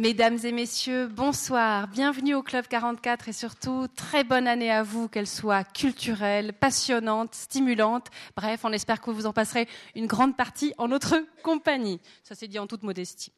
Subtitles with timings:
[0.00, 1.86] Mesdames et messieurs, bonsoir.
[1.86, 7.34] Bienvenue au Club 44 et surtout, très bonne année à vous, qu'elle soit culturelle, passionnante,
[7.34, 8.06] stimulante.
[8.34, 12.00] Bref, on espère que vous en passerez une grande partie en notre compagnie.
[12.22, 13.30] Ça s'est dit en toute modestie.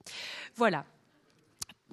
[0.54, 0.84] Voilà.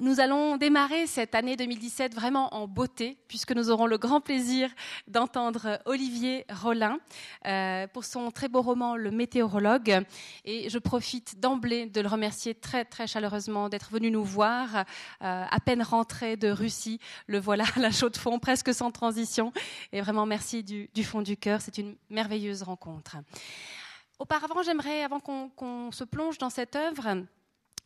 [0.02, 4.70] Nous allons démarrer cette année 2017 vraiment en beauté, puisque nous aurons le grand plaisir
[5.10, 7.00] d'entendre Olivier Rollin
[7.46, 10.06] euh, pour son très beau roman Le météorologue.
[10.46, 14.84] Et je profite d'emblée de le remercier très très chaleureusement d'être venu nous voir, euh,
[15.20, 17.02] à peine rentré de Russie.
[17.28, 19.52] Le voilà à la chaude fond, presque sans transition.
[19.92, 21.60] Et vraiment merci du, du fond du cœur.
[21.60, 23.18] C'est une merveilleuse rencontre.
[24.18, 27.26] Auparavant, j'aimerais, avant qu'on se plonge dans cette œuvre,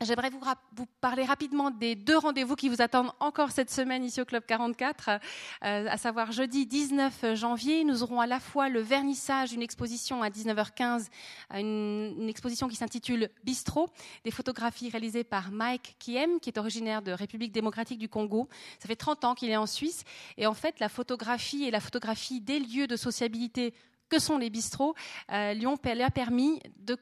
[0.03, 4.25] J'aimerais vous, parler rapidement des deux rendez-vous qui vous attendent encore cette semaine ici au
[4.25, 5.17] Club 44, euh,
[5.61, 7.83] à savoir jeudi 19 janvier.
[7.85, 11.07] Nous aurons à la fois le vernissage d'une exposition à 19h15,
[11.51, 13.89] une, une exposition qui s'intitule Bistro,
[14.25, 18.49] des photographies réalisées par Mike Kiem, qui est originaire de République démocratique du Congo.
[18.79, 20.03] Ça fait 30 ans qu'il est en Suisse.
[20.37, 23.73] Et en fait, la photographie et la photographie des lieux de sociabilité
[24.09, 24.95] que sont les bistrots
[25.31, 26.97] euh, lui ont permis de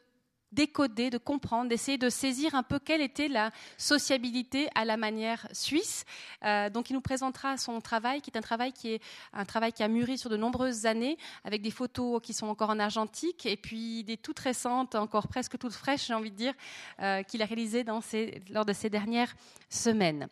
[0.51, 5.47] décoder, de comprendre, d'essayer de saisir un peu quelle était la sociabilité à la manière
[5.51, 6.05] suisse.
[6.43, 9.01] Euh, donc, il nous présentera son travail, qui est un travail qui est
[9.33, 12.69] un travail qui a mûri sur de nombreuses années, avec des photos qui sont encore
[12.69, 16.53] en argentique et puis des toutes récentes, encore presque toutes fraîches, j'ai envie de dire,
[17.01, 17.83] euh, qu'il a réalisées
[18.49, 19.33] lors de ces dernières
[19.69, 20.27] semaines.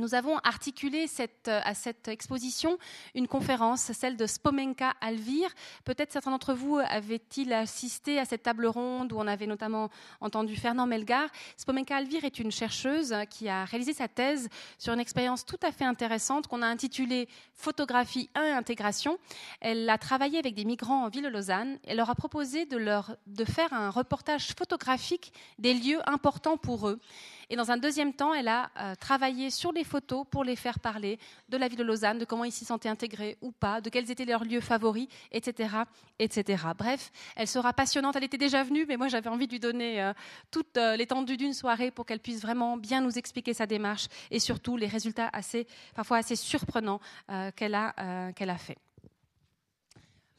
[0.00, 2.78] Nous avons articulé euh, à cette exposition
[3.14, 5.50] une conférence, celle de Spomenka Alvir.
[5.84, 9.90] Peut-être certains d'entre vous avaient-ils assisté à cette table ronde où on avait notamment
[10.22, 11.28] entendu Fernand Melgar.
[11.58, 15.70] Spomenka Alvir est une chercheuse qui a réalisé sa thèse sur une expérience tout à
[15.70, 19.18] fait intéressante qu'on a intitulée Photographie 1 et intégration.
[19.60, 21.78] Elle a travaillé avec des migrants en ville de Lausanne.
[21.86, 26.88] Elle leur a proposé de, leur, de faire un reportage photographique des lieux importants pour
[26.88, 27.00] eux.
[27.52, 30.78] Et dans un deuxième temps, elle a euh, travaillé sur les photos pour les faire
[30.78, 33.90] parler de la ville de Lausanne, de comment ils s'y sentaient intégrés ou pas, de
[33.90, 35.68] quels étaient leurs lieux favoris, etc.,
[36.20, 36.62] etc.
[36.78, 38.14] Bref, elle sera passionnante.
[38.14, 40.12] Elle était déjà venue, mais moi j'avais envie de lui donner euh,
[40.52, 44.38] toute euh, l'étendue d'une soirée pour qu'elle puisse vraiment bien nous expliquer sa démarche et
[44.38, 45.66] surtout les résultats assez,
[45.96, 47.00] parfois assez surprenants
[47.56, 48.76] qu'elle a, qu'elle a fait.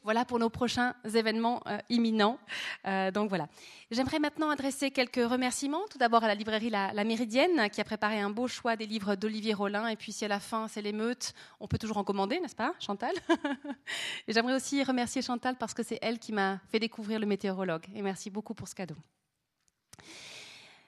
[0.04, 2.38] Voilà pour nos prochains événements euh, imminents.
[2.86, 3.46] Euh, donc voilà.
[3.92, 5.82] J'aimerais maintenant adresser quelques remerciements.
[5.90, 9.14] Tout d'abord à la librairie la, Méridienne qui a préparé un beau choix des livres
[9.14, 9.86] d'Olivier Rollin.
[9.86, 12.74] Et puis si à la fin c'est l'émeute, on peut toujours en commander, n'est-ce pas,
[12.80, 13.14] Chantal?
[14.26, 17.86] Et j'aimerais aussi remercier Chantal parce que c'est elle qui m'a fait découvrir le météorologue.
[17.94, 18.96] Et merci beaucoup pour ce cadeau.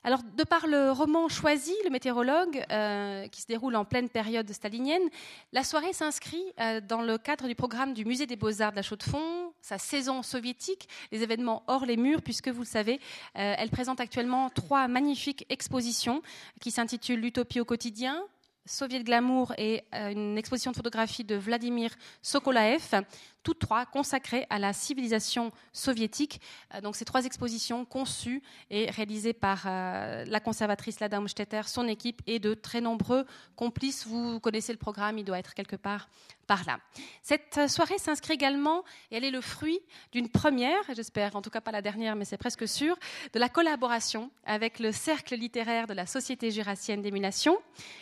[0.06, 4.52] Alors, de par le roman choisi, Le météorologue, euh, qui se déroule en pleine période
[4.52, 5.08] stalinienne,
[5.54, 8.82] la soirée s'inscrit euh, dans le cadre du programme du Musée des Beaux-Arts de la
[8.82, 13.00] Chaux-de-Fonds, sa saison soviétique, les événements hors les murs, puisque vous le savez,
[13.38, 16.20] euh, elle présente actuellement trois magnifiques expositions
[16.60, 18.22] qui s'intitulent L'utopie au quotidien,
[18.66, 21.90] Soviet Glamour et une exposition de photographie de Vladimir
[22.22, 23.04] Sokolaev,
[23.44, 26.40] toutes trois consacrées à la civilisation soviétique.
[26.74, 31.86] Euh, donc ces trois expositions conçues et réalisées par euh, la conservatrice Lada Umstetter, son
[31.86, 34.06] équipe et de très nombreux complices.
[34.06, 36.08] Vous connaissez le programme, il doit être quelque part
[36.44, 36.78] par là.
[37.22, 39.80] Cette soirée s'inscrit également, et elle est le fruit
[40.12, 42.96] d'une première, j'espère en tout cas pas la dernière, mais c'est presque sûr,
[43.32, 47.58] de la collaboration avec le Cercle littéraire de la Société jurassienne d'émulation.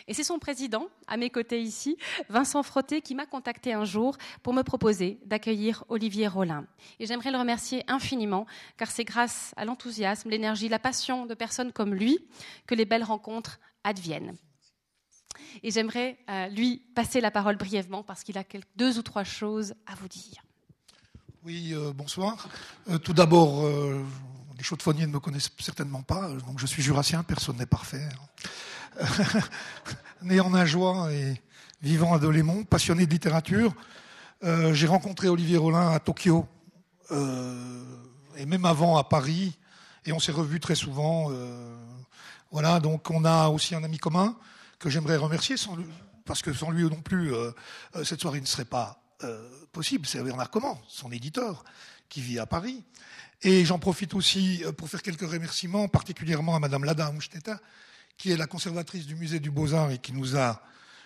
[0.07, 1.97] Et c'est son président, à mes côtés ici,
[2.29, 6.67] Vincent Frotté, qui m'a contacté un jour pour me proposer d'accueillir Olivier Rollin.
[6.99, 8.45] Et j'aimerais le remercier infiniment,
[8.77, 12.19] car c'est grâce à l'enthousiasme, l'énergie, la passion de personnes comme lui
[12.67, 14.35] que les belles rencontres adviennent.
[15.63, 18.43] Et j'aimerais euh, lui passer la parole brièvement parce qu'il a
[18.75, 20.43] deux ou trois choses à vous dire.
[21.43, 22.47] Oui, euh, bonsoir.
[22.89, 23.67] Euh, tout d'abord,
[24.55, 28.07] les chaudefonniers ne me connaissent certainement pas, donc je suis jurassien, personne n'est parfait.
[30.21, 31.41] Né en Ajoie et
[31.81, 33.73] vivant à Delémont, passionné de littérature,
[34.43, 36.45] euh, j'ai rencontré Olivier Rollin à Tokyo,
[37.11, 37.83] euh,
[38.35, 39.57] et même avant à Paris,
[40.05, 41.29] et on s'est revus très souvent.
[41.31, 41.77] Euh,
[42.51, 44.35] voilà, donc on a aussi un ami commun
[44.79, 45.55] que j'aimerais remercier,
[46.25, 47.33] parce que sans lui non plus,
[48.03, 49.01] cette soirée ne serait pas
[49.71, 50.05] possible.
[50.05, 51.63] C'est Bernard Comment, son éditeur,
[52.09, 52.83] qui vit à Paris.
[53.41, 57.59] Et j'en profite aussi pour faire quelques remerciements, particulièrement à Madame Lada Amsteta,
[58.17, 60.61] qui est la conservatrice du musée du Beaux-Arts et qui nous a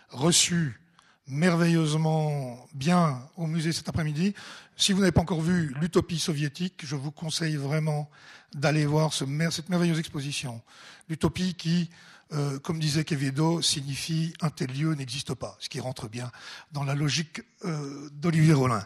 [0.09, 0.81] reçus
[1.27, 4.33] merveilleusement bien au musée cet après-midi.
[4.75, 8.09] Si vous n'avez pas encore vu l'utopie soviétique, je vous conseille vraiment
[8.53, 10.61] d'aller voir ce, cette merveilleuse exposition.
[11.09, 11.89] L'utopie qui,
[12.33, 16.31] euh, comme disait Quevedo, signifie un tel lieu n'existe pas, ce qui rentre bien
[16.71, 18.85] dans la logique euh, d'Olivier Rollin.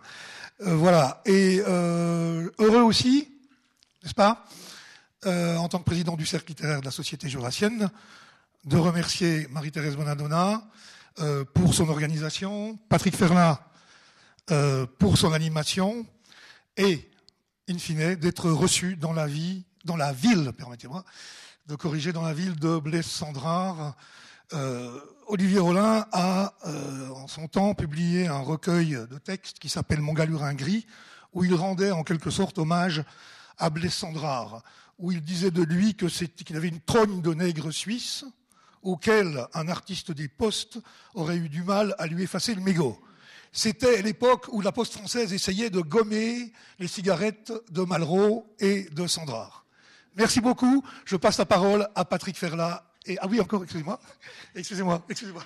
[0.62, 1.22] Euh, voilà.
[1.26, 3.28] Et heureux aussi,
[4.04, 4.46] n'est-ce pas,
[5.26, 7.92] en tant que président du cercle littéraire de la Société jurassienne,
[8.66, 10.64] de remercier Marie-Thérèse Bonadonna
[11.20, 13.60] euh, pour son organisation, Patrick Ferlin
[14.50, 16.06] euh, pour son animation
[16.78, 17.12] et,
[17.70, 21.04] in fine, d'être reçu dans la vie, dans la ville, permettez-moi,
[21.68, 23.96] de corriger dans la ville de Blaise-Sandrard.
[24.54, 26.54] Euh, Olivier Rollin a,
[27.14, 30.86] en son temps, publié un recueil de textes qui s'appelle Mon galurin gris,
[31.34, 33.04] où il rendait en quelque sorte hommage
[33.58, 34.64] à Blaise-Sandrard,
[34.98, 38.26] où il disait de lui qu'il avait une trogne de nègre suisse,
[38.84, 40.80] auquel un artiste des postes
[41.14, 43.00] aurait eu du mal à lui effacer le mégot.
[43.52, 49.08] C'était l'époque où la poste française essayait de gommer les cigarettes de Malraux et de
[49.08, 49.66] Sandrard.
[50.16, 50.84] Merci beaucoup.
[51.06, 52.86] Je passe la parole à Patrick Ferla.
[53.06, 54.00] Et, ah oui, encore, excusez-moi.
[54.56, 55.44] Excusez-moi, excusez-moi.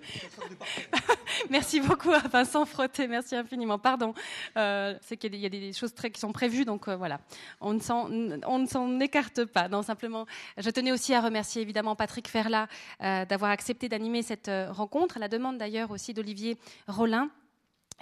[1.50, 3.78] merci beaucoup à Vincent Frotté, merci infiniment.
[3.78, 4.14] Pardon,
[4.56, 7.20] euh, c'est qu'il y, a des choses qui sont prévues, donc euh, voilà,
[7.60, 9.68] on ne s'en écarte pas.
[9.82, 10.26] Simplement,
[10.56, 12.66] je tenais aussi à remercier évidemment Patrick Ferla
[13.02, 16.56] euh, d'avoir accepté d'animer cette rencontre, à la demande d'ailleurs aussi d'Olivier
[16.86, 17.30] Rollin.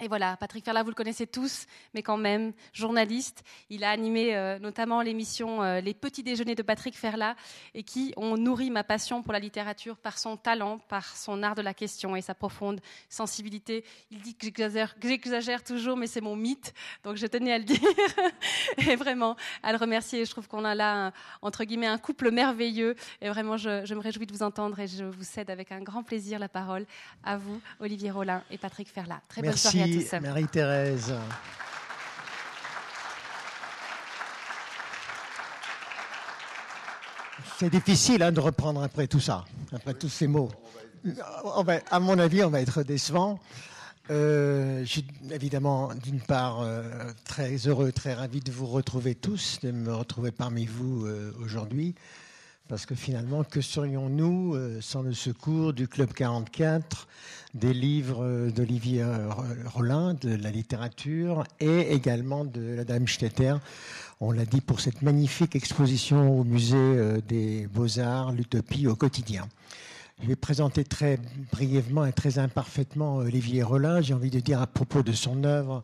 [0.01, 3.43] Et voilà, Patrick Ferla, vous le connaissez tous, mais quand même, journaliste.
[3.69, 7.35] Il a animé euh, notamment l'émission euh, Les Petits Déjeuners de Patrick Ferla
[7.73, 11.53] et qui ont nourri ma passion pour la littérature par son talent, par son art
[11.53, 12.79] de la question et sa profonde
[13.09, 13.83] sensibilité.
[14.09, 16.73] Il dit que j'exagère toujours, mais c'est mon mythe,
[17.03, 17.81] donc je tenais à le dire
[18.77, 20.23] et vraiment à le remercier.
[20.23, 21.11] Je trouve qu'on a là,
[21.41, 25.03] entre guillemets, un couple merveilleux et vraiment, je, me réjouis de vous entendre et je
[25.03, 26.85] vous cède avec un grand plaisir la parole
[27.25, 29.19] à vous, Olivier Rollin et Patrick Ferla.
[29.27, 29.88] Très bonne soirée
[30.21, 31.13] Marie-Thérèse.
[37.57, 39.43] C'est difficile hein, de reprendre après tout ça,
[39.73, 40.49] après tous ces mots.
[41.91, 43.39] à mon avis, on va être décevant.
[44.11, 46.83] Euh, je suis évidemment, d'une part, euh,
[47.25, 51.93] très heureux, très ravi de vous retrouver tous, de me retrouver parmi vous euh, aujourd'hui.
[52.69, 57.07] Parce que finalement, que serions-nous euh, sans le secours du Club 44,
[57.55, 59.03] des livres d'Olivier
[59.65, 63.55] Rollin, de la littérature et également de la Dame Stetter?
[64.19, 69.49] On l'a dit pour cette magnifique exposition au musée euh, des Beaux-Arts, l'Utopie au quotidien.
[70.21, 71.17] Je vais présenter très
[71.51, 74.01] brièvement et très imparfaitement Olivier Rollin.
[74.01, 75.81] J'ai envie de dire à propos de son œuvre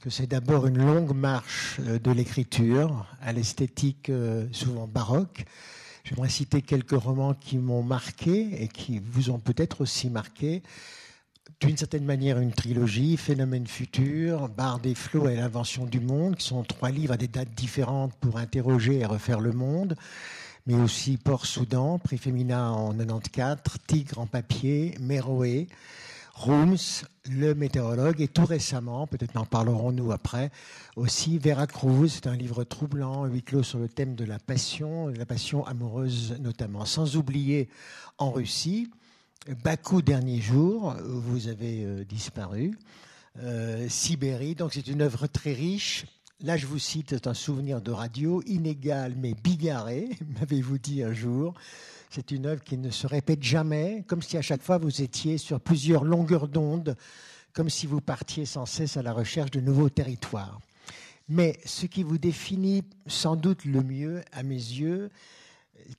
[0.00, 4.10] que c'est d'abord une longue marche euh, de l'écriture à l'esthétique
[4.52, 5.44] souvent baroque
[6.04, 10.62] J'aimerais citer quelques romans qui m'ont marqué et qui vous ont peut-être aussi marqué.
[11.60, 16.46] D'une certaine manière, une trilogie, Phénomène futur, Barre des flots et l'invention du monde, qui
[16.46, 19.96] sont trois livres à des dates différentes pour interroger et refaire le monde
[20.66, 25.68] mais aussi Port-Soudan, Prix Féminin en 94, Tigre en papier, Méroé,
[26.34, 26.76] Rooms,
[27.30, 30.50] le météorologue, et tout récemment, peut-être n'en parlerons-nous après,
[30.96, 35.16] aussi Veracruz, c'est un livre troublant, huis clos sur le thème de la passion, de
[35.16, 36.84] la passion amoureuse notamment.
[36.84, 37.68] Sans oublier
[38.18, 38.90] en Russie,
[39.62, 42.78] Bakou, dernier jour, vous avez euh, disparu,
[43.42, 46.06] euh, Sibérie, donc c'est une œuvre très riche.
[46.40, 50.08] Là, je vous cite un souvenir de radio, inégal mais bigarré,
[50.40, 51.54] m'avez-vous dit un jour.
[52.14, 55.36] C'est une œuvre qui ne se répète jamais, comme si à chaque fois vous étiez
[55.36, 56.94] sur plusieurs longueurs d'onde,
[57.52, 60.60] comme si vous partiez sans cesse à la recherche de nouveaux territoires.
[61.28, 65.10] Mais ce qui vous définit sans doute le mieux, à mes yeux,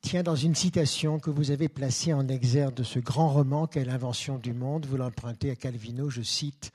[0.02, 3.84] tient dans une citation que vous avez placée en exergue de ce grand roman qu'est
[3.84, 4.86] L'invention du monde.
[4.86, 6.72] Vous l'empruntez à Calvino, je cite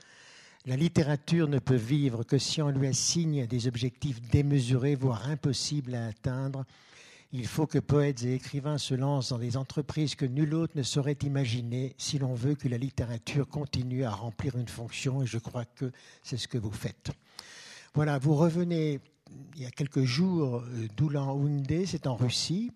[0.66, 5.94] La littérature ne peut vivre que si on lui assigne des objectifs démesurés, voire impossibles
[5.94, 6.66] à atteindre
[7.32, 10.82] il faut que poètes et écrivains se lancent dans des entreprises que nul autre ne
[10.82, 15.38] saurait imaginer si l'on veut que la littérature continue à remplir une fonction, et je
[15.38, 17.10] crois que c'est ce que vous faites.
[17.94, 19.00] Voilà, vous revenez
[19.54, 22.72] il y a quelques jours euh, d'Oulan-Oundé, c'est en Russie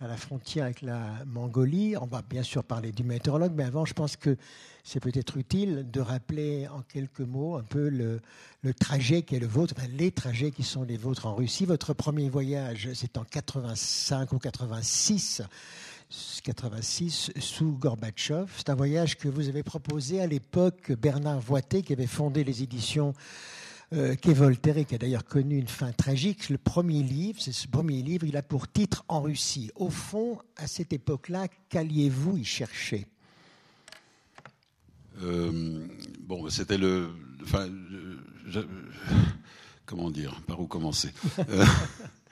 [0.00, 1.96] à la frontière avec la Mongolie.
[1.96, 4.36] On va bien sûr parler du météorologue, mais avant, je pense que
[4.86, 8.20] c'est peut-être utile de rappeler en quelques mots un peu le,
[8.78, 11.64] trajet qui est le vôtre, les trajets qui sont les vôtres en Russie.
[11.64, 15.42] Votre premier voyage, c'est en 85 ou 86.
[16.44, 18.46] 86 sous Gorbatchev.
[18.56, 22.62] C'est un voyage que vous avez proposé à l'époque Bernard Voité, qui avait fondé les
[22.62, 23.12] éditions
[23.92, 26.48] euh, Voltaire et qui a d'ailleurs connu une fin tragique.
[26.48, 29.72] Le premier livre, c'est ce premier livre, il a pour titre En Russie.
[29.74, 33.08] Au fond, à cette époque-là, qu'alliez-vous y chercher?
[35.22, 35.86] Euh,
[36.20, 37.08] Bon, c'était le.
[37.42, 37.68] Enfin,
[39.86, 41.12] comment dire Par où commencer?
[41.48, 41.64] Euh,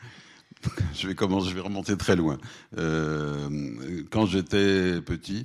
[0.94, 2.38] je vais commencer, je vais remonter très loin.
[2.76, 5.44] quand j'étais petit,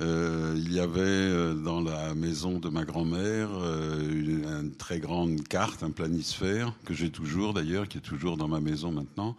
[0.00, 5.42] euh, il y avait euh, dans la maison de ma grand-mère euh, une, très grande
[5.48, 9.36] carte, un planisphère, que j'ai toujours d'ailleurs, qui est toujours dans ma maison maintenant,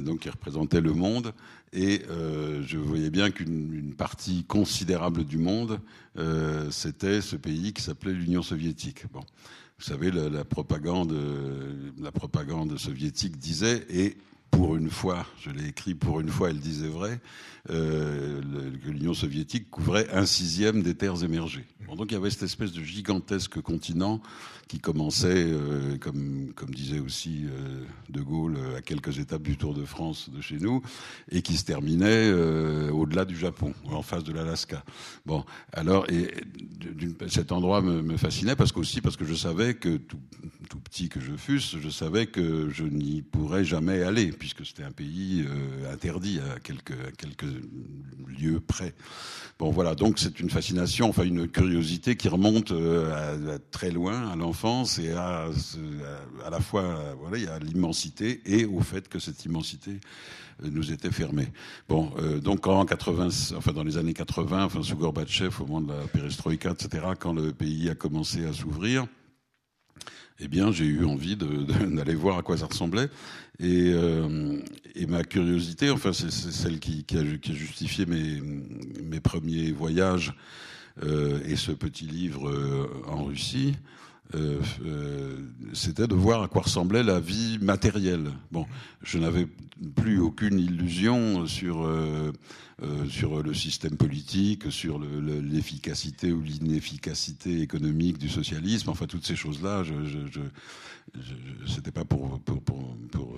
[0.00, 1.32] donc qui représentait le monde.
[1.72, 5.80] Et je voyais bien qu'une partie considérable du monde,
[6.70, 9.04] c'était ce pays qui s'appelait l'Union soviétique.
[9.12, 9.20] Bon.
[9.78, 11.14] Vous savez, la, la, propagande,
[12.00, 14.16] la propagande soviétique disait, et
[14.50, 17.20] pour une fois, je l'ai écrit pour une fois, elle disait vrai,
[17.70, 18.40] euh,
[18.84, 21.66] que l'Union soviétique couvrait un sixième des terres émergées.
[21.96, 24.20] Donc il y avait cette espèce de gigantesque continent
[24.68, 29.84] qui commençait, euh, comme, disait aussi euh, De Gaulle, à quelques étapes du Tour de
[29.84, 30.82] France de chez nous,
[31.30, 32.30] et qui se terminait
[32.90, 34.84] au-delà du Japon, en face de l'Alaska.
[35.26, 36.32] Bon, alors, et
[37.28, 40.20] cet endroit me, me fascinait parce qu'aussi parce que je savais que tout,
[40.68, 44.84] tout, petit que je fusse, je savais que je n'y pourrais jamais aller, puisque c'était
[44.84, 45.46] un pays
[45.92, 48.94] interdit à quelques, à lieux près.
[49.58, 54.30] Bon, voilà, donc c'est une fascination, enfin une curiosité qui remonte à, à très loin,
[54.30, 55.50] à l'enfance et à,
[56.44, 60.00] à la fois voilà, a l'immensité et au fait que cette immensité
[60.64, 61.48] euh, nous était fermée.
[61.88, 65.80] Bon, euh, donc en 80, enfin dans les années 80, enfin sous Gorbatchev, au moment
[65.80, 69.06] de la perestroïka, etc., quand le pays a commencé à s'ouvrir,
[70.40, 71.36] eh bien, j'ai eu envie
[71.90, 73.08] d'aller voir à quoi ça ressemblait.
[73.60, 74.58] Et, euh,
[75.08, 78.40] ma curiosité, enfin, c'est celle qui, a, justifié mes,
[79.02, 80.34] mes premiers voyages
[81.02, 83.74] euh, et ce petit livre euh, en Russie.
[84.34, 85.38] Euh, euh,
[85.72, 88.30] c'était de voir à quoi ressemblait la vie matérielle.
[88.52, 88.66] Bon,
[89.02, 89.46] je n'avais
[89.96, 92.32] plus aucune illusion sur euh,
[93.08, 98.90] sur le système politique, sur l'efficacité ou l'inefficacité économique du socialisme.
[98.90, 100.40] Enfin, toutes ces choses-là, je,
[101.66, 103.34] c'était pas pour, pour, pour, pour,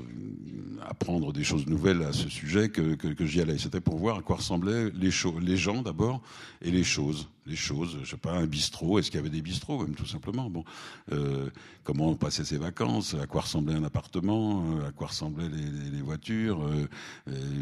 [0.89, 3.59] apprendre des choses nouvelles à ce sujet que, que, que j'y allais.
[3.59, 5.11] C'était pour voir à quoi ressemblaient les,
[5.41, 6.23] les gens d'abord
[6.63, 7.29] et les choses.
[7.47, 8.99] Les choses, je sais pas, un bistrot.
[8.99, 10.49] Est-ce qu'il y avait des bistrots, même tout simplement.
[10.51, 10.65] Bon,
[11.13, 11.49] euh,
[11.85, 16.03] comment on passait ses vacances À quoi ressemblait un appartement euh, À quoi ressemblaient les,
[16.03, 16.87] voitures euh,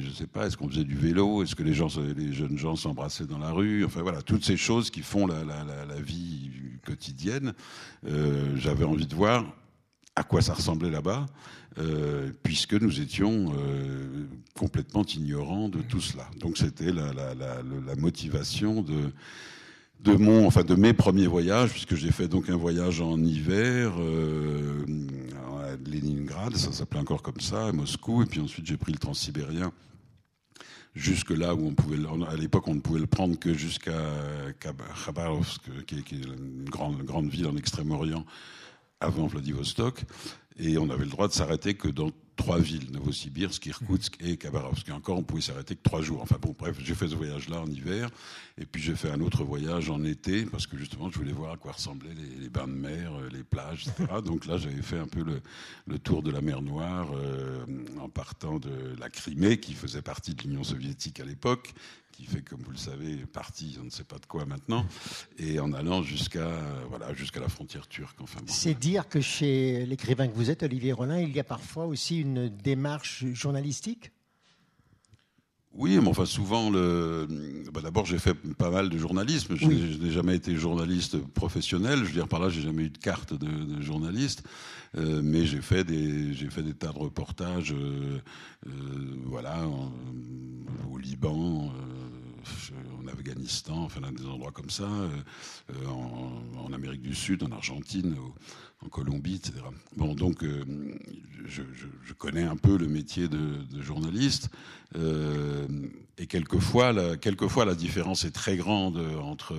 [0.01, 0.47] Je sais pas.
[0.47, 3.51] Est-ce qu'on faisait du vélo Est-ce que les gens, les jeunes gens s'embrassaient dans la
[3.51, 6.51] rue Enfin voilà, toutes ces choses qui font la, la, vie
[6.85, 7.55] quotidienne.
[8.07, 9.45] Euh, J'avais envie de voir
[10.19, 11.27] à quoi ça ressemblait là-bas,
[11.79, 16.29] euh, puisque nous étions euh, complètement ignorants de tout cela.
[16.41, 22.51] Donc c'était la, motivation de, mon, enfin de mes premiers voyages, puisque j'ai fait donc
[22.51, 24.85] un voyage en hiver euh,
[25.63, 28.99] à Leningrad, ça s'appelait encore comme ça, à Moscou, et puis ensuite j'ai pris le
[28.99, 29.73] transsibérien
[30.97, 31.99] jusque là où on pouvait,
[32.29, 34.03] à l'époque, on ne pouvait le prendre que jusqu'à
[34.59, 38.25] Khabarovsk, qui est, qui est une grande, grande ville en Extrême-Orient,
[39.01, 40.05] avant Vladivostok,
[40.59, 44.89] et on avait le droit de s'arrêter que dans trois villes, Novosibirsk, Irkoutsk et Khabarovsk.
[44.89, 46.23] Et encore, on pouvait s'arrêter que trois jours.
[46.23, 48.09] Enfin bon, bref, j'ai fait ce voyage-là en hiver,
[48.57, 51.53] et puis j'ai fait un autre voyage en été, parce que justement, je voulais voir
[51.53, 54.21] à quoi ressemblaient les, bains de mer, euh, les plages, etc.
[54.25, 55.41] Donc là, j'avais fait un peu le,
[55.87, 57.65] le, tour de la mer Noire, euh,
[58.01, 61.75] en partant de la Crimée, qui faisait partie de l'Union soviétique à l'époque,
[62.19, 64.85] qui fait, comme vous le savez, partie, on ne sait pas de quoi maintenant,
[65.39, 66.51] et en allant jusqu'à
[66.89, 68.21] voilà, jusqu'à la frontière turque.
[68.21, 68.41] Enfin.
[68.47, 72.19] C'est dire que chez l'écrivain que vous êtes, Olivier Rollin, il y a parfois aussi
[72.19, 74.11] une démarche journalistique?
[75.79, 77.29] Oui, mais enfin souvent, le...
[77.73, 79.55] bah, d'abord j'ai fait pas mal de journalisme.
[79.57, 79.99] Je oui.
[80.03, 82.01] n'ai jamais été journaliste professionnel.
[82.01, 84.43] Je veux dire par là, j'ai jamais eu de carte de, de journaliste,
[84.97, 88.19] euh, mais j'ai fait des j'ai fait des tas de reportages, euh,
[88.67, 88.71] euh,
[89.27, 89.93] voilà, en,
[90.91, 91.73] au Liban,
[93.01, 94.89] en Afghanistan, enfin des endroits comme ça,
[95.87, 98.17] en, en, Amérique du Sud, en Argentine.
[98.85, 99.55] En Colombie, etc.
[99.97, 100.65] Bon, donc euh,
[101.47, 101.63] je,
[102.17, 104.51] connais un peu le métier de, journaliste,
[104.95, 105.67] euh,
[106.17, 109.57] et quelquefois quelquefois la différence est très grande entre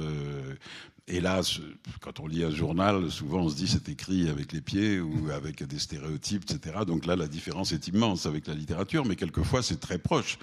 [1.09, 1.59] hélas,
[2.01, 5.31] quand on lit un journal, souvent on se dit c'est écrit avec les pieds ou
[5.31, 6.79] avec des stéréotypes, etc.
[6.85, 10.37] Donc là, la différence est immense avec la littérature, mais quelquefois c'est très proche.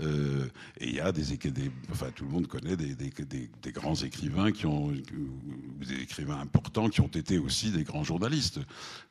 [0.00, 0.46] Euh,
[0.78, 4.66] et il y a des, des, enfin tout le monde connaît des, grands écrivains qui
[4.66, 8.58] ont, des écrivains importants qui ont été aussi des grands journalistes.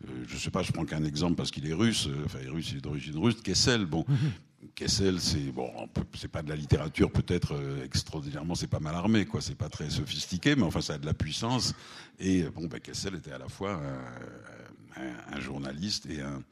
[0.07, 2.51] Euh, je sais pas, je prends qu'un exemple parce qu'il est russe, enfin il est
[2.51, 4.05] russe, il est d'origine russe, Kessel, bon.
[4.75, 5.71] Kessel, c'est bon,
[6.15, 9.41] c'est pas de la littérature peut-être euh, extraordinairement, c'est pas mal armé, quoi.
[9.41, 11.73] C'est pas très sophistiqué, mais enfin ça a de la puissance.
[12.19, 13.81] Et bon, ben, Kessel était à la fois
[15.31, 16.43] un journaliste et un,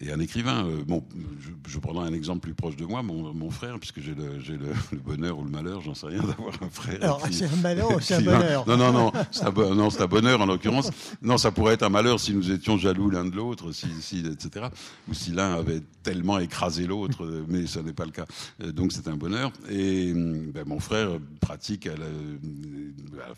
[0.00, 0.66] et un écrivain.
[0.66, 1.04] Euh, bon,
[1.40, 4.38] je, je, prendrai un exemple plus proche de moi, mon, mon frère, puisque j'ai le,
[4.38, 6.98] le, le, bonheur ou le malheur, j'en sais rien, d'avoir un frère.
[7.02, 10.06] Alors, c'est un malheur ou c'est un bonheur Non, non, non, c'est un, non, un
[10.06, 10.90] bonheur en l'occurrence.
[11.22, 14.24] Non, ça pourrait être un malheur si nous étions jaloux l'un de l'autre, si, si,
[14.26, 14.66] etc.
[15.08, 18.26] Ou si l'un avait tellement écrasé l'autre, mais ça n'est pas le cas.
[18.62, 19.52] Euh, donc c'est un bonheur.
[19.70, 21.08] Et ben, mon frère
[21.40, 23.30] pratique, elle a,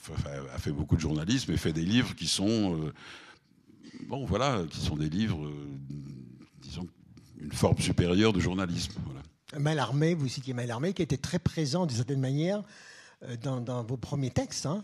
[0.55, 2.93] a, fait beaucoup de journalisme et fait des livres qui sont, euh,
[4.09, 5.51] bon, voilà, qui sont des livres
[6.67, 6.87] disons,
[7.39, 8.93] une forme supérieure de journalisme.
[9.05, 9.23] Voilà.
[9.59, 12.63] Malarmé, vous citiez Malarmé, qui était très présent d'une certaine manière
[13.25, 14.67] euh, dans, vos premiers textes.
[14.67, 14.83] Hein.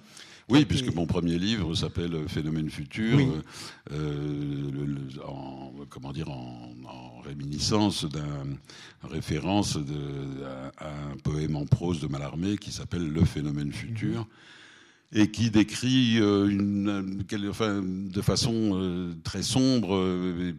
[0.48, 3.18] Oui, puisque mon premier livre s'appelle Phénomène futur,
[3.92, 8.44] euh, en, comment dire, en, réminiscence d'un
[9.04, 10.44] référence de,
[10.78, 14.20] à, un poème en prose de Mallarmé qui s'appelle Le phénomène futur.
[14.20, 14.26] Mhm
[15.14, 20.52] et qui décrit euh, une, enfin, de façon euh, très sombre, euh,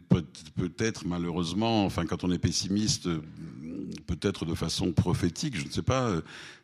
[0.56, 3.10] peut-être malheureusement, enfin quand on est pessimiste,
[4.06, 6.12] peut-être de façon prophétique, je ne sais pas,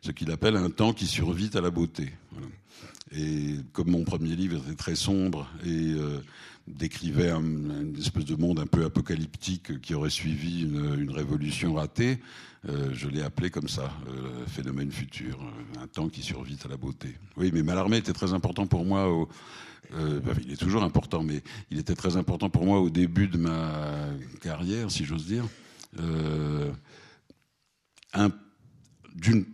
[0.02, 2.12] ce qu'il appelle un temps qui survit à la beauté.
[3.12, 5.94] Et comme mon premier livre était très sombre et
[6.66, 12.18] décrivait un, une espèce de monde un peu apocalyptique qui aurait suivi une, révolution ratée,
[12.68, 16.68] euh, je l'ai appelé comme ça, euh, phénomène futur, euh, un temps qui survit à
[16.68, 17.16] la beauté.
[17.36, 19.10] Oui, mais Malarmé était très important pour moi.
[19.10, 19.28] Au,
[19.92, 23.38] bah, il est toujours important, mais il était très important pour moi au début de
[23.38, 25.44] ma carrière, si j'ose dire.
[29.16, 29.44] d'une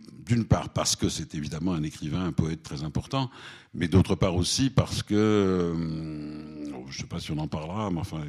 [0.47, 3.29] part parce que c'est évidemment un écrivain, un poète très important,
[3.73, 7.99] mais d'autre part aussi parce que, je ne sais pas si on en parlera, mais
[7.99, 8.21] enfin,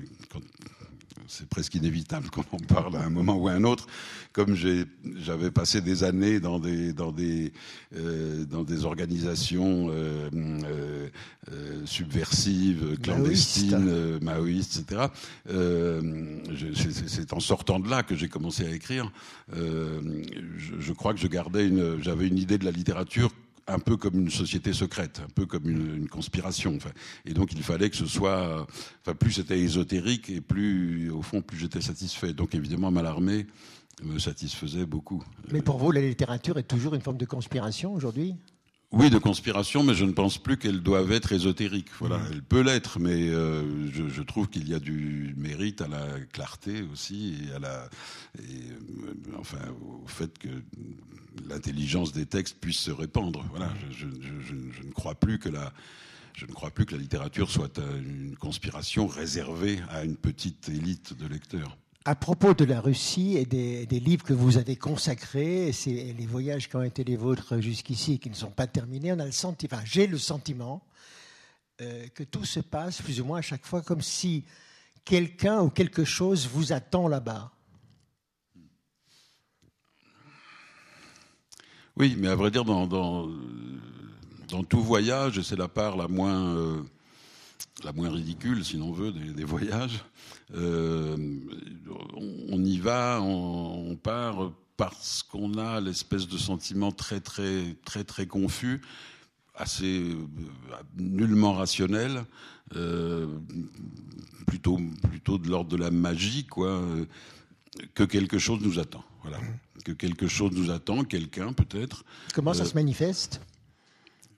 [1.28, 3.86] c'est presque inévitable qu'on en parle à un moment ou à un autre.
[4.32, 7.52] Comme j'avais passé des années dans des, dans des,
[7.96, 10.30] euh, dans des organisations euh,
[11.52, 15.08] euh, subversives, clandestines, maoïstes, etc.
[17.06, 19.10] c'est en sortant de là que j'ai commencé à écrire.
[19.52, 20.00] Je,
[20.78, 23.30] je, crois que je gardais une, j'avais une idée de la littérature
[23.68, 26.78] un peu comme une société secrète, un peu comme une, conspiration.
[27.26, 28.66] Et donc il fallait que ce soit,
[29.02, 32.32] enfin plus c'était ésotérique et plus, au fond, plus j'étais satisfait.
[32.32, 33.46] Donc évidemment, Malarmé
[34.02, 35.22] me satisfaisait beaucoup.
[35.52, 38.36] Mais pour vous, la littérature est toujours une forme de conspiration aujourd'hui?
[38.90, 41.88] Oui, de conspiration, mais je ne pense plus qu'elle doive être ésotérique.
[41.98, 42.28] Voilà, mmh.
[42.32, 46.06] elle peut l'être, mais euh, je, je, trouve qu'il y a du mérite à la
[46.32, 47.90] clarté aussi et à la,
[48.38, 50.48] et, euh, enfin, au fait que
[51.48, 53.44] l'intelligence des textes puisse se répandre.
[53.50, 55.72] Voilà, je, je, je, ne crois plus que la,
[56.32, 61.16] je ne crois plus que la littérature soit une conspiration réservée à une petite élite
[61.16, 61.76] de lecteurs.
[62.08, 66.66] À propos de la Russie et des, livres que vous avez consacrés, c'est les voyages
[66.66, 69.30] qui ont été les vôtres jusqu'ici et qui ne sont pas terminés, on a le
[69.30, 70.82] sentiment, j'ai le sentiment
[71.82, 74.46] euh, que tout se passe plus ou moins à chaque fois comme si
[75.04, 77.52] quelqu'un ou quelque chose vous attend là-bas.
[81.98, 86.82] Oui, mais à vrai dire, dans, dans, tout voyage, c'est la part la moins, euh,
[87.84, 90.02] la moins ridicule, si l'on veut, des, voyages.
[90.54, 91.16] Euh,
[92.50, 98.26] on, y va, on, part parce qu'on a l'espèce de sentiment très très très très
[98.26, 98.80] confus,
[99.54, 100.14] assez euh,
[100.96, 102.24] nullement rationnel,
[102.76, 103.26] euh,
[104.46, 104.78] plutôt
[105.10, 106.82] plutôt de l'ordre de la magie, quoi,
[107.94, 109.04] que quelque chose nous attend.
[109.22, 109.38] Voilà,
[109.84, 112.04] que quelque chose nous attend, quelqu'un peut-être.
[112.34, 113.40] Comment ça se manifeste?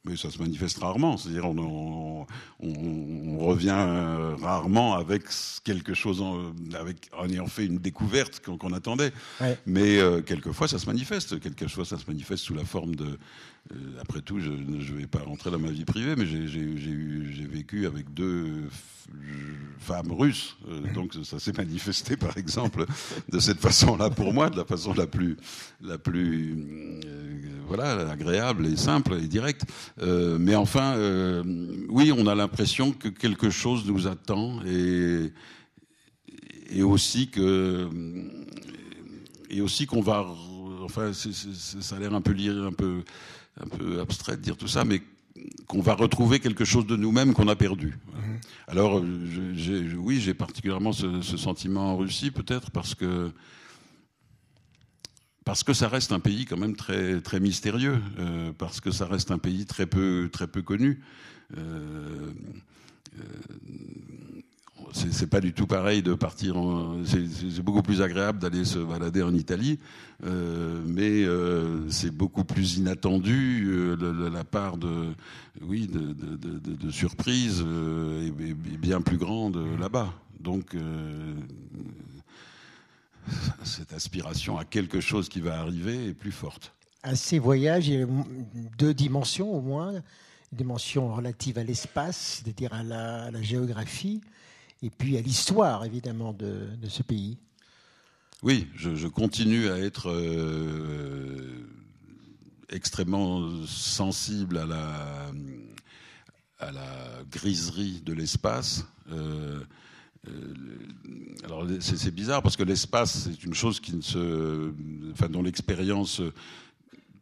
[0.05, 1.17] Mais ça se manifeste rarement.
[1.17, 2.27] C'est-à-dire, on,
[2.61, 5.25] on, revient euh, rarement avec
[5.65, 9.13] quelque chose, en, avec, en ayant fait une découverte qu'on attendait.
[9.67, 11.41] Mais euh, quelquefois, ça se manifeste.
[11.41, 13.19] Quelquefois, ça se manifeste sous la forme de.
[13.73, 17.87] Euh, après tout, je ne vais pas rentrer dans ma vie privée, mais j'ai vécu
[17.87, 18.64] avec deux
[19.79, 20.57] femmes russes.
[20.94, 22.87] donc, ça s'est manifesté, par exemple,
[23.29, 25.37] de cette façon-là pour moi, de la façon la plus,
[25.81, 26.57] la plus,
[27.70, 29.62] voilà, agréable et simple et directe.
[30.03, 31.42] Euh, mais enfin, euh,
[31.88, 35.33] oui, on a l'impression que quelque chose nous attend et,
[36.70, 37.88] et aussi que
[39.51, 40.27] et aussi qu'on va,
[40.83, 43.03] enfin, ça a l'air un peu un peu
[43.59, 45.03] un peu abstrait de dire tout ça, mais
[45.67, 47.89] qu'on va retrouver quelque chose de nous-mêmes qu'on a perdu.
[47.89, 48.71] Mm-hmm.
[48.71, 49.03] Alors,
[49.99, 53.33] oui, j'ai particulièrement ce, ce, sentiment en Russie, peut-être parce que
[55.45, 59.07] parce que ça reste un pays quand même très très mystérieux, euh, parce que ça
[59.07, 61.01] reste un pays très peu très peu connu.
[61.57, 62.33] Euh,
[63.19, 63.23] euh
[64.93, 66.57] c'est pas du tout pareil de partir.
[67.05, 69.79] C'est beaucoup plus agréable d'aller se balader en Italie,
[70.25, 75.12] euh, mais euh, c'est beaucoup plus inattendu euh, la, part de
[75.62, 80.12] oui de surprise est, bien plus grande là-bas.
[80.40, 80.75] Donc
[83.64, 86.73] cette aspiration à quelque chose qui va arriver est plus forte.
[87.03, 88.07] À ces voyages, il y a
[88.79, 89.93] deux dimensions au moins.
[90.53, 94.21] Une dimension relative à l'espace, c'est-à-dire à la, géographie,
[94.83, 97.38] et puis à l'histoire, évidemment, de, ce pays.
[98.43, 101.66] Oui, je, continue à être euh,
[102.71, 105.31] extrêmement sensible à la,
[107.31, 108.87] griserie de l'espace.
[109.12, 109.62] Euh,
[111.45, 114.73] alors c'est bizarre parce que l'espace, c'est une chose qui se,
[115.12, 116.21] enfin, dont l'expérience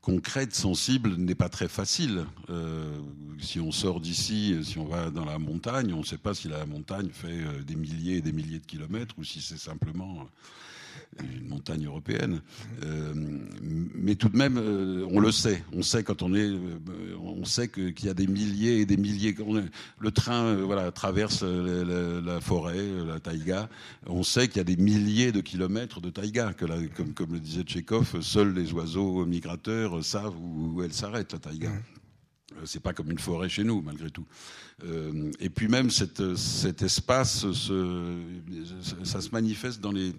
[0.00, 2.24] concrète, sensible, n'est pas très facile.
[2.50, 2.98] Euh,
[3.40, 6.48] si on sort d'ici, si on va dans la montagne, on ne sait pas si
[6.48, 10.26] la montagne fait euh, des milliers et des milliers de kilomètres ou si c'est simplement
[11.22, 12.40] une montagne européenne.
[12.84, 13.12] Euh,
[13.94, 15.62] mais tout de même, euh, on le sait.
[15.72, 16.78] On sait quand on est, euh,
[17.20, 19.34] on sait qu'il y a des milliers et des milliers.
[19.98, 23.68] le train, voilà, traverse la, forêt, la taïga.
[24.06, 26.52] On sait qu'il y a des milliers de kilomètres de taïga.
[26.54, 31.38] Que comme, comme, le disait Tchékov, seuls les oiseaux migrateurs savent où, elle s'arrête, la
[31.38, 31.72] taïga.
[32.64, 34.26] C'est pas comme une forêt chez nous, malgré tout.
[35.38, 37.46] et puis même cet espace,
[39.04, 40.12] ça se manifeste dans les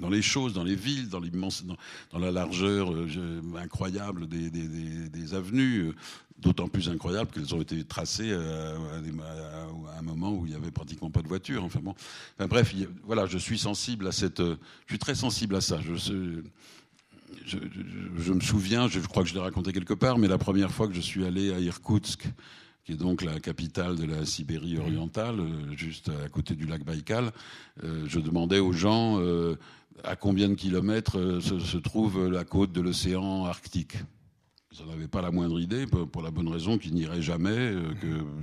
[0.00, 5.88] dans les choses, dans les villes, dans l'immense, dans, la largeur euh, incroyable des, avenues,
[5.88, 5.94] euh,
[6.38, 10.70] d'autant plus incroyable qu'elles ont été tracées à, à, un moment où il y avait
[10.70, 11.64] pratiquement pas de voiture.
[11.64, 11.94] Enfin bon,
[12.38, 12.74] bref,
[13.04, 15.78] voilà, je suis sensible à cette, euh, je suis très sensible à ça.
[15.80, 16.42] Je
[18.32, 20.94] me souviens, je crois que je l'ai raconté quelque part, mais la première fois que
[20.94, 22.24] je suis allé à Irkoutsk,
[22.84, 25.36] qui est donc la capitale de la Sibérie orientale,
[25.76, 27.30] juste à côté du lac Baïkal,
[27.80, 29.20] je demandais aux gens
[30.04, 33.96] à combien de kilomètres euh, se, trouve la côte de l'océan Arctique.
[34.72, 37.92] Ils n'en avaient pas la moindre idée, pour la bonne raison qu'ils n'iraient jamais, euh,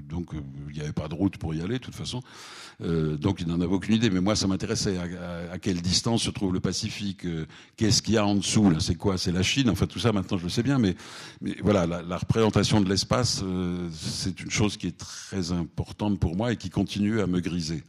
[0.08, 2.22] donc euh, il n'y avait pas de route pour y aller, de toute façon.
[2.80, 4.12] donc ils n'en avaient aucune idée.
[4.12, 4.98] Mais moi, ça m'intéressait.
[4.98, 7.26] À, quelle distance se trouve le Pacifique
[7.78, 9.18] Qu'est-ce qu'il y a en dessous C'est quoi?
[9.18, 9.72] C'est la Chine?
[9.72, 10.78] Enfin, tout ça, maintenant, je le sais bien.
[10.78, 10.96] Mais,
[11.62, 13.44] voilà, la représentation de l'espace,
[13.92, 17.84] c'est une chose qui est très importante pour moi et qui continue à me griser.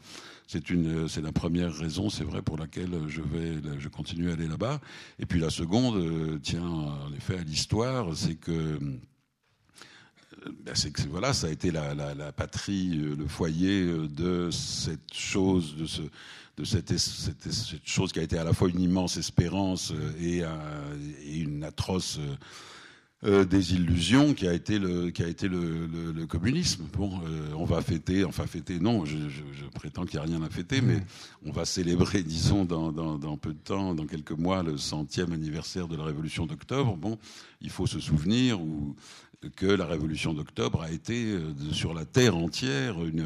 [0.51, 4.81] C'est la première raison, c'est vrai, pour laquelle je vais, je continue à aller là-bas.
[5.21, 8.79] Et puis la seconde euh, tient en effet à l'histoire, c'est que euh,
[10.65, 15.77] ben, c'est que voilà, ça a été la, patrie, euh, le foyer de cette chose,
[15.77, 16.03] de ce,
[16.57, 20.43] de cette, cette, chose qui a été à la fois une immense espérance et
[21.33, 22.19] une atroce
[23.25, 26.85] euh, des illusions qui a été le, qui a été le, le, le communisme.
[26.93, 30.29] Bon, euh, on va fêter, enfin fêter, non, je, je, je prétends qu'il n'y a
[30.29, 31.03] rien à fêter, mais
[31.45, 35.33] on va célébrer, disons, dans, dans, dans, peu de temps, dans quelques mois, le centième
[35.33, 36.97] anniversaire de la Révolution d'octobre.
[36.97, 37.19] Bon,
[37.61, 38.97] il faut se souvenir ou
[39.49, 43.25] que la révolution d'octobre a été euh, sur la terre entière une,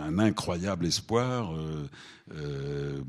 [0.00, 1.86] un incroyable espoir euh,
[2.34, 3.00] euh,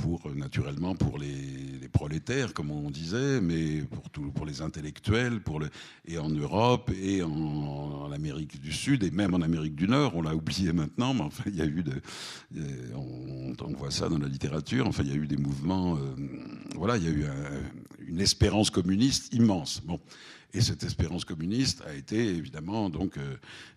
[0.00, 1.36] pour naturellement pour les,
[1.80, 5.68] les, prolétaires comme on disait mais pour tout, pour les intellectuels pour le
[6.06, 10.16] et en Europe et en, en, Amérique du Sud et même en Amérique du Nord.
[10.16, 12.02] On l'a oublié maintenant mais enfin il y a eu de
[12.96, 14.88] on, on, voit ça dans la littérature.
[14.88, 16.00] Enfin il y a eu des mouvements euh,
[16.74, 17.60] voilà il y a eu un,
[18.10, 19.98] une espérance communiste immense bon
[20.52, 23.36] et cette espérance communiste a été évidemment donc euh,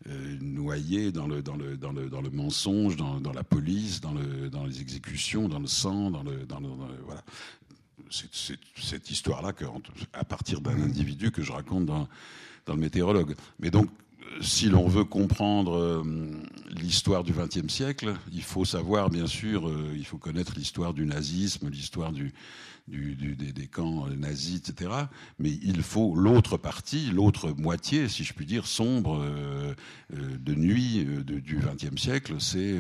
[0.09, 4.01] euh, noyée dans le, dans, le, dans, le, dans le mensonge, dans, dans la police,
[4.01, 6.69] dans, le, dans les exécutions, dans le sang, dans le, dans le,
[7.05, 7.23] voilà.
[8.09, 9.53] C'est cette histoire-là
[10.13, 12.07] à partir d'un individu que je raconte dans,
[12.65, 13.35] dans le météorologue.
[13.59, 13.89] Mais donc,
[14.41, 16.03] si l'on veut comprendre euh,
[16.69, 21.05] l'histoire du XXe siècle, il faut savoir, bien sûr, euh, il faut connaître l'histoire du
[21.05, 24.91] nazisme, l'histoire des, camps nazis, etc.
[25.39, 29.73] Mais il faut l'autre partie, l'autre moitié, si je puis dire, sombre euh,
[30.11, 32.77] de nuit du XXe siècle, c'est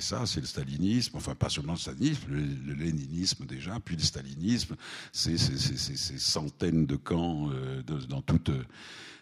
[0.00, 4.02] ça, c'est le stalinisme, enfin pas seulement le stalinisme, le, le léninisme déjà, puis le
[4.02, 4.76] stalinisme,
[5.12, 7.50] c'est ces centaines de camps
[8.08, 8.50] dans toute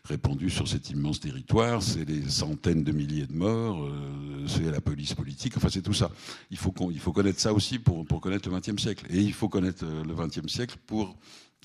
[0.05, 4.81] répandu sur cet immense territoire, c'est les centaines de milliers de morts, euh, c'est la
[4.81, 6.11] police politique, enfin c'est tout ça.
[6.51, 9.07] Il faut, il faut connaître ça aussi pour, pour connaître le XXe siècle.
[9.11, 11.17] Et il faut connaître euh, le XXe siècle pour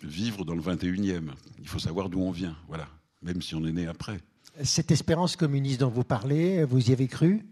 [0.03, 1.21] vivre dans le XXIe.
[1.59, 2.87] Il faut savoir d'où on vient, voilà,
[3.21, 4.19] même si on est né après.
[4.63, 7.45] Cette espérance communiste dont vous parlez, vous y avez cru?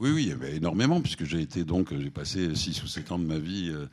[0.00, 3.38] Oui, oui, énormément, puisque j'ai été donc, j'ai passé 6 ou 7 ans de ma
[3.38, 3.70] vie.
[3.70, 3.86] Euh,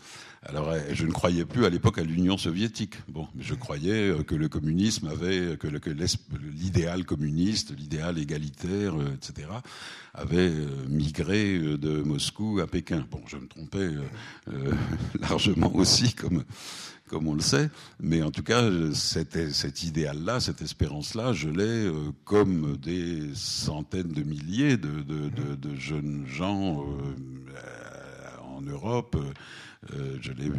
[0.43, 2.95] alors, euh, je ne croyais plus à l'époque à l'Union soviétique.
[3.09, 9.49] Bon, je croyais euh, que le communisme avait, que, l'idéal communiste, l'idéal égalitaire, etc.,
[10.13, 10.51] avait
[10.87, 13.05] migré de Moscou à Pékin.
[13.11, 13.89] Bon, je me trompais
[14.47, 14.71] euh,
[15.19, 16.43] largement aussi, comme
[17.07, 21.85] comme on le sait, mais en tout cas, cet, cet idéal-là, cette espérance-là, je l'ai
[21.85, 29.15] euh, comme des centaines de milliers de, de, de, de jeunes gens euh, en Europe.
[29.95, 30.51] Euh, je l'ai,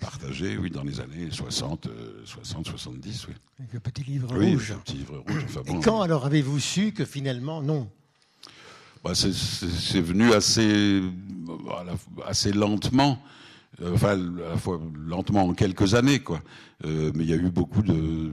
[0.00, 1.88] partagé, oui, dans les années 60,
[2.24, 3.34] 60, 70, oui.
[3.60, 4.70] Avec le petit livre oui, rouge.
[4.70, 5.44] Le petit livre rouge.
[5.44, 7.88] Enfin, bon, Et quand alors avez-vous su que finalement, non?
[9.04, 11.02] Bah, c'est venu assez,
[12.26, 13.22] assez lentement.
[13.80, 16.42] Euh, enfin, à la fois lentement en quelques années, quoi.
[16.84, 18.32] Euh, mais il y a eu beaucoup de,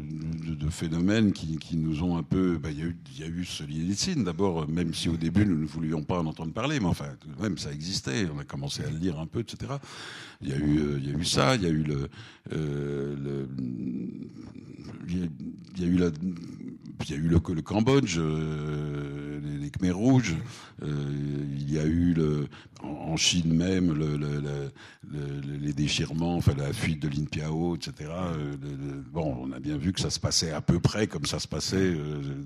[0.70, 2.58] phénomènes qui, qui, nous ont un peu.
[2.58, 5.58] Ben, il, y a eu, il y a eu d'abord, même si au début nous
[5.58, 8.28] ne voulions pas en entendre parler, mais enfin, même ça existait.
[8.36, 9.74] On a commencé à le lire un peu, etc.
[10.42, 11.86] Il y a eu, il y a eu ça, il y a eu
[12.54, 13.48] euh, le
[15.08, 16.10] il y a eu la,
[17.04, 20.36] il y a eu le, Cambodge, euh, les, les, Khmers rouges.
[20.84, 20.88] Euh,
[21.58, 22.16] il y a eu
[22.82, 24.72] en, Chine même le,
[25.60, 28.10] les déchirements, enfin la fuite de Lin Piao, etc.
[28.12, 28.56] Euh,
[29.12, 31.48] bon, on a bien vu que ça se passait à peu près comme ça se
[31.48, 31.96] passait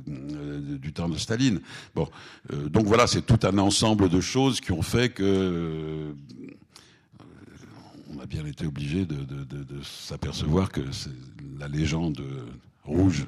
[0.07, 1.59] du temps de Staline.
[1.95, 2.07] Bon,
[2.51, 6.13] donc voilà, c'est tout un ensemble de choses qui ont fait que
[8.13, 10.81] on a bien été obligé de, de s'apercevoir que
[11.57, 12.21] la légende
[12.83, 13.25] rouge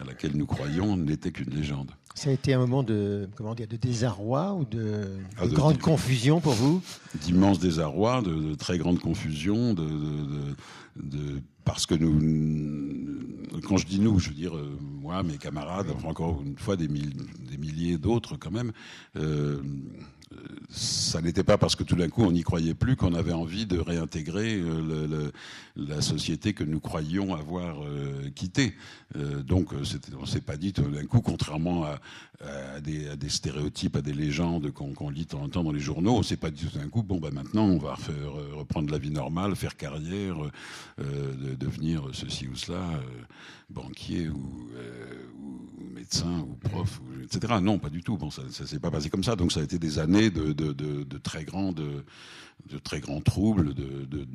[0.00, 1.90] à laquelle nous croyions n'était qu'une légende.
[2.14, 5.04] Ça a été un moment de, comment dire, de désarroi ou de,
[5.38, 6.82] ah, de grande confusion pour vous?
[7.22, 9.86] D'immense désarroi, de, très grande confusion, de,
[11.64, 16.42] parce que nous, quand je dis nous, je veux dire euh, moi, mes camarades, encore
[16.44, 17.12] une fois des, mille,
[17.48, 18.72] des milliers d'autres quand même.
[19.16, 19.62] Euh,
[20.68, 23.66] ça n'était pas parce que tout d'un coup on n'y croyait plus qu'on avait envie
[23.66, 25.30] de réintégrer euh,
[25.76, 28.74] la société que nous croyions avoir euh, quittée.
[29.16, 29.72] Euh, donc
[30.20, 34.94] on s'est pas dit tout d'un coup, contrairement à, des, stéréotypes, à des légendes qu'on
[34.94, 36.88] qu lit de temps en temps dans les journaux, on s'est pas dit tout d'un
[36.88, 37.96] coup, bon ben maintenant on va
[38.54, 40.36] reprendre la vie normale, faire carrière,
[40.98, 42.82] de, devenir ceci ou cela,
[43.68, 44.70] banquier ou,
[45.92, 47.54] médecin ou prof, etc.
[47.60, 48.16] Non, pas du tout.
[48.16, 49.36] Bon, ça, ça s'est pas passé comme ça.
[49.36, 52.04] Donc ça a été des années de, de, de, de très grands, de,
[52.84, 54.26] très grands troubles, de,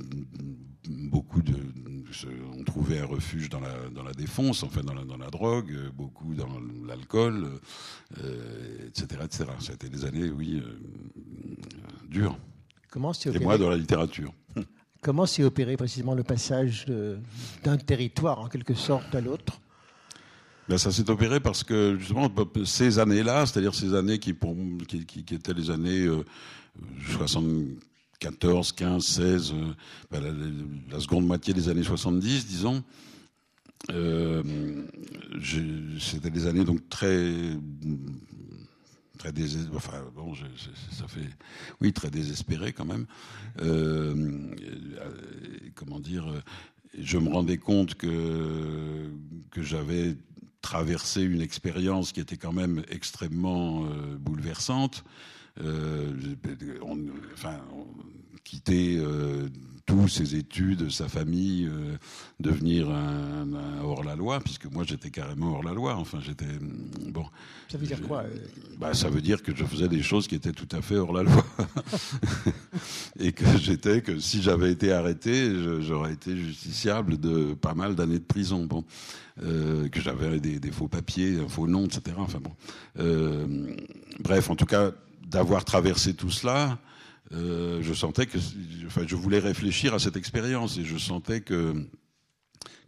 [0.87, 1.55] beaucoup de,
[2.57, 5.73] on trouvait un refuge dans la, dans la défonce, enfin dans la, dans la drogue,
[5.93, 6.49] beaucoup dans
[6.87, 7.59] l'alcool,
[8.23, 9.45] euh, etc., etc.
[9.59, 10.79] Ça a été des années, oui, euh,
[12.09, 12.37] dures.
[12.89, 14.33] Comment Et moi, dans la littérature.
[15.01, 16.87] Comment s'est opéré précisément le passage
[17.63, 19.59] d'un territoire, en quelque sorte, à l'autre?
[20.67, 22.31] Ben, ça s'est opéré parce que justement
[22.65, 24.55] ces années-là, c'est-à-dire ces années qui, pour,
[24.87, 26.23] qui, étaient les années euh,
[27.11, 29.73] 74, 15, 16, euh,
[30.09, 30.23] ben,
[30.89, 32.83] la, seconde moitié des années 70, disons,
[33.91, 34.41] euh,
[35.99, 37.31] c'était des années donc très
[39.19, 40.45] très désespéré, enfin bon, je,
[40.91, 41.29] ça fait,
[41.81, 43.05] oui, très désespéré quand même.
[43.61, 44.51] Euh,
[45.75, 46.25] comment dire
[46.99, 49.11] Je me rendais compte que
[49.51, 50.15] que j'avais
[50.65, 55.03] traversé une expérience qui était quand même extrêmement euh, bouleversante.
[55.61, 56.11] Euh,
[56.81, 56.97] on,
[57.35, 57.61] enfin,
[58.43, 58.99] quitter
[59.89, 61.97] euh, tous ses études, sa famille, euh,
[62.39, 65.95] devenir un, un hors-la-loi, puisque moi j'étais carrément hors-la-loi.
[65.95, 66.45] Enfin, j'étais
[67.07, 67.25] bon.
[67.69, 68.23] Ça veut dire quoi
[68.77, 71.45] bah, ça veut dire que je faisais des choses qui étaient tout à fait hors-la-loi,
[73.19, 78.19] et que j'étais que si j'avais été arrêté, j'aurais été justiciable de pas mal d'années
[78.19, 78.65] de prison.
[78.65, 78.83] Bon,
[79.43, 82.15] euh, que j'avais des, des, faux papiers, un faux nom, etc.
[82.17, 82.51] Enfin bon.
[82.99, 83.75] Euh,
[84.21, 84.91] bref, en tout cas,
[85.27, 86.77] d'avoir traversé tout cela.
[87.31, 88.37] Euh, je sentais que,
[88.85, 91.73] enfin, je voulais réfléchir à cette expérience et je sentais que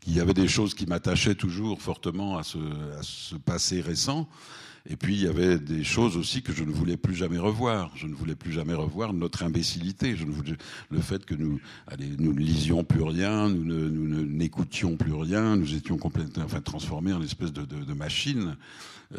[0.02, 2.60] qu'il y avait des choses qui m'attachaient toujours fortement à ce,
[2.98, 4.30] à ce passé récent.
[4.90, 7.92] Et puis il y avait des choses aussi que je ne voulais plus jamais revoir.
[7.96, 10.16] Je ne voulais plus jamais revoir notre imbécilité.
[10.16, 10.56] Je ne voulais,
[10.90, 13.66] le fait que nous, allez, nous ne lisions plus rien, nous
[14.26, 18.56] n'écoutions plus rien, nous étions complètement, enfin, transformés en espèce de, de, de machine.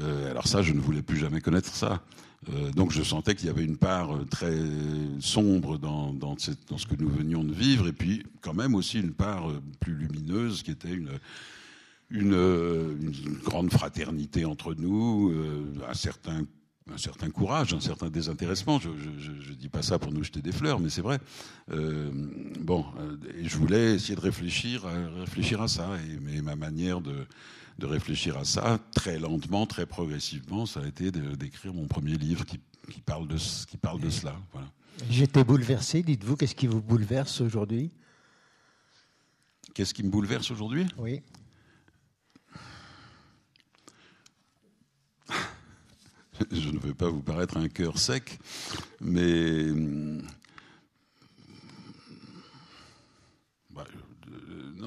[0.01, 2.03] Euh, alors ça, je ne voulais plus jamais connaître ça.
[2.51, 4.57] Euh, donc je sentais qu'il y avait une part euh, très
[5.21, 6.53] sombre dans, ce
[6.87, 10.63] que nous venions de vivre, et puis quand même aussi une part euh, plus lumineuse
[10.63, 11.11] qui était une,
[13.45, 15.31] grande fraternité entre nous,
[15.87, 18.79] un certain courage, un certain désintéressement.
[18.81, 21.19] Je ne dis pas ça pour nous jeter des fleurs, mais c'est vrai.
[22.61, 22.87] Bon,
[23.43, 27.27] je voulais essayer de réfléchir, à, réfléchir à ça, et mais ma manière de
[27.79, 30.67] de réfléchir à ça très lentement, très progressivement.
[30.67, 32.61] Ça a été d'écrire mon premier livre qui,
[32.91, 34.37] qui, parle, de, qui parle de cela.
[34.53, 34.69] Voilà.
[35.11, 36.03] J'étais bouleversé.
[36.03, 37.91] Dites-vous, qu'est-ce qui vous bouleverse aujourd'hui?
[39.75, 40.87] Qu'est-ce qui me bouleverse aujourd'hui?
[40.99, 41.23] Oui.
[46.51, 48.39] Je ne veux pas vous paraître un cœur sec,
[49.01, 49.67] mais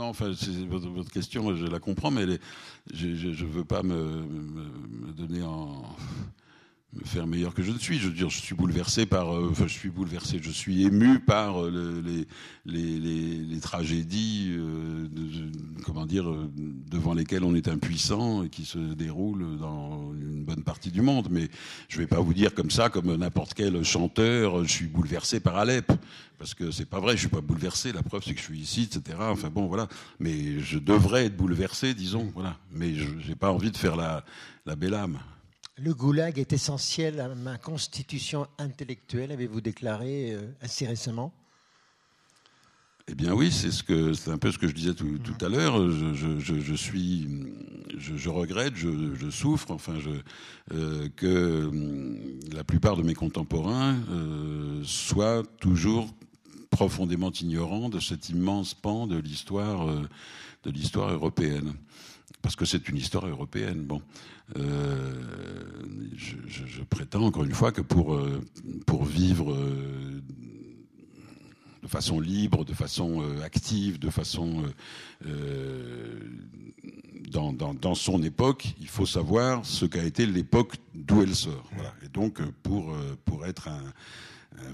[0.01, 0.33] non, enfin,
[0.67, 2.25] votre, question, je la comprends, mais
[2.91, 4.25] je ne veux pas me,
[5.15, 5.83] donner en,
[6.93, 7.97] me faire meilleur que je ne suis.
[7.99, 11.19] Je veux dire, je suis bouleversé par, euh, enfin, je suis bouleversé, je suis ému
[11.19, 12.27] par euh, les,
[12.65, 15.07] les, les, tragédies, euh,
[15.85, 16.25] comment dire,
[16.89, 21.29] devant lesquelles on est impuissant et qui se déroulent dans une bonne partie du monde.
[21.31, 21.49] Mais
[21.87, 25.39] je ne vais pas vous dire comme ça, comme n'importe quel chanteur, je suis bouleversé
[25.39, 25.91] par Alep,
[26.37, 27.13] parce que c'est pas vrai.
[27.13, 27.93] Je suis pas bouleversé.
[27.93, 29.17] La preuve, c'est que je suis ici, etc.
[29.21, 29.87] Enfin bon, voilà.
[30.19, 32.57] Mais je devrais être bouleversé, disons, voilà.
[32.73, 34.25] Mais je n'ai pas envie de faire la,
[34.65, 35.19] la belle âme.
[35.83, 41.33] Le goulag est essentiel à ma constitution intellectuelle, avez-vous déclaré euh, assez récemment?
[43.07, 45.43] Eh bien oui, c'est ce que c'est un peu ce que je disais tout, tout
[45.43, 45.89] à l'heure.
[45.89, 47.27] Je, je, je, je, suis,
[47.97, 49.95] je, regrette, je, souffre, enfin,
[50.71, 56.13] euh, que hum, la plupart de mes contemporains euh, soient toujours
[56.69, 60.07] profondément ignorants de cet immense pan de l'histoire euh,
[60.63, 61.73] de l'histoire européenne
[62.41, 63.83] parce que c'est une histoire européenne.
[63.83, 64.01] Bon,
[64.57, 65.13] euh,
[66.15, 68.41] je, prétends encore une fois que pour euh,
[68.85, 70.21] pour vivre euh,
[71.83, 74.63] de façon libre, de façon active, de façon
[77.31, 81.69] dans, dans, dans, son époque, il faut savoir ce qu'a été l'époque d'où elle sort.
[82.03, 83.81] Et donc pour pour être un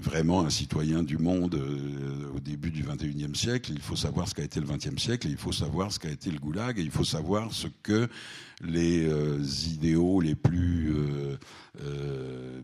[0.00, 3.72] vraiment un citoyen du monde euh, au début du XXIe siècle.
[3.74, 6.30] Il faut savoir ce qu'a été le XXe siècle, il faut savoir ce qu'a été
[6.30, 8.08] le goulag, il faut savoir ce que
[8.62, 11.36] les euh, idéaux les plus euh,
[11.82, 12.60] euh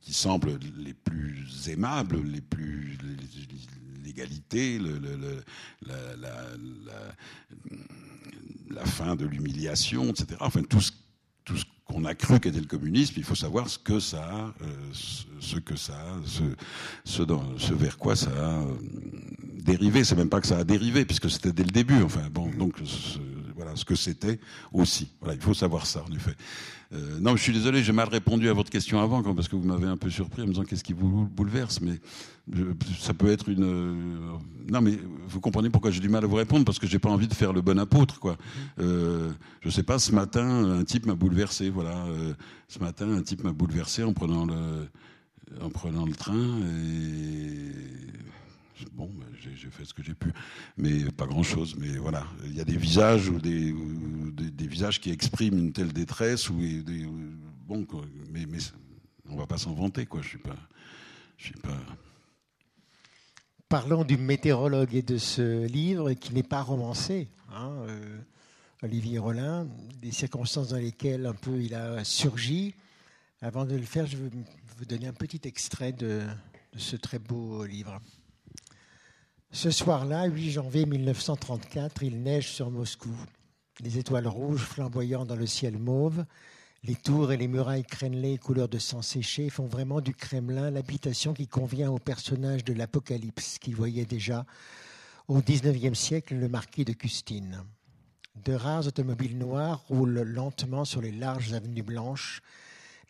[0.00, 2.98] qui semblent les plus aimables, les plus
[4.02, 4.80] l'égalité,
[8.70, 10.26] la, fin de l'humiliation, etc.
[10.40, 10.90] Enfin, tout ce
[11.44, 14.66] tout ce qu'on a cru qu'était le communisme, il faut savoir ce que ça euh,
[15.40, 16.42] ce, que ça ce,
[17.04, 18.76] ce, vers quoi ça a euh,
[19.62, 20.04] dérivé.
[20.04, 22.02] C'est même pas que ça a dérivé, puisque c'était dès le début.
[22.02, 22.76] Enfin bon, donc
[23.74, 24.38] ce que c'était
[24.72, 25.08] aussi.
[25.20, 26.34] Voilà, il faut savoir ça en effet.
[26.92, 29.66] Euh, non, je suis désolé, j'ai mal répondu à votre question avant, parce que vous
[29.66, 31.98] m'avez un peu surpris en me disant qu'est-ce qui vous bouleverse, mais
[32.98, 33.64] ça peut être une.
[33.64, 34.36] Euh,
[34.70, 37.08] non, mais vous comprenez pourquoi j'ai du mal à vous répondre, parce que j'ai pas
[37.08, 38.36] envie de faire le bon apôtre, quoi.
[38.78, 39.30] Euh,
[39.60, 42.04] je sais pas, ce matin, un type m'a bouleversé, voilà.
[42.06, 42.34] Euh,
[42.68, 44.88] ce matin, un type m'a bouleversé en prenant le,
[45.62, 46.60] en prenant le train
[48.92, 50.32] bon, ben, j'ai fait ce que j'ai pu,
[50.76, 51.76] mais pas grand-chose.
[51.78, 53.74] Mais voilà, il y a des visages ou des,
[54.32, 56.60] des, visages qui expriment une telle détresse ou
[57.66, 57.86] bon,
[58.30, 58.58] mais, mais
[59.28, 60.22] on va pas s'en vanter, quoi.
[60.22, 60.56] Je suis pas,
[61.36, 61.78] je suis pas.
[63.68, 67.28] Parlons du météorologue et de ce livre qui n'est pas romancé.
[67.54, 68.18] Hein, euh,
[68.82, 69.66] Olivier Rollin,
[70.00, 72.74] des circonstances dans lesquelles un peu il a surgi.
[73.40, 74.30] Avant de le faire, je veux
[74.76, 76.20] vous donner un petit extrait de
[76.76, 78.00] ce très beau livre.
[79.54, 83.14] Ce soir-là, 8 janvier 1934, il neige sur Moscou.
[83.80, 86.24] Les étoiles rouges flamboyant dans le ciel mauve,
[86.84, 91.34] les tours et les murailles crénelées couleur de sang séché font vraiment du Kremlin l'habitation
[91.34, 94.46] qui convient au personnage de l'Apocalypse qui voyait déjà
[95.28, 97.62] au XIXe siècle le marquis de Custine.
[98.46, 102.40] De rares automobiles noires roulent lentement sur les larges avenues blanches.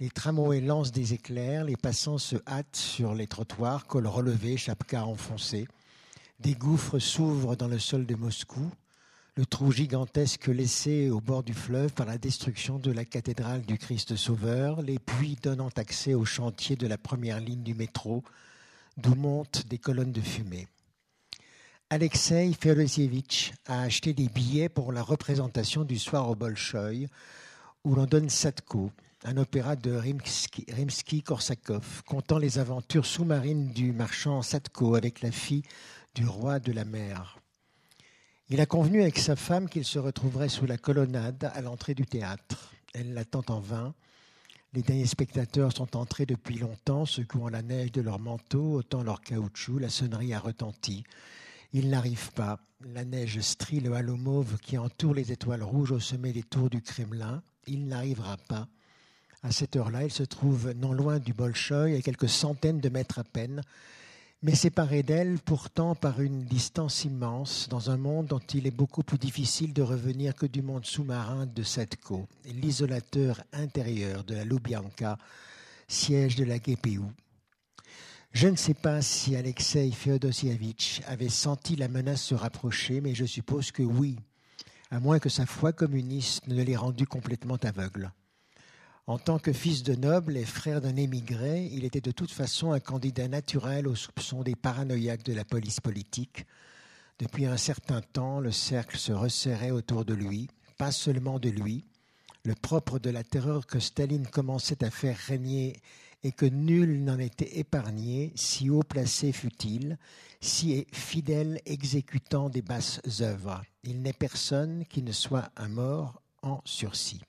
[0.01, 5.07] Les tramways lancent des éclairs, les passants se hâtent sur les trottoirs, col relevé, chapka
[5.07, 5.69] enfoncé.
[6.41, 8.71] Des gouffres s'ouvrent dans le sol de Moscou,
[9.35, 13.79] le trou gigantesque laissé au bord du fleuve par la destruction de la cathédrale du
[13.79, 18.23] Christ Sauveur, les puits donnant accès au chantier de la première ligne du métro,
[18.99, 20.69] d'où montent des colonnes de fumée.
[21.89, 27.09] Alexei Feodosievitch a acheté des billets pour la représentation du soir au Bolchoï,
[27.85, 28.91] où l'on donne Sadko,
[29.25, 35.63] un opéra de Rimsky-Korsakov, contant les aventures sous-marines du marchand Sadko avec la fille
[36.15, 37.39] du roi de la mer.
[38.49, 42.05] Il a convenu avec sa femme qu'il se retrouverait sous la colonnade à l'entrée du
[42.05, 42.75] théâtre.
[42.93, 43.95] Elle l'attend en vain.
[44.75, 49.23] Les derniers spectateurs sont entrés depuis longtemps, secouant la neige de leurs manteaux, ôtant leur
[49.23, 49.79] caoutchouc.
[49.79, 51.05] La sonnerie a retenti.
[51.73, 52.61] Il n'arrive pas.
[52.95, 56.69] La neige strie le halo mauve qui entoure les étoiles rouges au sommet des tours
[56.69, 57.43] du Kremlin.
[57.67, 58.69] Il n'arrivera pas.
[59.43, 63.19] À cette heure-là, il se trouve non loin du Bolchoï, à quelques centaines de mètres
[63.19, 63.63] à peine
[64.43, 69.05] mais séparé d'elle pourtant par une distance immense, dans un monde dont il est beaucoup
[69.05, 75.17] plus difficile de revenir que du monde sous-marin de Setko, l'isolateur intérieur de la Lubyanka,
[75.87, 77.03] siège de la GPU.
[78.33, 83.27] Je ne sais pas si Alexei Feodosievitch avait senti la menace se rapprocher, mais je
[83.27, 84.17] suppose que oui,
[84.91, 88.11] à moins que sa foi communiste ne l'ait rendu complètement aveugle.
[89.09, 92.71] En tant que fils de noble et frère d'un émigré, il était de toute façon
[92.71, 96.47] un candidat naturel aux soupçons des paranoïaques de la police politique.
[97.19, 100.49] Depuis un certain temps, le cercle se resserrait autour de lui,
[100.79, 101.85] pas seulement de lui.
[102.45, 105.77] le propre de la terreur que Staline commençait à faire régner
[106.25, 109.97] et que nul n'en était épargné, si haut placé fut-il,
[110.41, 113.63] si fidèle exécutant des basses œuvres.
[113.85, 117.23] Il n'est personne qui ne soit un mort en sursis.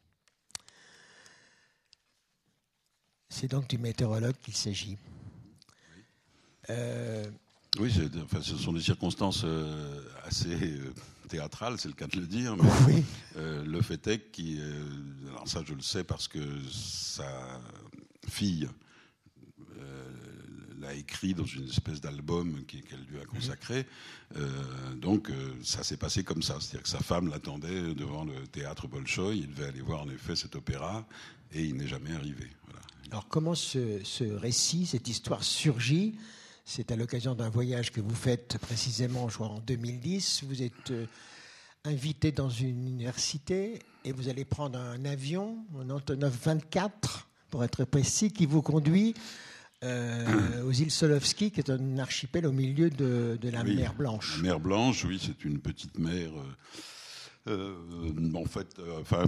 [3.33, 4.95] C'est donc du météorologue qu'il s'agit.
[6.69, 7.25] Euh,
[7.79, 7.91] oui,
[8.23, 10.93] enfin, ce sont des circonstances euh, assez euh,
[11.29, 12.55] théâtrales, c'est le cas de le dire.
[12.55, 13.03] Mais,
[13.65, 16.39] le fait est que, alors ça je le sais parce que
[16.71, 17.59] sa
[18.29, 18.69] fille
[20.79, 23.87] l'a écrit dans une espèce d'album qu'elle lui a consacré.
[24.97, 25.31] donc
[25.63, 29.39] ça s'est passé comme ça, c'est-à-dire que sa femme l'attendait devant le théâtre Bolchoï.
[29.39, 31.07] Il devait aller voir en effet cet opéra
[31.51, 32.47] et il n'est jamais arrivé.
[33.11, 36.15] Alors comment ce, récit, cette histoire surgit?
[36.65, 40.45] C'est à l'occasion d'un voyage que vous faites précisément, je crois, en 2010.
[40.45, 41.05] Vous êtes euh,
[41.83, 47.83] invité dans une université et vous allez prendre un avion, un Antonov 24, pour être
[47.83, 49.13] précis, qui vous conduit
[49.83, 54.37] euh, aux îles Solovski, qui est un archipel au milieu de, la mer Blanche.
[54.37, 56.31] La mer Blanche, oui, c'est une petite mer.
[57.47, 57.75] Euh,
[58.33, 59.25] en fait, enfin,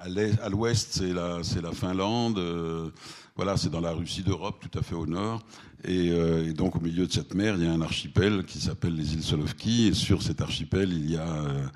[0.00, 2.38] à l'ouest, c'est la, la, Finlande.
[2.38, 2.90] Euh,
[3.36, 5.42] voilà, c'est dans la Russie d'Europe, tout à fait au nord.
[5.88, 8.94] Euh, et, donc, au milieu de cette mer, il y a un archipel qui s'appelle
[8.94, 9.88] les îles Solovki.
[9.88, 11.66] Et sur cet archipel, il y a euh,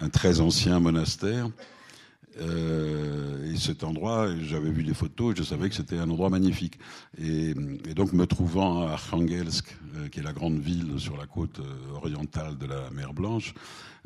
[0.00, 1.48] un très ancien monastère.
[2.38, 6.78] Et cet endroit, j'avais vu des photos je savais que c'était un endroit magnifique.
[7.18, 7.54] Et,
[7.94, 9.76] donc, me trouvant à Arkhangelsk,
[10.10, 11.60] qui est la grande ville sur la côte
[11.94, 13.54] orientale de la mer Blanche,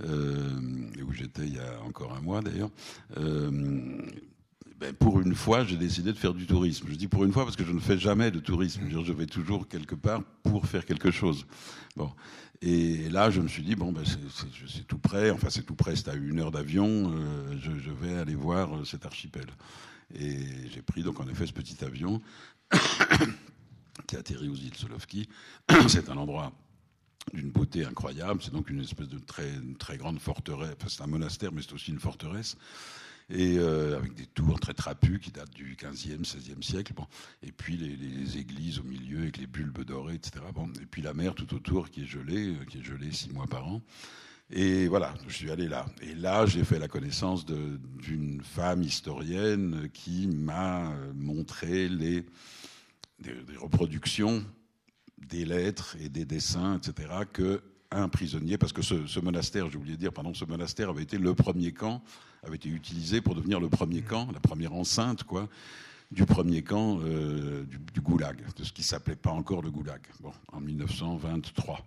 [0.05, 0.61] euh,
[1.07, 2.70] où j'étais il y a encore un mois d'ailleurs.
[3.16, 3.51] Euh,
[4.79, 6.87] ben pour une fois, j'ai décidé de faire du tourisme.
[6.91, 8.83] Je dis pour une fois parce que je ne fais jamais de tourisme.
[8.91, 11.47] Je vais toujours quelque part pour faire quelque chose.
[11.97, 12.11] Bon.
[12.63, 15.95] Et là, je me suis dit, bon, ben c'est tout près, enfin c'est tout près,
[15.97, 19.47] c'est à une heure d'avion, euh, je, vais aller voir cet archipel.
[20.15, 20.39] Et
[20.73, 22.23] j'ai pris donc en effet ce petit avion
[24.07, 25.29] qui a atterri aux îles Solovki.
[25.89, 26.53] c'est un endroit
[27.33, 28.41] d'une beauté incroyable.
[28.43, 30.75] C'est donc une espèce de très, très grande forteresse.
[30.79, 32.57] Enfin, c'est un monastère, mais c'est aussi une forteresse.
[33.29, 36.93] Et euh, avec des tours très trapues qui datent du 15e, 16e siècle.
[36.95, 37.07] Bon.
[37.43, 40.45] Et puis les, églises au milieu avec les bulbes dorés, etc.
[40.55, 40.68] Bon.
[40.81, 43.47] Et puis la mer tout autour qui est gelée, euh, qui est gelée six mois
[43.47, 43.83] par an.
[44.51, 45.87] Et voilà, je suis allé là.
[46.03, 52.24] Et là, j'ai fait la connaissance d'une femme historienne qui m'a euh, montré les,
[53.59, 54.45] reproductions
[55.18, 59.97] des lettres et des dessins, etc., que un prisonnier, parce que ce, monastère, j'ai oublié
[59.97, 62.03] de dire, pardon, ce monastère avait été le premier camp,
[62.43, 65.49] avait été utilisé pour devenir le premier camp, la première enceinte, quoi,
[66.11, 70.32] du premier camp euh, du, goulag, de ce qui s'appelait pas encore le goulag, bon,
[70.53, 71.84] en 1923.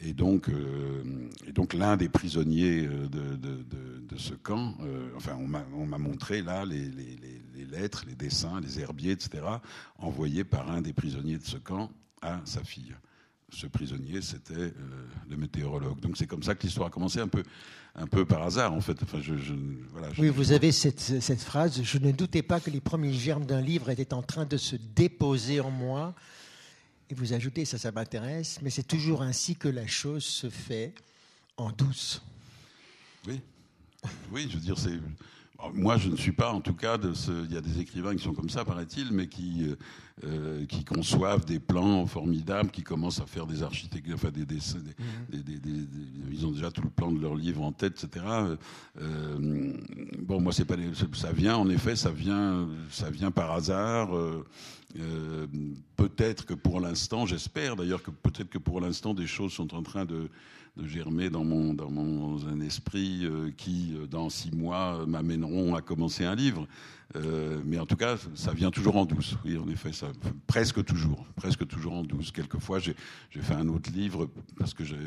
[0.00, 1.02] Et donc, euh,
[1.46, 4.76] et donc l'un des prisonniers euh, de, ce camp,
[5.16, 9.42] enfin, on m'a montré là les, les, lettres, les dessins, les herbiers, etc.,
[9.98, 11.90] envoyés par un des prisonniers de ce camp
[12.22, 12.94] à sa fille.
[13.54, 14.72] Ce prisonnier, c'était euh,
[15.30, 16.00] le météorologue.
[16.00, 17.44] Donc c'est comme ça que l'histoire a commencé, un peu,
[17.94, 19.00] un peu par hasard en fait.
[19.02, 19.34] Enfin, je,
[19.92, 23.46] voilà, oui, vous avez cette, cette, phrase, je ne doutais pas que les premiers germes
[23.46, 26.14] d'un livre étaient en train de se déposer en moi.
[27.10, 30.92] Et vous ajoutez, ça, ça m'intéresse, mais c'est toujours ainsi que la chose se fait
[31.56, 32.22] en douce.
[33.28, 33.40] Oui,
[34.32, 34.98] oui, je veux dire, c'est
[35.72, 37.30] moi, je ne suis pas, en tout cas, de ce.
[37.44, 39.76] Il y a des écrivains qui sont comme ça, paraît-il, mais qui euh,
[40.24, 44.78] euh, qui conçoivent des plans formidables, qui commencent à faire des architectures, enfin des, dessins,
[45.28, 45.58] des, des,
[46.30, 48.24] ils ont déjà tout le plan de leur livre en tête, etc.
[49.00, 49.72] Euh,
[50.20, 50.76] bon, moi, c'est pas,
[51.14, 54.10] ça vient, en effet, ça vient, ça vient par hasard.
[55.96, 59.82] peut-être que pour l'instant, j'espère d'ailleurs que peut-être que pour l'instant, des choses sont en
[59.82, 60.28] train de
[60.76, 65.74] de germer dans mon, dans mon un esprit euh, qui, euh, dans six mois, m'amèneront
[65.74, 66.66] à commencer un livre.
[67.16, 69.36] Euh, mais en tout cas, ça vient toujours en douce.
[69.44, 70.08] Oui, en effet, ça,
[70.46, 72.32] presque toujours, presque toujours en douce.
[72.32, 72.94] Quelquefois, j'ai
[73.40, 74.98] fait un autre livre parce que j'ai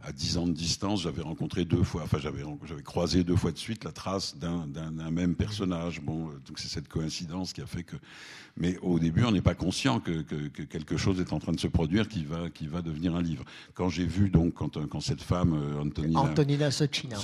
[0.00, 3.50] à 10 ans de distance, j'avais rencontré deux fois, enfin j'avais j'avais croisé deux fois
[3.50, 6.00] de suite la trace d'un même personnage.
[6.00, 7.96] Bon, donc c'est cette coïncidence qui a fait que
[8.60, 11.66] mais au début, on n'est pas conscient que, quelque chose est en train de se
[11.68, 13.44] produire qui va, qui va devenir un livre.
[13.74, 17.16] Quand j'ai vu, donc, quand, quand cette femme, euh, Antonina, Antonina Sochina,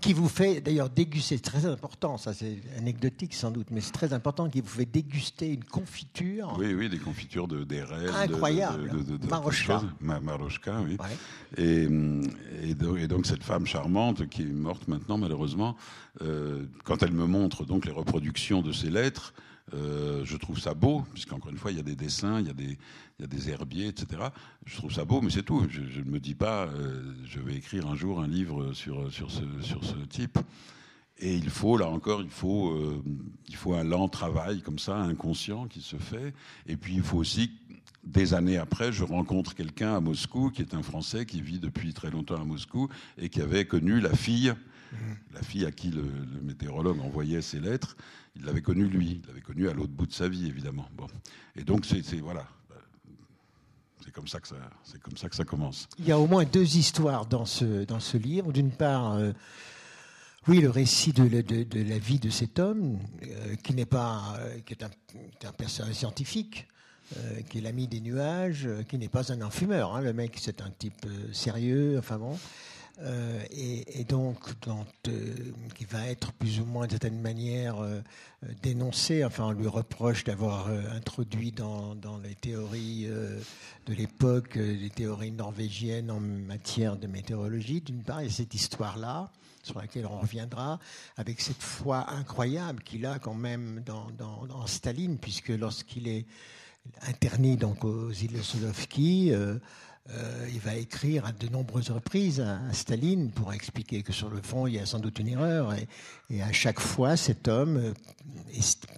[0.00, 3.92] qui, vous, fait d'ailleurs déguster, c'est très important, ça c'est anecdotique sans doute, mais c'est
[3.92, 6.54] très important, qui vous fait déguster une confiture.
[6.58, 8.10] Oui, oui, des confitures de d'érel.
[8.14, 9.04] Incroyable.
[9.04, 9.82] De, de, Marochka.
[10.00, 10.96] Marochka, oui.
[11.56, 11.88] Et,
[12.62, 15.76] et, donc, cette femme charmante, qui est morte maintenant malheureusement,
[16.22, 19.34] euh, quand elle me montre donc les reproductions de ses lettres,
[19.72, 22.50] euh, je trouve ça beau, puisqu'encore une fois, il y a des dessins, il y
[22.50, 22.78] a des,
[23.18, 24.24] il y a des herbiers, etc.
[24.66, 25.66] Je trouve ça beau, mais c'est tout.
[25.70, 29.30] Je, ne me dis pas, euh, je vais écrire un jour un livre sur, sur,
[29.30, 30.38] ce, sur ce type.
[31.18, 33.02] Et il faut, là encore, il faut, euh,
[33.48, 36.34] il faut un lent travail comme ça, inconscient, qui se fait.
[36.66, 37.52] Et puis il faut aussi,
[38.02, 41.94] des années après, je rencontre quelqu'un à Moscou, qui est un Français, qui vit depuis
[41.94, 44.52] très longtemps à Moscou, et qui avait connu la fille,
[45.32, 47.96] la fille à qui le, le météorologue envoyait ses lettres.
[48.36, 50.88] Il l'avait connue lui, il l'avait connue à l'autre bout de sa vie, évidemment.
[50.96, 51.06] Bon.
[51.56, 52.46] Et donc, c'est voilà.
[54.04, 54.38] C'est comme, ça
[55.28, 55.88] que ça, commence.
[55.98, 58.52] Il y a au moins deux histoires dans ce, dans ce livre.
[58.52, 59.32] D'une part, euh,
[60.46, 64.74] oui, le récit de, la- vie de cet homme, euh, qui n'est pas, euh, qui
[64.74, 66.68] est un, personnage scientifique,
[67.48, 69.94] qui est l'ami des nuages, qui n'est pas un enfumeur.
[69.94, 70.00] hein.
[70.02, 72.38] Le mec, c'est un type sérieux, enfin bon.
[73.00, 74.38] Euh, et, donc,
[74.68, 75.34] euh,
[75.74, 78.00] qui va être plus ou moins d'une certaine manière euh,
[78.62, 79.24] dénoncé.
[79.24, 86.20] Enfin, on lui reproche d'avoir introduit dans, les théories de l'époque les théories norvégiennes en
[86.20, 87.80] matière de météorologie.
[87.80, 89.30] D'une part, il y a cette histoire-là
[89.62, 90.78] sur laquelle on reviendra,
[91.16, 96.26] avec cette foi incroyable qu'il a quand même dans, Staline, puisque lorsqu'il est
[97.08, 99.32] interné donc aux îles Solovki,
[100.10, 104.42] euh, il va écrire à de nombreuses reprises à, Staline pour expliquer que sur le
[104.42, 105.74] fond, il y a sans doute une erreur.
[106.28, 107.92] Et, à chaque fois, cet homme euh,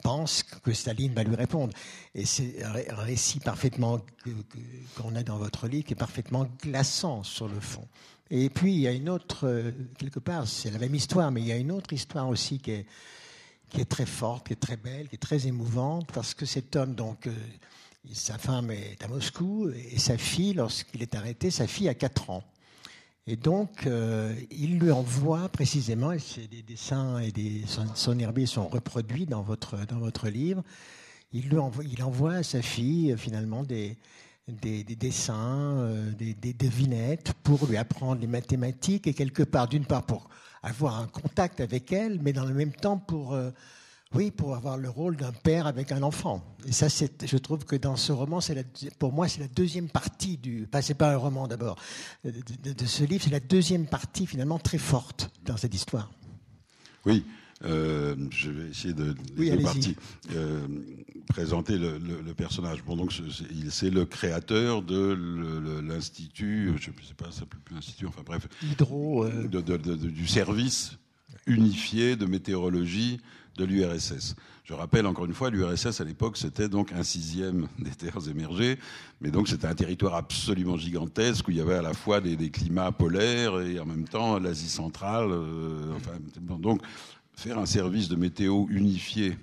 [0.02, 1.72] pense que Staline va lui répondre.
[2.14, 4.00] Et c'est un ré- un récit parfaitement
[4.96, 7.86] qu'on a dans votre livre qui est parfaitement glaçant sur le fond.
[8.28, 11.40] Et puis, il y a une autre, euh, quelque part, c'est la même histoire, mais
[11.40, 12.86] il y a une autre histoire aussi qui est,
[13.70, 16.74] qui est très forte, qui est très belle, qui est très émouvante, parce que cet
[16.74, 17.28] homme, donc,
[18.12, 22.30] sa femme est à Moscou, et sa fille, lorsqu'il est arrêté, sa fille a 4
[22.30, 22.44] ans.
[23.28, 27.32] Et donc, euh, il lui envoie précisément, et c'est des dessins et
[27.66, 30.62] son, son herbier sont reproduits dans votre, dans votre livre,
[31.32, 33.98] il, lui envoie, il envoie à sa fille euh, finalement des,
[34.46, 39.66] des, des dessins, euh, des, des devinettes pour lui apprendre les mathématiques et quelque part,
[39.66, 40.28] d'une part pour
[40.62, 43.36] avoir un contact avec elle, mais dans le même temps pour,
[44.14, 46.42] oui, pour avoir le rôle d'un père avec un enfant.
[46.66, 48.62] Et ça, c'est, je trouve que dans ce roman, la,
[48.98, 50.66] pour moi, c'est la deuxième partie du.
[50.68, 51.76] Enfin, c'est pas un roman d'abord
[52.24, 52.30] de,
[52.62, 56.10] de- de ce livre, c'est la deuxième partie finalement très forte dans cette histoire.
[57.04, 57.24] Oui,
[57.64, 59.96] euh, je vais essayer de, Oui, parties.
[60.34, 60.66] Euh,
[61.28, 62.84] présenter le, le- le personnage.
[62.84, 68.06] Bon, donc c'est- le créateur de l'institut, je ne sais pas, ça s'appelle plus l'institut,
[68.06, 69.24] enfin bref, Hydro.
[69.24, 70.92] euh, de- du service
[71.46, 73.20] unifié de météorologie
[73.56, 74.34] de l'URSS.
[74.64, 78.78] Je rappelle encore une fois, l'URSS à l'époque c'était donc un sixième des terres émergées,
[79.20, 82.50] mais donc c'était un territoire absolument gigantesque où il y avait à la fois des,
[82.50, 85.28] climats polaires et en même temps l'Asie centrale.
[85.30, 85.92] euh,
[86.58, 86.82] donc
[87.34, 89.36] faire un service de météo unifié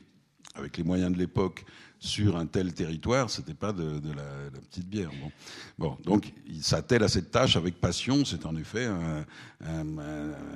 [0.56, 1.66] avec les moyens de l'époque
[2.00, 5.10] sur un tel territoire, c'était pas de, la, petite bière.
[5.22, 5.32] Bon.
[5.78, 8.26] bon, donc il s'attelle à cette tâche avec passion.
[8.26, 9.26] C'est en effet un,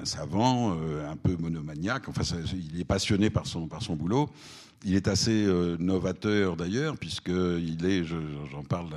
[0.03, 2.09] savant, euh, un peu monomaniaque.
[2.09, 2.23] Enfin,
[2.53, 4.29] il est passionné par son par son boulot.
[4.85, 8.15] Il est assez euh, novateur d'ailleurs, puisque il est, je-
[8.51, 8.89] j'en parle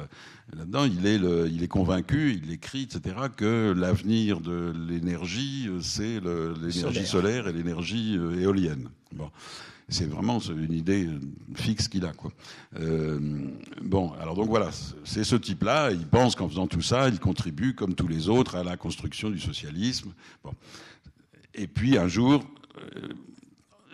[0.56, 5.80] là-dedans, il est, le- il est convaincu, il écrit, etc., que l'avenir de l'énergie, euh,
[5.80, 7.06] c'est l'énergie Solaire.
[7.06, 8.88] solaire et l'énergie euh, éolienne.
[9.12, 9.30] Bon.
[9.92, 11.08] C'est vraiment une idée
[11.56, 12.12] fixe qu'il a.
[12.12, 12.30] Quoi.
[12.78, 13.18] Euh,
[13.82, 14.70] bon, alors donc voilà,
[15.02, 15.90] c'est ce type-là.
[15.90, 19.30] Il pense qu'en faisant tout ça, il contribue, comme tous les autres, à la construction
[19.30, 20.12] du socialisme.
[20.44, 20.52] Bon.
[21.56, 22.44] Et puis un jour,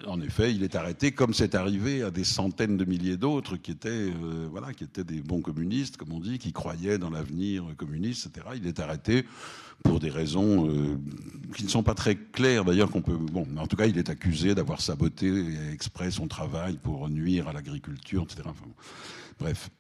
[0.07, 3.71] en effet, il est arrêté, comme c'est arrivé à des centaines de milliers d'autres qui
[3.71, 7.65] étaient, euh, voilà, qui étaient des bons communistes, comme on dit, qui croyaient dans l'avenir
[7.77, 8.47] communiste, etc.
[8.57, 9.25] Il est arrêté
[9.83, 10.99] pour des raisons euh,
[11.55, 12.91] qui ne sont pas très claires, d'ailleurs.
[12.91, 15.33] Qu'on peut, bon, en tout cas, il est accusé d'avoir saboté
[15.73, 18.49] exprès son travail pour nuire à l'agriculture, etc.
[19.39, 19.71] Bref,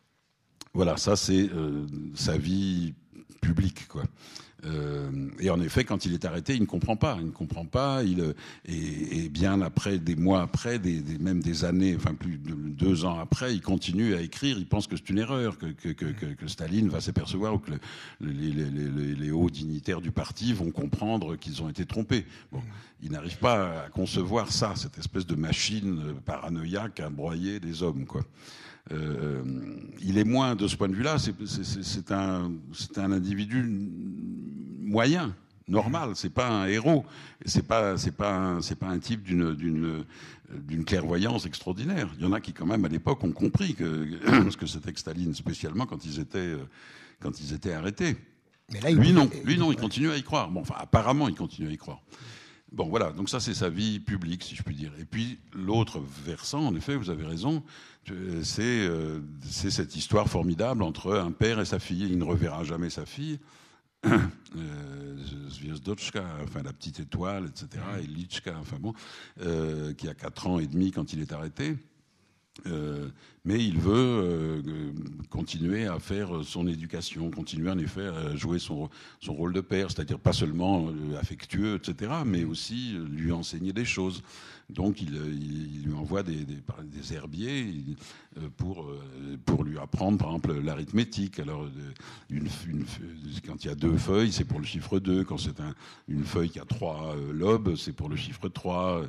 [0.72, 2.94] voilà, ça c'est euh, sa vie
[3.40, 4.04] publique, quoi.
[4.66, 7.16] Euh, et en effet, quand il est arrêté, il ne comprend pas.
[7.20, 8.02] Il ne comprend pas.
[8.02, 8.32] Il, euh,
[8.66, 13.18] et, bien après, des mois après, des, même des années, enfin plus de deux ans
[13.18, 14.58] après, il continue à écrire.
[14.58, 15.68] Il pense que c'est une erreur, que,
[16.48, 17.80] Staline va s'apercevoir ou que le-
[18.20, 22.24] les, les- hauts dignitaires du parti vont comprendre qu'ils ont été trompés.
[22.52, 22.62] Bon,
[23.02, 28.04] il n'arrive pas à concevoir ça, cette espèce de machine paranoïaque à broyer des hommes,
[28.06, 28.22] quoi.
[28.92, 29.42] Euh,
[30.00, 31.16] il est moins de ce point de vue-là.
[31.18, 33.62] C'est un, c'est un individu
[34.82, 35.34] moyen,
[35.68, 36.10] normal.
[36.14, 37.04] C'est pas un héros.
[37.44, 40.04] C'est pas, c'est pas, un- c'est pas un type d'une, d'une,
[40.84, 42.08] clairvoyance extraordinaire.
[42.18, 44.06] Il y en a qui, quand même, à l'époque, ont compris que
[44.50, 46.58] ce que c'était que Staline, spécialement quand ils étaient, euh,
[47.20, 48.16] quand ils étaient arrêtés.
[48.72, 50.50] mais là, il Lui pouvait- non, lui non, il continue à y croire.
[50.50, 52.00] Bon, enfin, apparemment, il continue à y croire.
[52.72, 54.92] Bon, voilà, donc ça, c'est sa vie publique, si je puis dire.
[54.98, 57.62] Et puis, l'autre versant, en effet, vous avez raison,
[58.10, 62.06] euh, c'est euh, c'est cette histoire formidable entre un père et sa fille.
[62.10, 63.38] Il ne reverra jamais sa fille.
[65.48, 68.94] Zviezdochka, enfin la petite étoile, etc., et Lichka, enfin bon,
[69.40, 71.76] euh, qui a 4 ans et demi quand il est arrêté.
[72.66, 73.08] Euh,
[73.44, 74.62] mais il veut euh,
[75.30, 78.88] continuer à faire son éducation, continuer en effet à jouer son,
[79.20, 83.84] son rôle de père, c'est-à-dire pas seulement euh, affectueux, etc., mais aussi lui enseigner des
[83.84, 84.22] choses.
[84.68, 86.44] Donc il, lui envoie des,
[87.12, 87.72] herbiers
[88.56, 88.90] pour,
[89.44, 91.38] pour lui apprendre, par exemple, l'arithmétique.
[91.38, 91.68] Alors,
[93.46, 95.24] quand il y a deux feuilles, c'est pour le chiffre 2.
[95.24, 95.74] Quand c'est un,
[96.08, 99.02] une feuille qui a trois lobes, c'est pour le chiffre 3.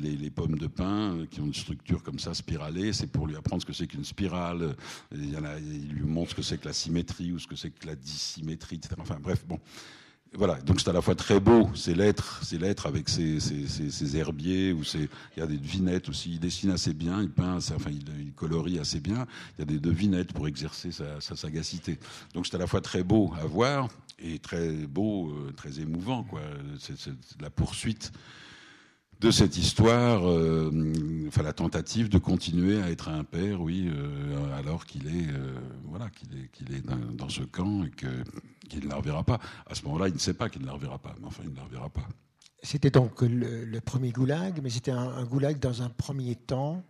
[0.00, 3.62] Les, pommes de pin qui ont une structure comme ça, spiralée, c'est pour lui apprendre
[3.62, 4.76] ce que c'est qu'une spirale.
[5.12, 7.96] Il, lui montre ce que c'est que la symétrie ou ce que c'est que la
[7.96, 8.96] dissymétrie, etc.
[8.98, 9.60] Enfin, bref, bon.
[10.38, 14.16] Voilà, donc c'est à la fois très beau, ces lettres, ces lettres avec ces, ces
[14.18, 15.08] herbiers, ou il
[15.38, 18.78] y a des devinettes aussi, il dessine assez bien, il peint, enfin il, il, colorie
[18.78, 19.26] assez bien,
[19.56, 21.98] il y a des devinettes pour exercer sa, sa sagacité.
[22.34, 26.22] Donc c'est à la fois très beau à voir et très beau, euh, très émouvant,
[26.22, 26.42] quoi.
[26.78, 26.96] C'est
[27.40, 28.12] la poursuite
[29.20, 30.70] de cette histoire, euh,
[31.28, 35.54] enfin la tentative de continuer à être un père, oui, euh, alors qu'il est, euh,
[35.84, 38.06] voilà, qu'il est, qu'il est dans, dans, ce camp et que
[38.68, 39.38] qu'il ne la reverra pas.
[39.66, 41.50] À ce moment-là, il ne sait pas qu'il ne la reverra pas, mais enfin, il
[41.50, 42.06] ne la reverra pas.
[42.62, 46.84] C'était donc le, le, premier goulag, mais c'était un, un, goulag dans un premier temps.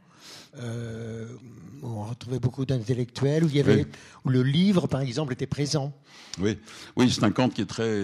[1.82, 3.86] Où on retrouvait beaucoup d'intellectuels, où il y avait, oui.
[4.24, 5.92] où le livre, par exemple, était présent.
[6.40, 6.58] Oui,
[6.96, 8.02] oui, c'est un camp qui est très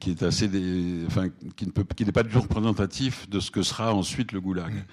[0.00, 3.40] qui est assez, des, enfin, qui ne peut, qui n'est pas du tout représentatif de
[3.40, 4.84] ce que sera ensuite le goulag, mmh.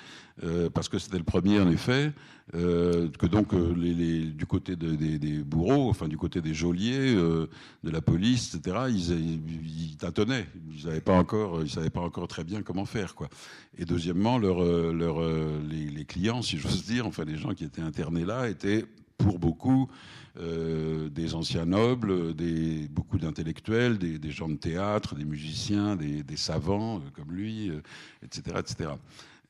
[0.43, 2.13] euh, parce que c'était le premier en effet,
[2.55, 6.41] euh, que donc euh, les, les, du côté de, des, des, bourreaux, enfin du côté
[6.41, 7.49] des geôliers, euh,
[7.83, 8.85] de la police, etc.
[8.89, 12.85] Ils, ils, ils tâtonnaient, ils savaient pas encore, ils savaient pas encore très bien comment
[12.85, 13.27] faire, quoi.
[13.77, 14.63] Et deuxièmement, leur,
[14.93, 15.21] leur,
[15.69, 18.85] les, les clients, si j'ose dire, enfin les gens qui étaient internés là, étaient
[19.17, 19.89] pour beaucoup
[20.39, 22.33] euh, des anciens nobles,
[22.91, 27.81] beaucoup d'intellectuels, des, gens de théâtre, des musiciens, des, savants euh, comme lui, euh,
[28.23, 28.89] etc., etc.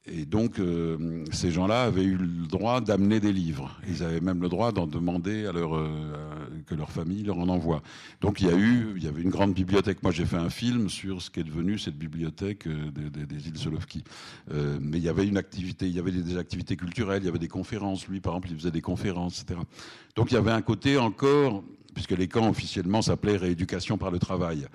[0.10, 3.78] Et donc, euh, ces gens-là avaient eu le droit d'amener des livres.
[3.88, 5.88] Ils avaient même le droit d'en demander à leur, euh,
[6.66, 7.82] que leur famille leur en envoie.
[8.22, 10.04] Donc, il y a eu, il y avait une grande bibliothèque.
[10.04, 13.58] Moi, j'ai fait un film sur ce qui est devenu cette bibliothèque euh, des, îles
[13.58, 14.04] Solovki.
[14.52, 17.30] Euh, mais il y avait une activité, il y avait des, activités culturelles, il y
[17.30, 18.08] avait des conférences.
[18.08, 19.60] Lui, par exemple, il faisait des conférences, etc.
[20.16, 24.20] Donc, il y avait un côté encore, puisque les camps officiellement s'appelaient rééducation par le
[24.20, 24.68] travail.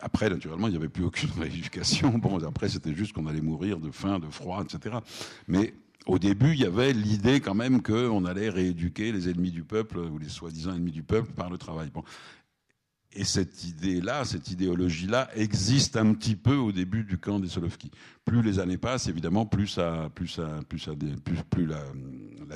[0.00, 2.10] Après, naturellement, il n'y avait plus aucune rééducation.
[2.18, 4.96] Bon, après, c'était juste qu'on allait mourir de faim, de froid, etc.
[5.46, 5.74] Mais
[6.06, 9.98] au début, il y avait l'idée quand même qu'on allait rééduquer les ennemis du peuple,
[9.98, 11.90] ou les soi-disant ennemis du peuple, par le travail.
[11.92, 12.02] Bon.
[13.12, 17.90] Et cette idée-là, cette idéologie-là, existe un petit peu au début du camp des Solovki.
[18.24, 20.08] Plus les années passent, évidemment, plus, la,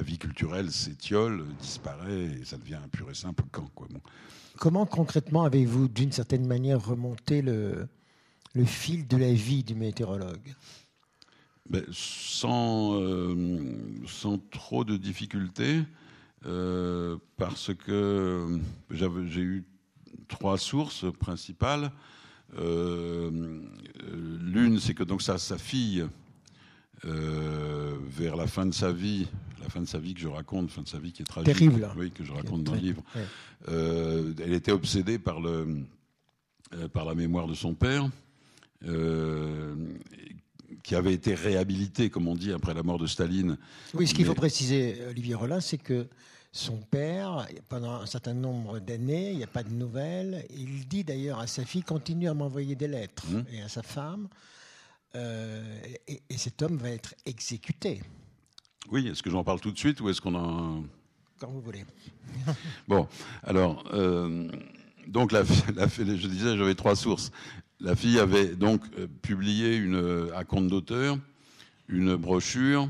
[0.01, 3.69] vie culturelle s'étiole, disparaît, et ça devient un pur et simple camp.
[4.59, 7.89] Comment concrètement avez-vous, d'une certaine manière, remonté le,
[8.65, 10.55] fil de la vie du météorologue?
[11.69, 13.35] Ben, sans, euh,
[14.07, 15.83] sans trop de difficultés,
[16.47, 19.65] euh, parce que j'ai eu
[20.29, 21.91] trois sources principales.
[22.57, 23.61] Euh,
[24.41, 26.07] L'une, c'est que donc sa fille,
[27.05, 29.27] euh, vers la fin de sa vie,
[29.63, 31.53] la fin de sa vie que je raconte, fin de sa vie qui est tragique,
[31.55, 31.89] Terrible.
[31.97, 33.03] oui, que je raconte dans le livre.
[33.15, 33.23] Ouais.
[33.69, 35.83] Euh, elle était obsédée par le,
[36.75, 38.09] euh, par la mémoire de son père,
[40.83, 43.57] qui avait été réhabilité, comme on dit, après la mort de Staline.
[43.95, 46.07] Oui, ce qu'il faut préciser, Olivier Rollin, c'est que
[46.53, 50.45] son père, pendant un certain nombre d'années, il n'y a pas de nouvelles.
[50.57, 53.43] Il dit d'ailleurs à sa fille continue à m'envoyer des lettres Mmh.
[53.53, 54.29] et à sa femme.
[55.17, 55.63] Euh,
[56.09, 58.03] et, et, cet homme va être exécuté.
[58.91, 60.85] Oui, est-ce que j'en parle tout de suite ou est-ce qu'on en...
[61.39, 61.85] Quand vous voulez.
[62.89, 63.07] bon,
[63.43, 64.49] alors, euh,
[65.07, 65.43] donc la,
[65.77, 67.31] la, je disais, j'avais trois sources.
[67.81, 71.19] La fille avait donc euh, publié une, à compte d'auteur
[71.89, 72.89] une brochure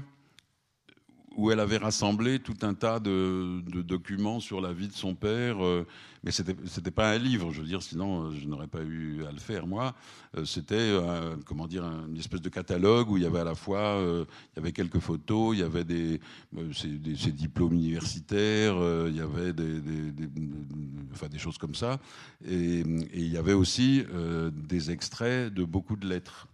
[1.37, 5.65] où elle avait rassemblé tout un tas de, documents sur la vie de son père,
[5.65, 5.87] euh,
[6.23, 9.25] mais c'était c'était pas un livre, je veux dire, sinon euh, je n'aurais pas eu
[9.25, 9.95] à le faire moi.
[10.37, 10.93] Euh, c'était
[11.45, 14.59] comment dire une espèce de catalogue où il y avait à la fois il y
[14.59, 16.21] avait quelques photos, il y avait des
[16.73, 18.77] ses, diplômes universitaires,
[19.09, 22.01] il y avait des, choses comme ça,
[22.47, 24.05] et il y avait aussi
[24.53, 26.49] des extraits de beaucoup de lettres.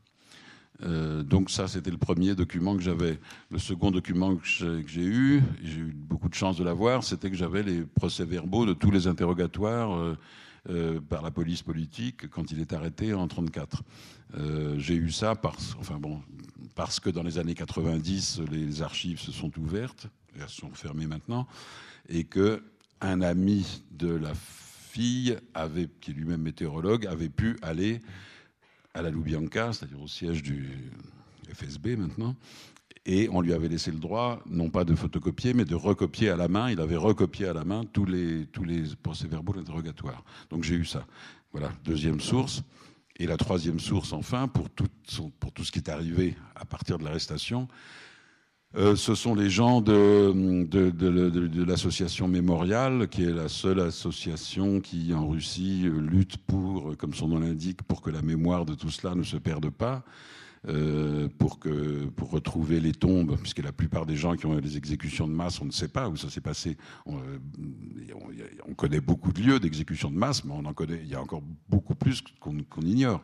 [0.82, 3.18] Euh, donc ça, c'était le premier document que j'avais.
[3.50, 4.46] Le second document que
[4.86, 8.72] j'ai eu, j'ai eu beaucoup de chance de l'avoir, c'était que j'avais les procès-verbaux de
[8.72, 10.16] tous les interrogatoires euh,
[10.68, 13.82] euh, par la police politique quand il est arrêté en 34.
[14.36, 16.20] Euh, j'ai eu ça parce, enfin bon,
[16.74, 20.06] parce que dans les années 90, les archives se sont ouvertes,
[20.38, 21.46] elles sont fermées maintenant,
[22.08, 22.62] et que
[23.00, 25.38] un ami de la fille,
[26.00, 28.00] qui est lui-même météorologue, avait pu aller
[28.94, 30.68] à la Loubianca, c'est-à-dire au siège du
[31.52, 32.34] FSB maintenant,
[33.06, 36.36] et on lui avait laissé le droit, non pas de photocopier, mais de recopier à
[36.36, 36.70] la main.
[36.70, 40.22] Il avait recopié à la main tous les, tous les procès-verbaux d'interrogatoire.
[40.50, 41.06] Donc j'ai eu ça.
[41.52, 42.62] Voilà, deuxième source.
[43.16, 44.88] Et la troisième source, enfin, pour tout,
[45.40, 47.68] pour tout ce qui est arrivé à partir de l'arrestation,
[48.76, 55.28] euh, ce sont les gens de, l'association Mémorial, qui est la seule association qui, en
[55.28, 59.22] Russie, lutte pour, comme son nom l'indique, pour que la mémoire de tout cela ne
[59.22, 60.04] se perde pas.
[60.68, 64.76] Euh, pour, que, retrouver les tombes, puisque la plupart des gens qui ont eu des
[64.76, 66.76] exécutions de masse, on ne sait pas où ça s'est passé.
[67.06, 67.38] On, euh,
[68.68, 71.22] on, connaît beaucoup de lieux d'exécution de masse, mais on en connaît, il y a
[71.22, 73.22] encore beaucoup plus qu'on ignore.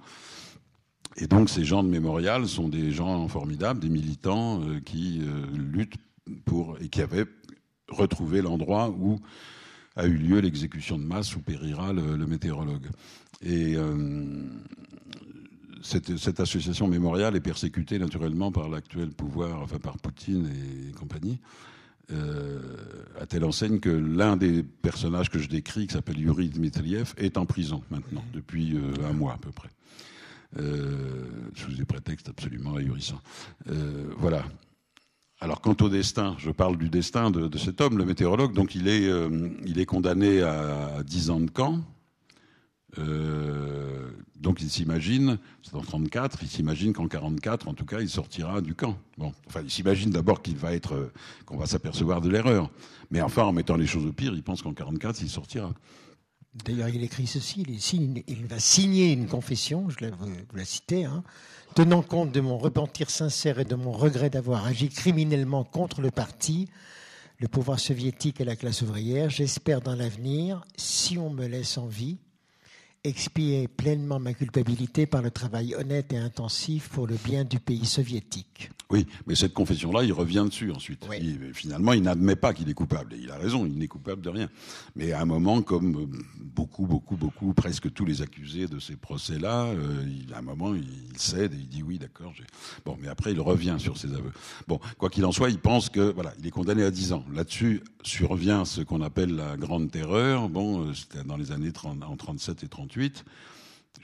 [1.19, 5.47] Et donc ces gens de mémorial sont des gens formidables, des militants euh, qui euh,
[5.57, 5.97] luttent
[6.45, 7.27] pour et qui avaient
[7.89, 9.19] retrouvé l'endroit où
[9.95, 12.89] a eu lieu l'exécution de masse où périra le, météorologue.
[13.41, 14.43] Et euh,
[15.83, 21.39] cette, association mémoriale est persécutée naturellement par l'actuel pouvoir, enfin par Poutine et compagnie,
[23.19, 27.39] à telle enseigne que l'un des personnages que je décris, qui s'appelle Yuri Dmitriev, est
[27.39, 28.77] en prison maintenant, depuis
[29.09, 29.71] un mois à peu près.
[30.59, 33.21] Euh, sous des prétextes absolument ahurissants.
[33.69, 34.45] Euh, voilà.
[35.41, 38.55] Alors quant au destin, je parle du destin de, cet homme, le météorologue.
[38.55, 41.81] Donc il est, euh, il est condamné à 10 ans de camp.
[44.41, 48.63] Donc il s'imagine, c'est en 34, il s'imagine qu'en 44, en tout cas, il sortira
[48.63, 48.97] du camp.
[49.19, 51.11] Bon, enfin, il s'imagine d'abord qu'il va être,
[51.45, 52.71] qu'on va s'apercevoir de l'erreur.
[53.11, 55.75] Mais enfin, en mettant les choses au pire, il pense qu'en 44, il sortira.
[56.65, 61.05] D'ailleurs, il écrit ceci il, signe, il, va signer une confession, je vous la citez,
[61.05, 61.23] hein,
[61.75, 66.11] tenant compte de mon repentir sincère et de mon regret d'avoir agi criminellement contre le
[66.11, 66.69] parti,
[67.39, 69.29] le pouvoir soviétique et la classe ouvrière.
[69.29, 72.19] J'espère dans l'avenir, si on me laisse en vie,
[73.07, 77.87] expier pleinement ma culpabilité par le travail honnête et intensif pour le bien du pays
[77.87, 78.71] soviétique.
[78.89, 81.07] Oui, mais cette confession-là, il revient dessus ensuite.
[81.11, 81.17] Oui.
[81.21, 83.15] Il, finalement, il n'admet pas qu'il est coupable.
[83.15, 84.49] Et il a raison, il n'est coupable de rien.
[84.95, 86.09] Mais à un moment, comme
[86.41, 90.87] beaucoup, beaucoup, beaucoup, presque tous les accusés de ces procès-là, euh, à un moment, il,
[91.17, 92.33] cède et il dit oui, d'accord.
[92.85, 94.33] Bon, mais après, il revient sur ses aveux.
[94.69, 97.25] Bon, quoi qu'il en soit, il pense que, voilà, il est condamné à 10 ans.
[97.35, 100.49] Là-dessus survient ce qu'on appelle la grande terreur.
[100.49, 102.96] Bon, euh, c'était dans les années 30, en 37 et 38.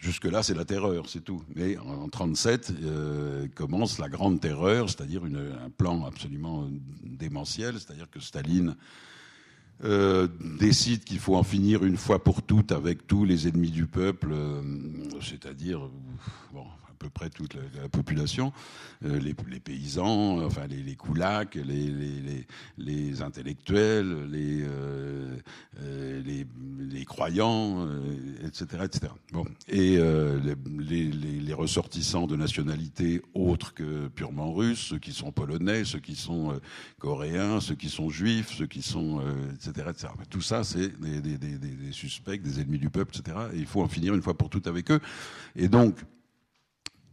[0.02, 1.42] Jusque-là, c'est la terreur, c'est tout.
[1.54, 6.68] Mais en 37 euh, commence la grande terreur, c'est-à-dire un plan absolument
[7.04, 8.74] démentiel, c'est-à-dire que Staline
[9.84, 10.26] euh,
[10.58, 14.30] décide qu'il faut en finir une fois pour toutes avec tous les ennemis du peuple,
[14.32, 14.60] euh,
[15.20, 15.88] c'est-à-dire
[16.52, 16.66] bon,
[17.02, 18.52] peu près toute la, la population,
[19.04, 20.96] euh, les, paysans, enfin les, les
[22.78, 25.36] les, intellectuels, les, euh,
[25.82, 26.22] euh
[27.04, 27.86] croyants,
[28.46, 29.12] etc., etc.
[29.32, 29.44] Bon.
[29.68, 36.16] Et les, ressortissants de nationalités autres que purement russes, ceux qui sont polonais, ceux qui
[36.16, 36.58] sont
[36.98, 39.20] coréens, ceux qui sont juifs, ceux qui sont,
[39.54, 40.08] etc., etc.
[40.30, 43.36] Tout ça, c'est des, des suspects, des ennemis du peuple, etc.
[43.54, 45.00] Et il faut en finir une fois pour toutes avec eux.
[45.56, 45.96] Et donc,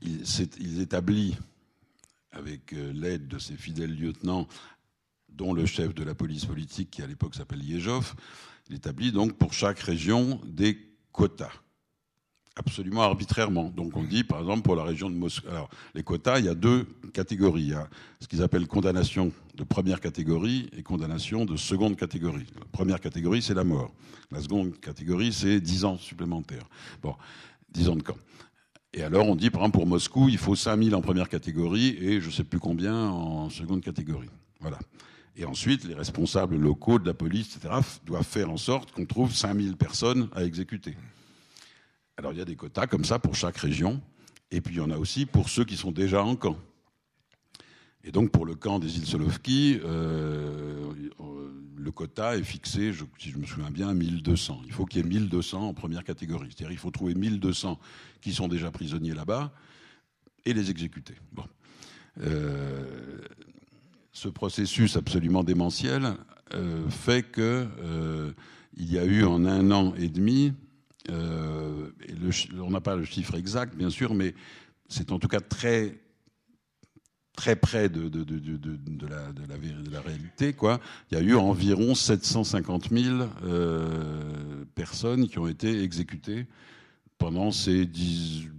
[0.01, 0.23] il,
[0.59, 1.37] il établit,
[2.31, 4.47] avec euh, l'aide de ses fidèles lieutenants,
[5.29, 8.15] dont le chef de la police politique, qui à l'époque s'appelle Yezhov,
[8.69, 10.77] il établit donc pour chaque région des
[11.11, 11.51] quotas,
[12.55, 13.69] absolument arbitrairement.
[13.69, 15.47] Donc on dit, par exemple, pour la région de Moscou.
[15.49, 17.63] Alors, les quotas, il y a deux catégories.
[17.63, 17.89] Il y a
[18.19, 22.45] ce qu'ils appellent condamnation de première catégorie et condamnation de seconde catégorie.
[22.59, 23.91] La première catégorie, c'est la mort.
[24.31, 26.67] La seconde catégorie, c'est 10 ans supplémentaires.
[27.01, 27.15] Bon,
[27.71, 28.17] 10 ans de camp.
[28.93, 32.21] Et alors, on dit, par exemple, pour Moscou, il faut 5000 en première catégorie et
[32.21, 34.29] je ne sais plus combien en seconde catégorie.
[34.59, 34.79] Voilà.
[35.35, 37.75] Et ensuite, les responsables locaux de la police, etc.,
[38.05, 40.97] doivent faire en sorte qu'on trouve 5000 personnes à exécuter.
[42.17, 44.01] Alors, il y a des quotas comme ça pour chaque région.
[44.51, 46.57] Et puis, il y en a aussi pour ceux qui sont déjà en camp.
[48.03, 50.93] Et donc, pour le camp des îles Solovki, euh,
[51.77, 54.61] le quota est fixé, si je me souviens bien, à 1200.
[54.65, 56.49] Il faut qu'il y ait 1200 en première catégorie.
[56.49, 57.79] C'est-à-dire il faut trouver 1200
[58.21, 59.51] qui sont déjà prisonniers là-bas
[60.45, 61.15] et les exécuter.
[61.33, 61.43] Bon.
[62.21, 63.19] Euh,
[64.11, 66.15] ce processus absolument démentiel
[66.53, 68.31] euh, fait que euh,
[68.75, 70.53] il y a eu en un an et demi,
[71.09, 71.89] euh,
[72.59, 74.33] on n'a pas le chiffre exact bien sûr, mais
[74.87, 75.99] c'est en tout cas très
[77.39, 78.11] très près de,
[79.07, 80.81] la, réalité, quoi.
[81.09, 83.15] Il y a eu environ 750 000
[83.45, 86.47] euh, personnes qui ont été exécutées
[87.17, 88.49] pendant ces 10,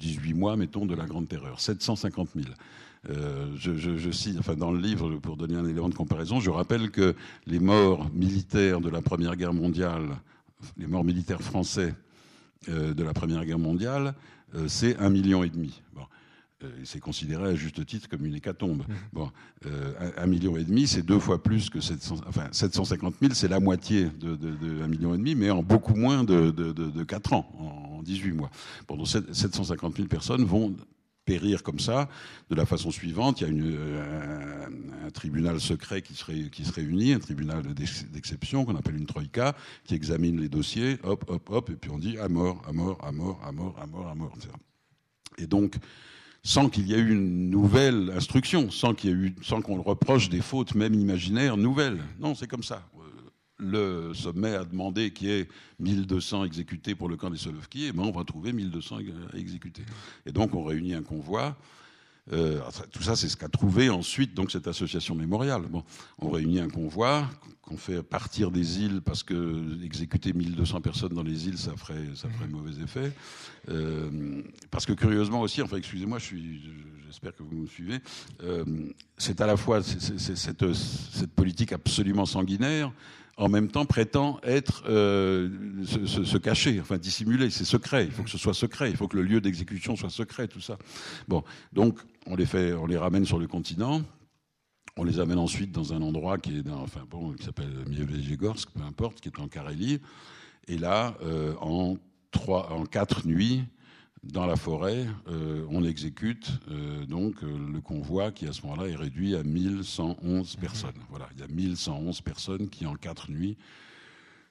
[0.00, 1.58] 18 mois, mettons, de la Grande Terreur.
[1.58, 2.46] 750 000.
[3.10, 6.92] Euh, je, cite, enfin dans le livre, pour donner un élément de comparaison, je rappelle
[6.92, 7.16] que
[7.48, 10.20] les morts militaires de la Première Guerre mondiale
[10.78, 11.94] les morts militaires français
[12.68, 14.14] de la Première Guerre mondiale,
[14.66, 15.82] c'est un million et demi.
[16.84, 18.82] C'est considéré à juste titre comme une hécatombe.
[18.88, 18.94] Mmh.
[19.12, 19.30] Bon,
[20.16, 23.60] un, million et demi, c'est deux fois plus que 700, enfin 750 000, c'est la
[23.60, 28.02] moitié de, de, million et demi, mais en beaucoup moins de, de 4 ans, en
[28.02, 28.50] 18 mois.
[28.86, 30.74] Pendant 750 000 personnes vont
[31.24, 32.08] périr comme ça,
[32.50, 33.40] de la façon suivante.
[33.40, 34.66] Il y a une, euh,
[35.06, 39.54] un, tribunal secret qui se, qui se réunit, un tribunal d'exception qu'on appelle une troïka,
[39.84, 42.98] qui examine les dossiers, hop, hop, hop, et puis on dit à mort, à mort,
[43.02, 44.36] à mort, à mort, à mort, à mort.
[45.38, 45.76] Et donc,
[46.44, 50.94] sans qu'il y ait eu une nouvelle instruction, sans qu'on le reproche des fautes même
[50.94, 52.00] imaginaires nouvelles.
[52.20, 52.86] Non, c'est comme ça
[53.58, 57.92] le sommet a demandé qu'il y ait 1200 exécutés pour le camp des Solovki, et
[57.92, 58.98] ben on va trouver 1200
[59.34, 59.84] exécutés.
[60.26, 61.56] Et donc on réunit un convoi.
[62.32, 62.60] Euh,
[62.90, 65.62] tout ça, c'est ce qu'a trouvé ensuite donc cette association mémoriale.
[65.68, 65.84] Bon,
[66.18, 67.28] on réunit un convoi
[67.62, 72.14] qu'on fait partir des îles parce que exécuter 1200 personnes dans les îles, ça ferait
[72.14, 73.12] ça ferait mauvais effet.
[73.68, 76.62] Euh, parce que curieusement aussi, enfin excusez-moi, je suis,
[77.06, 77.98] j'espère que vous me suivez.
[78.42, 78.64] Euh,
[79.18, 82.90] c'est à la fois cette, cette politique absolument sanguinaire
[83.36, 85.48] en même temps prétend être euh,
[85.84, 88.04] se, cacher, enfin dissimuler, c'est secret.
[88.04, 88.90] Il faut que ce soit secret.
[88.90, 90.78] Il faut que le lieu d'exécution soit secret, tout ça.
[91.26, 94.02] Bon, donc on les fait, on les ramène sur le continent.
[94.96, 98.70] On les amène ensuite dans un endroit qui est, dans, enfin bon, qui s'appelle Mievlegorsk,
[98.70, 100.00] peu importe, qui est en Carélie.
[100.68, 101.96] Et là, euh, en
[102.30, 103.64] trois, en quatre nuits,
[104.32, 108.88] dans la forêt, euh, on exécute euh, donc euh, le convoi qui à ce moment-là
[108.88, 110.94] est réduit à 1111 personnes.
[111.10, 113.56] Voilà, il y a 1111 personnes qui en quatre nuits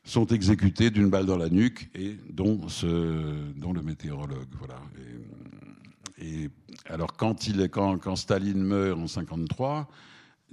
[0.04, 4.48] sont exécutées d'une balle dans la nuque et dont, ce, dont le météorologue.
[4.60, 4.80] Voilà.
[6.20, 6.50] Et,
[6.86, 9.88] alors quand, il, quand, quand Staline meurt en 53,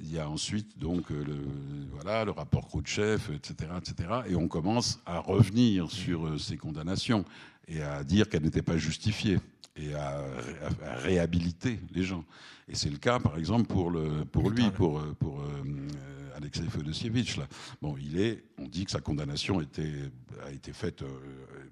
[0.01, 1.37] il y a ensuite donc le,
[1.93, 4.09] voilà, le rapport Khrouchtchev, etc., etc.
[4.29, 7.25] Et on commence à revenir sur ces condamnations
[7.69, 9.39] et à dire qu'elle n'était pas justifiée
[9.77, 10.25] et à,
[11.03, 12.25] réhabiliter les gens.
[12.69, 15.89] Et c'est le cas, par exemple, pour, le, pour lui, pour, pour euh,
[16.37, 17.37] Alexei Fedosievich.
[17.37, 17.47] Là.
[17.83, 20.11] Bon, il est, on dit que sa condamnation était,
[20.47, 21.09] a été faite euh,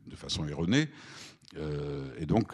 [0.06, 0.88] de façon erronée.
[1.56, 2.52] Euh, et donc,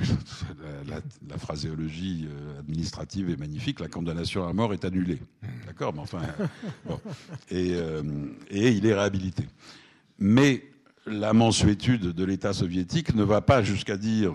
[0.88, 2.28] la, phraséologie
[2.58, 3.80] administrative est magnifique.
[3.80, 5.20] La condamnation à mort est annulée.
[5.66, 6.22] D'accord Mais enfin.
[6.86, 7.00] Bon.
[7.50, 7.72] Et,
[8.50, 9.44] et il est réhabilité.
[10.18, 10.64] Mais
[11.06, 14.32] la mensuétude de l'État soviétique ne va pas jusqu'à dire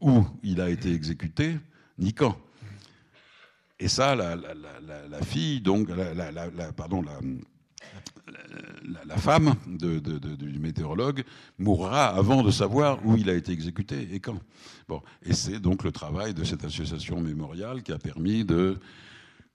[0.00, 1.58] où il a été exécuté,
[1.98, 2.36] ni quand.
[3.78, 4.36] Et ça, la,
[5.22, 7.18] fille, donc, la, pardon, la,
[9.22, 11.22] femme du météorologue
[11.58, 14.40] mourra avant de savoir où il a été exécuté et quand.
[14.88, 18.80] Bon, et c'est donc le travail de cette association mémoriale qui a permis de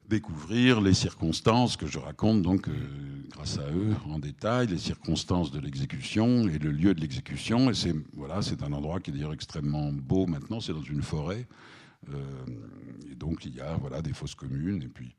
[0.08, 2.74] découvrir les circonstances que je raconte donc euh,
[3.30, 7.70] grâce à eux en détail, les circonstances de l'exécution et le lieu de l'exécution.
[7.70, 10.62] Et c'est voilà, c'est un endroit qui est d'ailleurs extrêmement beau maintenant.
[10.62, 11.46] C'est dans une forêt,
[12.14, 12.16] euh,
[13.12, 15.14] et donc il y a voilà des fosses communes et puis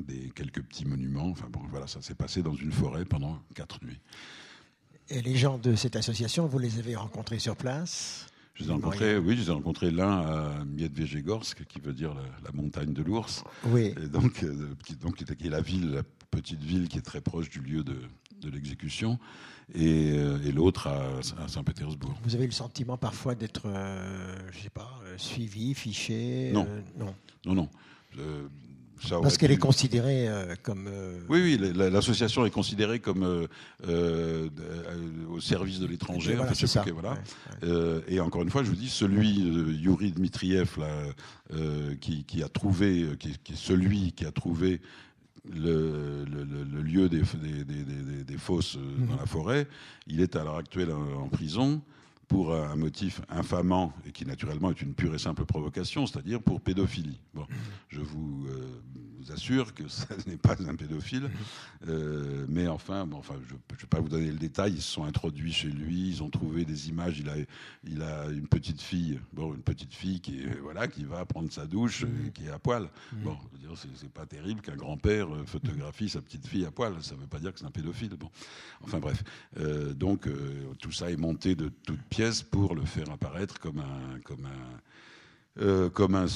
[0.00, 1.28] des quelques petits monuments.
[1.28, 4.00] Enfin bon, voilà, ça s'est passé dans une forêt pendant quatre nuits.
[5.08, 8.26] Et les gens de cette association, vous les avez rencontrés sur place?
[8.54, 12.14] Je les ai rencontrés, oui, je les ai rencontrés l'un à Miedvegegorsk, qui veut dire
[12.44, 13.44] la, montagne de l'ours.
[13.64, 13.94] Oui.
[14.02, 17.20] Et donc, euh, qui, donc, qui est la ville, la petite ville qui est très
[17.20, 17.96] proche du lieu de,
[18.40, 19.18] de l'exécution,
[19.74, 22.14] et, euh, et l'autre à, Saint-Pétersbourg.
[22.24, 26.50] Vous avez le sentiment parfois d'être, euh, je sais pas, suivi, fiché?
[26.52, 26.66] Non.
[26.98, 27.14] non.
[27.46, 27.68] Non, non.
[29.08, 30.86] Parce qu'elle est considérée euh, comme.
[30.88, 33.46] Euh, oui, oui, l'association est considérée comme
[33.86, 34.48] euh,
[35.30, 36.34] au service de l'étranger.
[36.34, 36.52] Voilà.
[36.92, 37.16] Voilà.
[38.08, 40.88] et encore une fois, je vous dis, celui Yuri Dmitriev là,
[42.00, 44.80] qui, qui, a trouvé, qui, qui, est celui qui a trouvé
[45.52, 48.78] le, le, lieu des, des, des, des fosses
[49.08, 49.66] dans la forêt,
[50.06, 51.82] il est à l'heure actuelle en prison
[52.32, 56.62] pour un motif infamant et qui naturellement est une pure et simple provocation, c'est-à-dire pour
[56.62, 57.20] pédophilie.
[57.34, 57.46] Bon,
[57.88, 58.80] je vous, euh,
[59.22, 61.30] vous assure que ce n'est pas un pédophile,
[61.88, 64.74] euh, mais enfin, bon, enfin, je ne vais pas vous donner le détail.
[64.74, 67.18] Ils se sont introduits chez lui, ils ont trouvé des images.
[67.18, 67.34] Il a,
[67.84, 71.66] il a une petite fille, bon, une petite fille qui, voilà, qui va prendre sa
[71.66, 72.88] douche, et qui est à poil.
[73.12, 73.36] Bon,
[73.74, 76.94] c'est pas terrible qu'un grand-père photographie sa petite fille à poil.
[77.02, 78.16] Ça ne veut pas dire que c'est un pédophile.
[78.18, 78.30] Bon,
[78.82, 79.22] enfin bref.
[79.58, 80.28] Euh, donc
[80.80, 84.80] tout ça est monté de toutes pièces pour le faire apparaître comme un, comme un,
[85.60, 86.26] euh, comme un,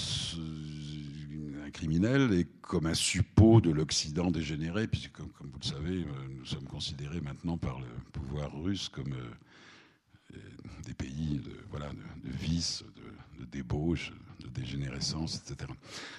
[1.72, 6.46] criminel et comme un suppôt de l'Occident dégénéré, puisque comme, vous le savez, euh, nous
[6.46, 10.38] sommes considérés maintenant par le pouvoir russe comme euh,
[10.86, 15.70] des pays de, voilà, de, vice, de, de, débauche, de dégénérescence, etc.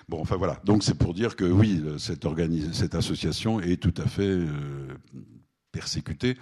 [0.08, 0.62] Bon, enfin voilà.
[0.64, 4.40] Donc c'est pour dire que oui, cette association est tout à fait
[5.72, 6.38] persécutée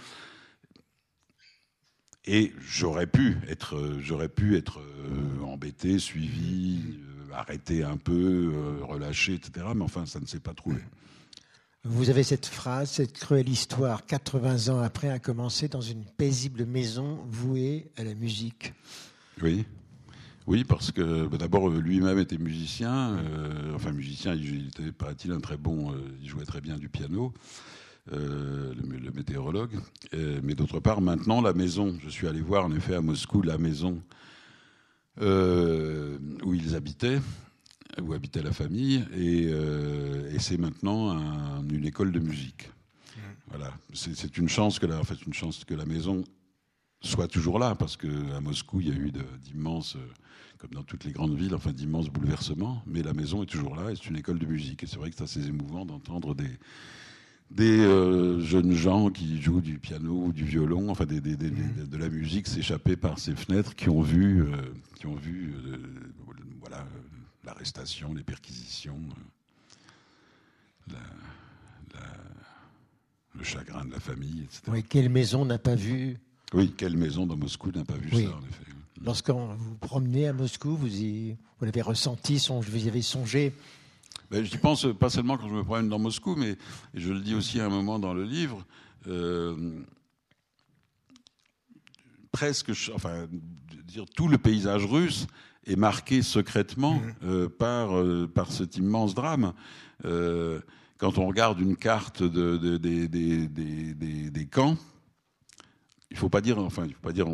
[2.28, 4.82] Et j'aurais pu être, j'aurais pu être
[5.43, 6.80] embêté, suivi,
[7.34, 8.51] arrêté un peu,
[8.82, 9.67] relâché, etc.
[9.76, 10.80] Mais enfin, ça ne s'est pas trouvé.
[11.88, 16.65] Vous avez cette phrase, cette cruelle histoire, 80 ans après, a commencé dans une paisible
[16.65, 18.73] maison vouée à la musique.
[19.43, 19.65] Oui.
[20.47, 25.39] Oui, parce que bah, d'abord lui-même était musicien, euh, enfin musicien, il était, paraît-il, un
[25.39, 27.34] très bon, euh, il jouait très bien du piano,
[28.12, 29.80] euh, le, météorologue.
[30.43, 33.58] mais d'autre part, maintenant la maison, je suis allé voir en effet à Moscou la
[33.58, 34.01] maison
[35.22, 37.20] où ils habitaient,
[38.01, 41.18] où habitait la famille, et, euh, c'est maintenant
[41.70, 42.70] une école de musique.
[43.16, 43.20] Mmh.
[43.49, 46.24] Voilà, c'est une chance que la, en fait, une chance que la maison
[47.01, 49.97] soit toujours là, parce qu'à Moscou, il y a eu d'immenses,
[50.58, 53.91] comme dans toutes les grandes villes, enfin d'immenses bouleversements, mais la maison est toujours là,
[53.91, 54.84] et c'est une école de musique.
[54.84, 56.51] Et c'est vrai que c'est assez émouvant d'entendre des,
[57.52, 61.88] des euh, jeunes gens qui jouent du piano ou du violon, enfin des, mmh.
[61.88, 65.54] de la musique s'échapper par ces fenêtres, qui ont vu, euh, qui ont vu
[66.60, 66.86] voilà,
[67.43, 69.00] l'arrestation, les perquisitions,
[70.91, 70.96] euh,
[73.36, 74.64] le chagrin de la famille, etc.
[74.68, 76.18] Oui, quelle maison n'a pas vu
[76.54, 78.72] Oui, quelle maison dans Moscou n'a pas vu ça, en effet.
[79.04, 83.54] Lorsque vous vous promenez à Moscou, vous, y, vous l'avez ressenti, vous y avez songé
[84.32, 86.57] ben, Je pense pas seulement quand je me promène dans Moscou, mais
[86.93, 88.65] je le dis aussi à un moment dans le livre.
[89.07, 89.84] Euh,
[92.32, 93.28] presque, enfin,
[93.86, 95.28] dire tout le paysage russe
[95.65, 97.13] est marqué secrètement mmh.
[97.23, 99.53] euh, par, euh, par cet immense drame.
[100.05, 100.59] Euh,
[100.97, 103.09] quand on regarde une carte de, de, des,
[104.30, 104.78] des camps,
[106.16, 107.28] il faut pas dire, enfin, il faut pas dire,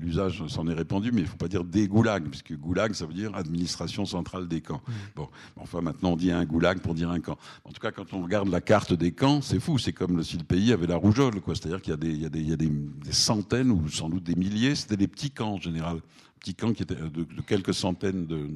[0.00, 3.12] l'usage s'en est répandu, mais il faut pas dire des goulags, puisque goulag, ça veut
[3.12, 4.80] dire administration centrale des camps.
[4.88, 4.92] Mmh.
[5.16, 7.36] Bon, enfin, maintenant, on dit un goulag pour dire un camp.
[7.64, 9.76] En tout cas, quand on regarde la carte des camps, c'est fou.
[9.76, 11.54] C'est comme si le pays avait la rougeole, quoi.
[11.54, 13.70] C'est-à-dire qu'il y a des, il y a des, il y a des, des centaines
[13.70, 14.74] ou sans doute des milliers.
[14.74, 15.98] C'était des petits camps en général
[16.42, 18.48] petit camp qui était de, quelques centaines de,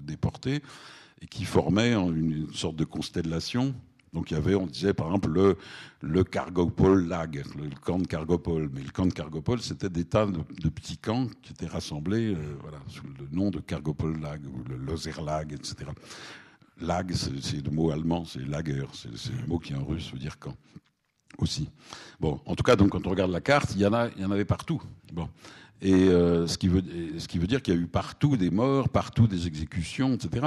[0.00, 0.62] déportés
[1.20, 3.74] et qui formait une, sorte de constellation.
[4.12, 5.56] Donc il y avait, on disait par exemple le,
[6.00, 8.70] le Cargopol Lag, le camp de Cargopol.
[8.72, 12.56] Mais le camp de Cargopol, c'était des tas de, petits camps qui étaient rassemblés euh,
[12.88, 15.90] sous le nom de Cargopol Lag ou le Loser Lag, etc.
[16.80, 20.38] Lag, c'est le mot allemand, c'est Lager, c'est le mot qui en russe veut dire
[20.38, 20.54] camp
[21.38, 21.68] aussi.
[22.20, 24.80] Bon, en tout cas, donc quand on regarde la carte, il y en avait partout.
[25.12, 25.28] Bon,
[25.80, 26.82] et euh, veut,
[27.18, 30.46] ce qui veut dire qu'il y a eu partout des morts, partout des exécutions, etc.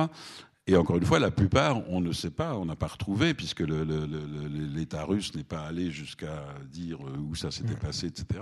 [0.68, 3.62] Et encore une fois, la plupart, on ne sait pas, on n'a pas retrouvé, puisque
[3.62, 8.41] l'État russe n'est pas allé jusqu'à dire euh, où ça s'était passé, etc.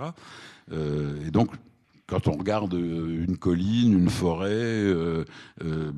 [0.70, 1.50] Euh, et donc,
[2.10, 5.24] quand on regarde euh, une colline, une forêt, euh,
[5.62, 5.92] euh,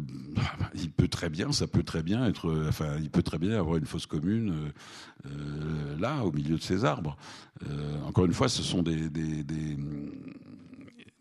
[0.75, 3.79] il peut très bien, ça peut très bien être, enfin, il peut très bien avoir
[3.79, 4.73] une fosse commune
[5.99, 7.17] là, au milieu de ces arbres.
[8.07, 9.09] encore une fois, ce sont des,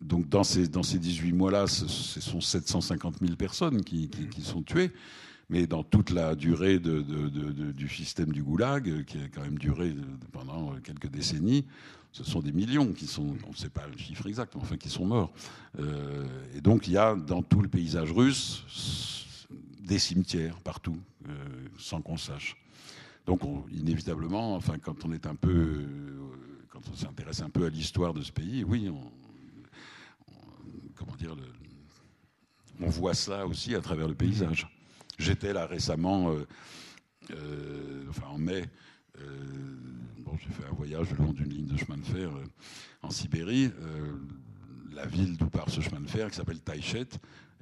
[0.02, 4.10] donc dans ces, dans ces 18 mois-là, ce, sont 750 000 personnes qui,
[4.42, 4.92] sont tuées.
[5.50, 9.94] Mais dans toute la durée du système du goulag, qui a quand même duré
[10.32, 11.66] pendant quelques décennies,
[12.12, 14.78] ce sont des millions qui sont, on ne sait pas le chiffre exact, mais enfin
[14.78, 15.32] qui sont morts.
[15.80, 16.26] Euh,
[16.56, 19.48] et donc il y a dans tout le paysage russe
[19.82, 20.98] des cimetières partout,
[21.30, 21.34] euh,
[21.78, 22.58] sans qu'on sache.
[23.26, 23.42] Donc
[23.72, 25.88] inévitablement, enfin quand on est un peu, euh,
[26.70, 29.12] quand on s'intéresse un peu à l'histoire de ce pays, oui, on,
[31.06, 31.36] comment dire,
[32.80, 34.68] on voit ça aussi à travers le paysage.
[35.20, 36.34] J'étais là récemment,
[38.10, 38.64] enfin en mai
[40.40, 42.46] j'ai fait un voyage le long d'une ligne de chemin de fer euh,
[43.02, 43.72] en Sibérie.
[43.82, 44.14] Euh,
[44.94, 47.08] la ville d'où part ce chemin de fer, qui s'appelle Taïchet,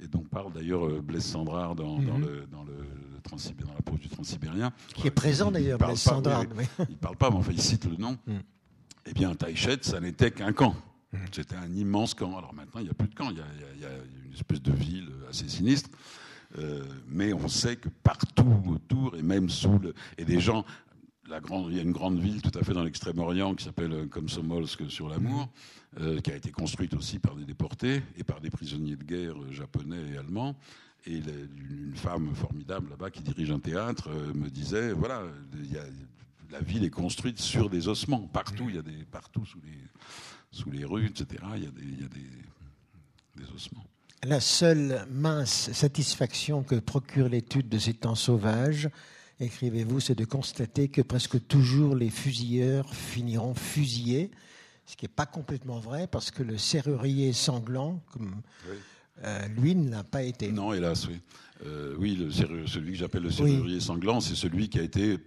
[0.02, 2.26] et dont parle d'ailleurs euh, Blaise Sandrard dans, dans, mhm.
[2.26, 2.74] le, dans, le,
[3.24, 4.72] dans la pause du Transsibérien.
[4.96, 6.46] Qui est présent d'ailleurs, Blaise Sandrard.
[6.88, 8.18] Il ne parle pas, mais enfin, il cite le nom.
[8.26, 8.42] Mhm.
[9.06, 10.76] Eh bien, Taïchet, ça n'était qu'un camp.
[11.12, 11.20] Mhm.
[11.32, 12.38] C'était un immense camp.
[12.38, 13.30] Alors maintenant, il n'y a plus de camp.
[13.32, 13.90] Il y, a,
[14.26, 15.90] une espèce de ville assez sinistre.
[17.08, 19.94] mais on sait que partout autour, et même sous le.
[20.18, 20.66] Et des gens
[21.70, 24.90] il y a une grande ville tout à fait dans l'extrême-orient qui s'appelle euh, Komsomolsk
[24.90, 25.50] sur l'Amour,
[26.00, 29.40] euh, qui a été construite aussi par des déportés et par des prisonniers de guerre
[29.42, 30.56] euh, japonais et allemands.
[31.06, 35.24] Et une femme formidable là-bas qui dirige un théâtre me disait voilà,
[36.52, 38.28] la ville est construite sur des ossements.
[38.34, 39.78] Partout, il y a des, partout sous les,
[40.52, 43.86] sous les rues, etc., il y a des, il y a des, des ossements.
[44.24, 48.90] La seule mince satisfaction que procure l'étude de ces temps sauvages,
[49.40, 54.32] écrivez-vous, c'est de constater que presque toujours les fusilleurs finiront fusillés,
[54.86, 58.42] ce qui n'est pas complètement vrai parce que le serrurier sanglant, comme
[59.24, 60.52] euh, lui, ne l'a pas été.
[60.52, 61.22] Non, hélas, oui.
[61.66, 65.18] Euh, oui, le celui que j'appelle le serrurier sanglant, c'est celui qui a été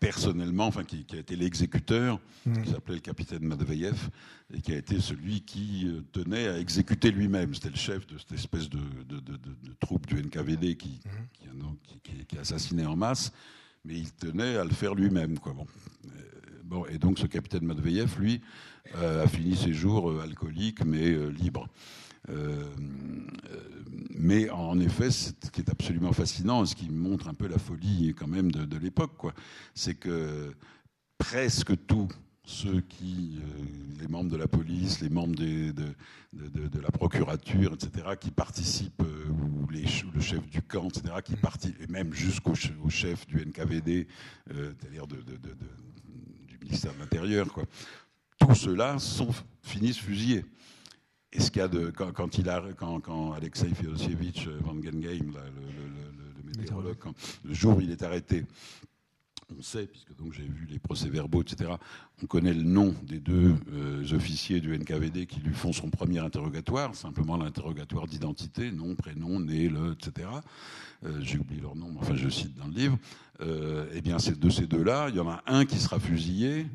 [0.00, 2.62] personnellement, enfin qui, a été l'exécuteur, Mmh.
[2.62, 4.08] qui s'appelait le capitaine Madveyev,
[4.54, 7.54] et qui a été celui qui euh, tenait à exécuter lui-même.
[7.54, 11.00] C'était le chef de cette espèce de, de- de- de- de troupe du NKVD qui,
[11.34, 11.48] qui,
[11.86, 13.30] qui- qui- qui assassinait en masse,
[13.84, 15.38] mais il tenait à le faire lui-même.
[15.38, 15.52] Quoi.
[15.52, 15.66] Bon.
[16.06, 16.08] Euh,
[16.64, 18.40] bon, et donc ce capitaine Madveyev, lui,
[18.96, 21.68] euh, a fini ses jours euh, alcoolique, mais euh, libre.
[22.28, 22.64] Euh,
[23.50, 23.58] euh,
[24.10, 28.14] mais en effet, ce qui est absolument fascinant, ce qui montre un peu la folie
[28.16, 29.16] quand même de, l'époque,
[29.74, 30.54] c'est que
[31.18, 32.08] presque tous
[32.44, 33.64] ceux qui, euh,
[34.00, 35.72] les membres de la police, les membres de,
[36.32, 42.12] la procurature, etc., qui participent, ou le chef du camp, etc., qui participent, et même
[42.12, 44.06] jusqu'au ch- au chef du NKVD,
[44.48, 47.46] c'est-à-dire du ministère de l'Intérieur.
[48.38, 48.96] Tous ceux-là
[49.62, 50.44] finissent fusillés.
[51.32, 54.58] Et ce qu'il y a de, quand, quand il a, quand, quand Alexei Feodosievich euh,
[54.62, 57.14] Van Gengeim, là, le, le- le- le météorologue, quand-
[57.44, 58.44] le jour où il est arrêté,
[59.56, 61.72] on sait, puisque donc j'ai vu les procès-verbaux, etc.,
[62.22, 66.18] on connaît le nom des deux euh, officiers du NKVD qui lui font son premier
[66.20, 70.28] interrogatoire, simplement l'interrogatoire d'identité, nom, prénom, né, le, etc.
[71.04, 72.98] Euh, j'ai oublié leur nom, mais enfin je cite dans le livre.
[73.94, 76.66] Eh bien, c'est de ces deux-là, il y en a un qui sera fusillé,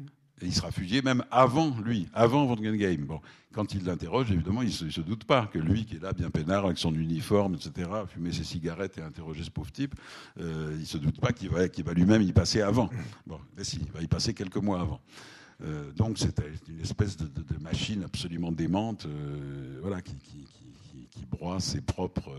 [0.41, 3.05] et il sera fusillé même avant lui, avant Van Game.
[3.05, 3.21] Bon,
[3.53, 6.29] quand il l'interroge, évidemment, il ne se, doute pas que lui, qui est là bien
[6.29, 9.95] peinard avec son uniforme, etc., fumer ses cigarettes et interroger ce pauvre type,
[10.41, 12.89] euh, il ne se doute pas qu'il va, qu'il va lui-même y passer avant.
[13.25, 14.99] Bon, mais si, il va y passer quelques mois avant.
[15.63, 20.39] Euh, donc c'était une espèce de, de- de machine absolument démente, euh, voilà, qui, qui,
[20.43, 22.35] qui- qui- qui broie ses propres,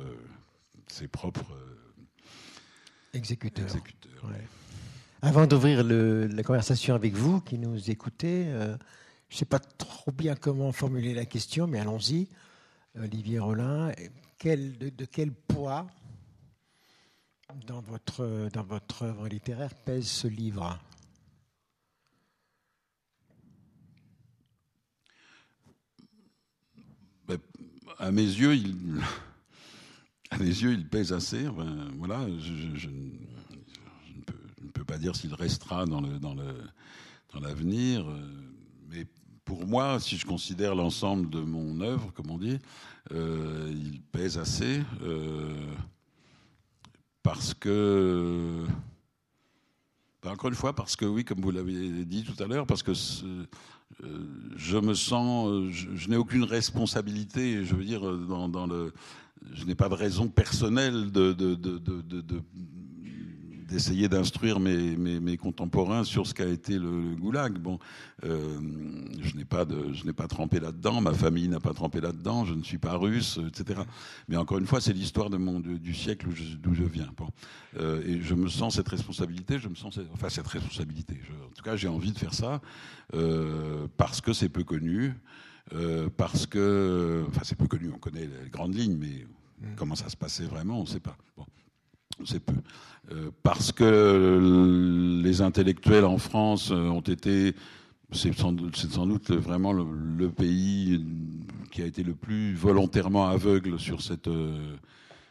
[0.87, 1.47] ses propres
[3.15, 3.65] Exécuteur.
[3.65, 4.25] exécuteurs.
[4.25, 4.47] Ouais.
[5.27, 8.77] Avant d'ouvrir la conversation avec vous qui nous écoutez, euh,
[9.29, 12.29] je ne sais pas trop bien comment formuler la question, mais allons-y.
[12.97, 15.89] Olivier Rollin, de, quel poids
[17.67, 20.79] dans votre, dans votre œuvre littéraire pèse ce livre?
[27.27, 27.39] Ben,
[27.99, 29.01] à mes yeux, il,
[30.31, 31.49] à mes yeux, il pèse assez.
[31.97, 32.89] Voilà, je
[34.67, 36.45] ne peux, pas dire s'il restera dans le dans le
[37.33, 38.21] dans l'avenir, euh,
[38.89, 39.07] mais
[39.45, 42.59] pour moi, si je considère l'ensemble de mon œuvre, comme on dit,
[43.13, 45.55] euh, il pèse assez euh,
[47.23, 48.65] parce que
[50.23, 52.83] ben, encore une fois, parce que oui, comme vous l'avez dit tout à l'heure, parce
[52.83, 58.93] que je me sens, je, n'ai aucune responsabilité, je veux dire, dans, dans le,
[59.53, 62.43] je n'ai pas de raison personnelle de- de- de-
[63.67, 67.59] d'essayer d'instruire mes, mes- mes contemporains sur ce qu'a été le, le goulag.
[67.59, 67.79] Bon,
[68.25, 68.59] euh,
[69.21, 72.45] je n'ai pas de, je n'ai pas trempé là-dedans, ma famille n'a pas trempé là-dedans,
[72.45, 73.81] je ne suis pas russe, etc.
[74.29, 77.11] Mais encore une fois, c'est l'histoire de mon, de- du siècle je- d'où je, viens.
[77.17, 77.29] Bon.
[77.79, 81.21] Euh, et je me sens cette responsabilité, je me sens, cette- enfin cette responsabilité.
[81.27, 82.61] Je- en tout cas, j'ai envie de faire ça
[83.15, 85.13] euh, parce que c'est peu connu,
[86.17, 89.27] parce que, enfin c'est peu connu, on connaît les grandes lignes, mais
[89.77, 91.17] comment ça se passait vraiment, on ne sait pas.
[91.37, 91.45] Bon.
[93.13, 97.55] Euh, parce que les intellectuels en France euh, ont été,
[98.11, 101.05] c'est sans, doute- vraiment le, pays
[101.71, 104.75] qui a été le plus volontairement aveugle sur cette, euh,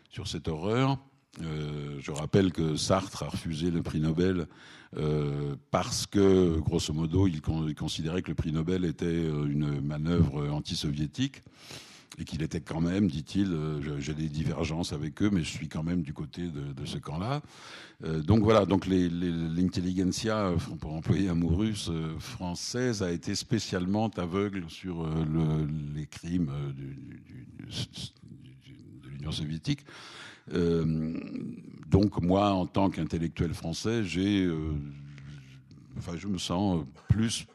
[0.09, 0.97] sur cette horreur.
[1.41, 4.47] Je rappelle que Sartre a refusé le prix Nobel
[5.69, 10.47] parce que, grosso modo, il, con- il considérait que le prix Nobel était une manœuvre
[10.47, 11.41] anti-soviétique
[12.17, 15.67] et qu'il était quand même, dit-il, euh, j'ai des divergences avec eux, mais je suis
[15.67, 17.41] quand même du côté de, ce camp-là.
[18.03, 24.07] Euh, donc voilà, donc l'intelligentsia, euh, pour employer un mot russe, française, a été spécialement
[24.17, 26.83] aveugle sur le- les crimes de
[29.09, 29.85] l'Union soviétique.
[31.89, 34.47] Donc moi, en tant qu'intellectuel français, j'ai,
[35.97, 37.47] enfin, je me sens plus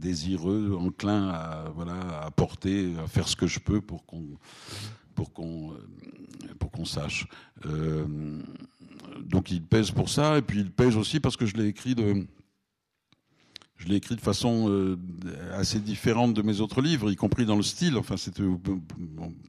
[0.00, 4.36] désireux, enclin à voilà à apporter, à faire ce que je peux pour qu'on
[5.72, 7.26] euh, sache.
[7.66, 8.40] Euh,
[9.20, 11.94] donc il pèse pour ça et puis il pèse aussi parce que je l'ai écrit
[11.94, 12.26] de
[14.20, 14.96] façon euh,
[15.52, 17.96] assez différente de mes autres livres, y compris dans le style.
[17.96, 18.60] Enfin, c'était, vous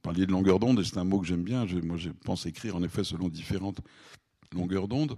[0.04, 1.66] parliez de longueur d'onde, et c'est un mot que j'aime bien.
[1.84, 3.80] Moi, je pense écrire en effet selon différentes
[4.54, 5.18] longueurs d'onde.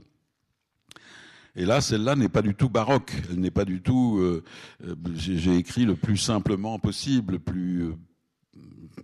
[1.56, 3.14] Et là, celle-là n'est pas du tout baroque.
[3.30, 4.18] Elle n'est pas du tout.
[4.20, 4.44] euh,
[4.86, 7.96] euh, j'ai, écrit le plus simplement possible, le plus, euh,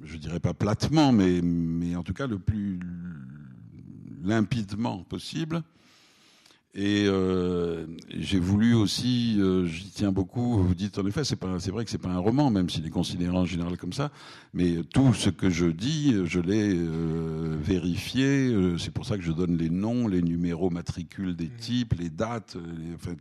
[0.04, 2.80] je dirais pas platement, mais, mais en tout cas le plus
[4.24, 5.62] limpidement possible.
[6.76, 10.62] Et euh, j'ai voulu aussi, euh, j'y tiens beaucoup.
[10.62, 12.86] Vous dites en effet, c'est pas, c'est vrai que c'est pas un roman, même s'il
[12.86, 14.12] est considéré en général comme ça.
[14.54, 18.56] Mais tout ce que je dis, je l'ai euh, vérifié.
[18.78, 22.56] C'est pour ça que je donne les noms, les numéros matricules des types, les dates.
[22.56, 23.18] Les, en fait,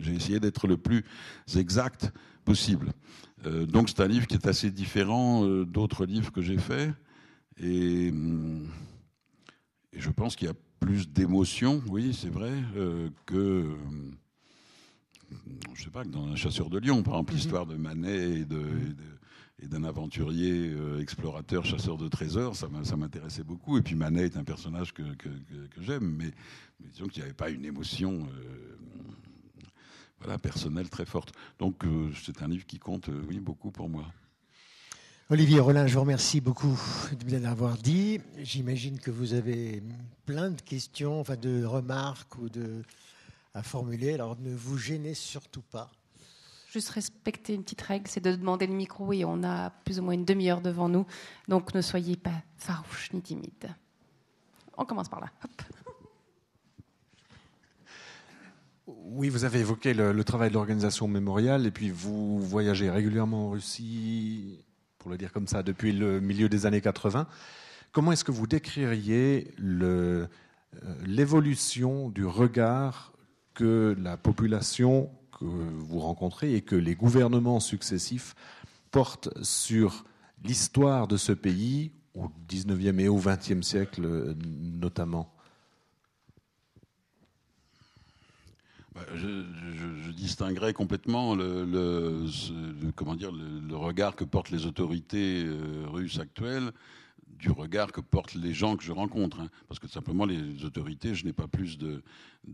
[0.00, 1.04] j'ai, essayé d'être le plus
[1.56, 2.12] exact
[2.46, 2.92] possible.
[3.44, 6.90] Donc c'est un livre qui est assez différent d'autres livres que j'ai faits.
[7.58, 8.68] Et, hum,
[9.92, 10.54] et je pense qu'il y a
[10.84, 13.74] plus d'émotion, oui, c'est vrai, euh, que, euh,
[15.74, 17.38] je sais pas, que dans Un chasseur de lion, par exemple, Mhm.
[17.38, 19.14] l'histoire de Manet et de- et de-
[19.62, 23.78] et d'un aventurier euh, explorateur, chasseur de trésors, ça m'intéressait beaucoup.
[23.78, 26.32] Et puis Manet est un personnage que, que, que- que j'aime, mais,
[26.80, 28.76] mais disons qu'il n'y avait pas une émotion euh,
[30.18, 31.32] voilà, personnelle très forte.
[31.58, 34.12] Donc euh, c'est un livre qui compte, oui, beaucoup pour moi.
[35.30, 36.78] Olivier Rollin, je vous remercie beaucoup
[37.18, 38.20] de bien l'avoir dit.
[38.42, 39.82] J'imagine que vous avez
[40.26, 42.82] plein de questions, enfin de remarques ou de
[43.54, 44.12] à formuler.
[44.12, 45.90] Alors ne vous gênez surtout pas.
[46.70, 50.02] Juste respecter une petite règle, c'est de demander le micro et on a plus ou
[50.02, 51.06] moins une demi-heure devant nous.
[51.48, 53.74] Donc ne soyez pas farouche ni timide.
[54.76, 55.30] On commence par là.
[55.42, 55.62] Hop.
[58.86, 63.46] Oui, vous avez évoqué le, le travail de l'organisation mémoriale et puis vous voyagez régulièrement
[63.46, 64.63] en Russie,
[65.04, 67.26] pour le dire comme ça, depuis le milieu des années 80.
[67.92, 70.26] Comment est-ce que vous décririez euh,
[71.04, 73.12] l'évolution du regard
[73.52, 78.34] que la population que vous rencontrez et que les gouvernements successifs
[78.92, 80.06] portent sur
[80.42, 85.34] l'histoire de ce pays au 19e et au 20e siècle notamment
[88.74, 88.80] Bah,
[89.14, 92.24] Je, je- je distinguerais complètement le,
[93.74, 96.70] regard que portent les autorités euh, russes actuelles
[97.38, 99.40] du regard que portent les gens que je rencontre.
[99.40, 99.48] hein.
[99.68, 102.02] Parce que simplement, les autorités, je n'ai pas plus de,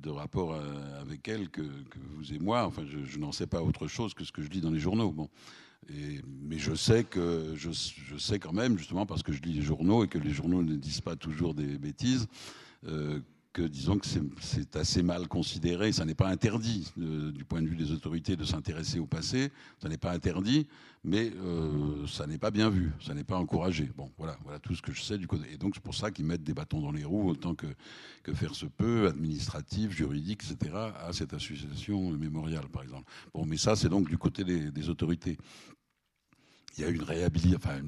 [0.09, 1.63] rapport euh, avec elles que,
[2.15, 2.65] vous et moi.
[2.65, 5.15] Enfin, je, n'en sais pas autre chose que ce que je lis dans les journaux.
[5.89, 7.71] Mais je sais que je
[8.19, 10.77] sais quand même, justement parce que je lis les journaux et que les journaux ne
[10.77, 12.29] disent pas toujours des bêtises,
[12.87, 13.21] euh,
[13.53, 15.93] que disons que c'est- assez mal considéré.
[15.93, 19.51] Ça n'est pas interdit euh, du point de vue des autorités de s'intéresser au passé.
[19.83, 20.69] Ça n'est pas interdit,
[21.03, 22.93] mais euh, ça n'est pas bien vu.
[23.01, 23.91] Ça n'est pas encouragé.
[23.97, 25.53] Bon, voilà, voilà tout ce que je sais du côté.
[25.53, 27.67] Et donc c'est pour ça qu'ils mettent des bâtons dans les roues autant que
[28.23, 30.77] que faire se peut, administratif, juridique, etc.
[30.77, 33.11] à cette association mémoriale, par exemple.
[33.35, 35.39] Bon, mais ça c'est donc du côté des, autorités.
[36.77, 37.81] Il y a une réhabilitation,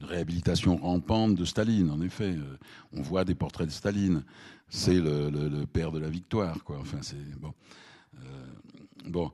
[0.00, 2.34] une réhabilitation rampante de Staline, en effet.
[2.36, 2.56] Euh,
[2.92, 4.24] On voit des portraits de Staline.
[4.68, 6.78] C'est le, père de la victoire, quoi.
[6.80, 7.52] Enfin, c'est bon.
[8.16, 8.46] Euh,
[9.06, 9.30] bon,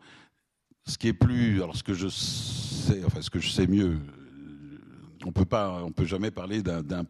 [0.87, 3.93] ce qui est plus, alors ce que je sais, enfin ce que je sais mieux,
[3.93, 4.79] euh,
[5.25, 7.05] on peut pas, on peut jamais parler d'un-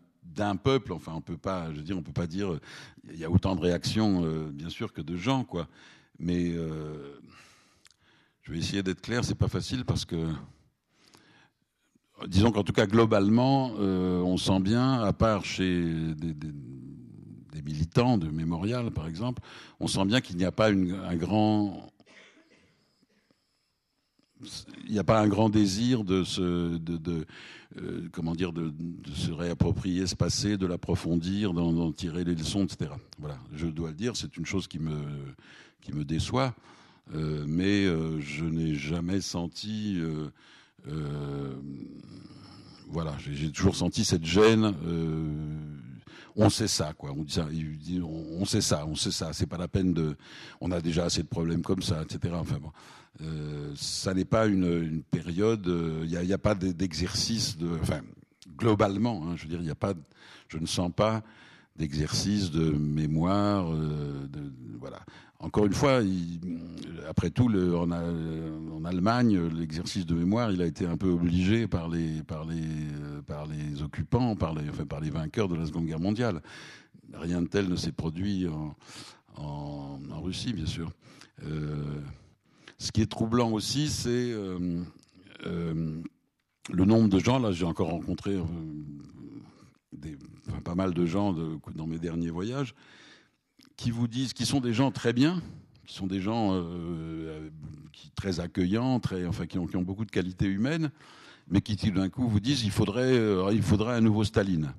[0.62, 0.92] peuple.
[0.92, 2.58] Enfin, on peut pas, je veux dire, on peut pas dire,
[3.10, 5.68] il y a autant de réactions, bien sûr, que de gens, quoi.
[6.18, 6.52] Mais
[8.42, 9.22] je vais essayer d'être clair.
[9.22, 10.32] C'est pas facile parce que
[12.28, 15.82] disons qu'en tout cas globalement, euh, on sent bien, à part chez
[16.14, 16.52] des, des-
[17.62, 19.42] militants de Mémorial par exemple,
[19.80, 21.92] on sent bien qu'il n'y a pas un grand
[24.86, 27.26] il n'y a pas un grand désir de se, de,
[27.76, 28.72] euh, comment dire, de,
[29.14, 32.92] se réapproprier ce passé, de l'approfondir, d'en, tirer les leçons, etc.
[33.18, 34.96] Voilà, je dois le dire, c'est une chose qui me,
[35.82, 36.54] qui me déçoit,
[37.14, 37.84] euh, mais
[38.20, 40.00] je n'ai jamais senti,
[42.90, 44.74] voilà, j'ai, toujours senti cette gêne.
[44.84, 45.26] euh,
[46.36, 47.12] on sait ça, quoi.
[47.16, 47.46] On dit ça,
[48.02, 49.32] on, sait ça, on sait ça.
[49.32, 50.16] C'est pas la peine de.
[50.60, 52.34] On a déjà assez de problèmes comme ça, etc.
[52.38, 52.70] Enfin bon,
[53.22, 55.66] euh, ça n'est pas une, période.
[56.04, 57.68] Il n'y a, pas d'exercice de.
[57.80, 58.00] Enfin,
[58.56, 59.94] globalement, hein, je veux dire, il y a pas.
[60.48, 61.22] Je ne sens pas
[61.76, 63.72] d'exercice de mémoire.
[63.72, 64.26] euh,
[64.78, 65.00] voilà.
[65.40, 66.00] Encore une fois,
[67.08, 67.90] après tout, le, en,
[68.84, 71.88] Allemagne, l'exercice de mémoire, il a été un peu obligé euh, par
[73.46, 76.42] les occupants, par les, enfin, par les vainqueurs de la Seconde Guerre mondiale.
[77.14, 78.76] Rien de tel ne s'est produit en,
[80.22, 80.92] Russie, bien sûr.
[81.44, 81.82] Euh,
[82.80, 84.82] ce qui est troublant aussi, c'est euh,
[85.46, 86.02] euh,
[86.72, 87.38] le nombre de gens.
[87.38, 90.16] Là, j'ai encore rencontré euh,
[90.64, 91.34] pas mal de gens
[91.74, 92.74] dans mes derniers voyages
[93.80, 95.40] qui vous disent, qui sont des gens très bien,
[95.86, 97.48] qui sont des gens euh,
[97.92, 100.90] qui, très accueillants, très, enfin, qui ont, beaucoup de qualités humaines,
[101.48, 104.74] mais qui d'un coup vous disent il faudrait, euh, il faudrait un nouveau Staline.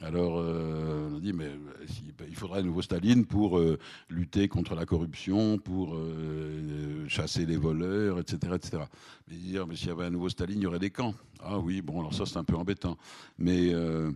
[0.00, 1.86] Alors, euh, on dit, mais euh,
[2.18, 3.78] ben, il faudrait un nouveau Staline pour euh,
[4.08, 8.54] lutter contre la corruption, pour euh, chasser les voleurs, etc.
[8.54, 8.82] etc.
[9.28, 11.14] Mais dire, mais s'il y avait un nouveau Staline, il y aurait des camps.
[11.40, 12.96] Ah oui, bon, alors ça, c'est un peu embêtant.
[13.38, 14.10] Mais, euh,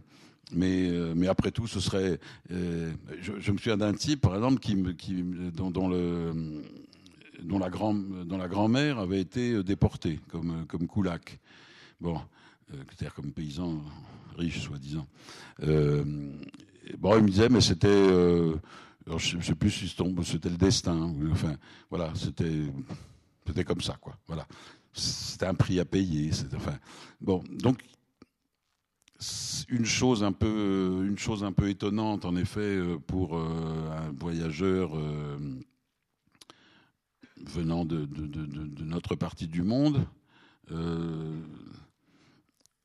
[0.53, 2.19] Mais, euh, mais après tout, ce serait.
[2.51, 5.23] euh, je, me souviens d'un type, par exemple, qui, qui,
[5.53, 5.89] dont,
[7.59, 11.39] la grand-mère avait été déportée, comme, comme Koulak.
[12.01, 12.17] Bon,
[12.73, 13.83] euh, c'est-à-dire comme paysan
[14.37, 15.07] riche, soi-disant.
[15.63, 16.05] Euh,
[16.99, 17.89] bon, il me disait, mais c'était.
[17.89, 18.55] euh,
[19.17, 21.15] je ne sais plus si c'était le destin.
[21.31, 21.57] Enfin,
[21.91, 22.63] voilà, c'était
[23.47, 24.17] c'était comme ça, quoi.
[24.27, 24.47] Voilà,
[24.93, 26.31] c'était un prix à payer.
[26.55, 26.79] Enfin,
[27.21, 27.79] bon, donc
[29.69, 34.13] une chose un peu, une chose un peu étonnante, en effet, euh, pour euh, un
[34.13, 35.37] voyageur euh,
[37.45, 38.09] venant de,
[38.85, 40.07] notre partie du monde.
[40.71, 41.41] euh,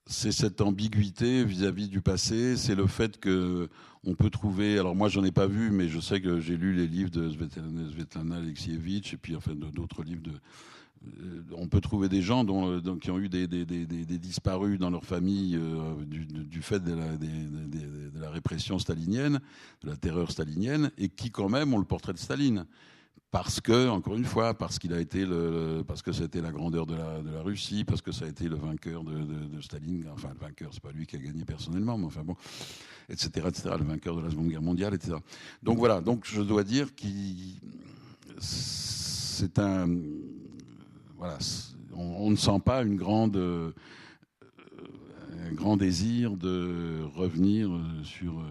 [0.05, 3.69] c'est cette ambiguïté vis-à-vis du passé, c'est le fait que
[4.03, 4.77] on peut trouver.
[4.77, 7.29] Alors moi, j'en ai pas vu, mais je sais que j'ai lu les livres de
[7.29, 10.33] Svetlana, Alexievitch et puis enfin d'autres livres de.
[11.05, 15.55] Euh, On peut trouver des gens euh, qui ont eu des, disparus dans leur famille
[15.55, 16.93] euh, du, fait de
[18.19, 19.39] la, répression stalinienne,
[19.83, 22.65] de la terreur stalinienne, et qui quand même ont le portrait de Staline
[23.31, 25.25] parce que, encore une fois, parce qu'il a été
[25.87, 29.03] parce que c'était la grandeur de la, Russie, parce que ça a été le vainqueur
[29.03, 32.35] de Staline, enfin le vainqueur, c'est pas lui qui a gagné personnellement, mais enfin bon,
[33.09, 35.15] etc., etc., le vainqueur de la Seconde Guerre mondiale, etc.
[35.63, 37.59] Donc voilà, donc je dois dire qu'il,
[38.39, 39.89] c'est un,
[41.23, 41.37] voilà,
[41.93, 43.71] on, on ne sent pas une grande, euh,
[45.39, 48.43] un grand désir de revenir euh, sur, euh,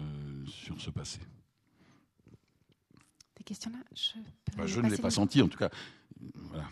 [0.47, 1.19] sur ce passé.
[3.37, 4.11] Des questions là Je,
[4.53, 5.69] Enfin, je ne l'ai pas senti, en tout cas.
[6.35, 6.63] Voilà.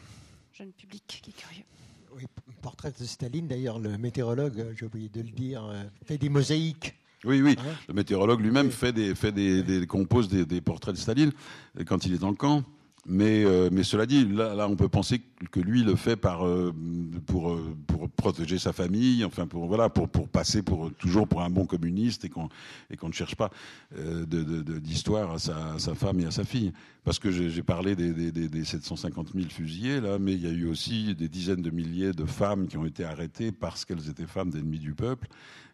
[0.53, 1.64] Jeune public qui est curieux.
[2.15, 2.23] Oui,
[2.64, 6.30] portrait de Staline, d'ailleurs, le météorologue, euh, j'ai oublié de le dire, euh, fait des
[6.30, 6.95] mosaïques.
[7.26, 7.56] Oui, oui.
[7.60, 11.32] Hein Le météorologue lui-même fait des, fait des, des- compose des, des portraits de Staline
[11.80, 12.64] euh, quand il est dans le camp.
[13.07, 16.72] Mais, euh, mais cela dit, là, on peut penser que lui le fait euh,
[17.26, 20.61] pour, euh, pour protéger sa famille, enfin pour voilà, pour, passer
[20.99, 22.48] toujours pour un bon communiste et qu'on
[23.07, 23.49] ne cherche pas
[23.91, 26.73] d'histoire à sa, femme et à sa fille.
[27.03, 30.48] Parce que j'ai parlé des, des, des, des 750 000 fusillés là, mais il y
[30.48, 34.10] a eu aussi des dizaines de milliers de femmes qui ont été arrêtées parce qu'elles
[34.10, 35.28] étaient femmes d'ennemis du peuple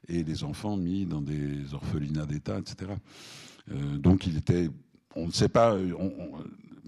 [0.08, 2.94] et des enfants mis dans des orphelinats d'État, etc.
[3.70, 4.70] Donc il était,
[5.14, 5.76] on ne sait pas,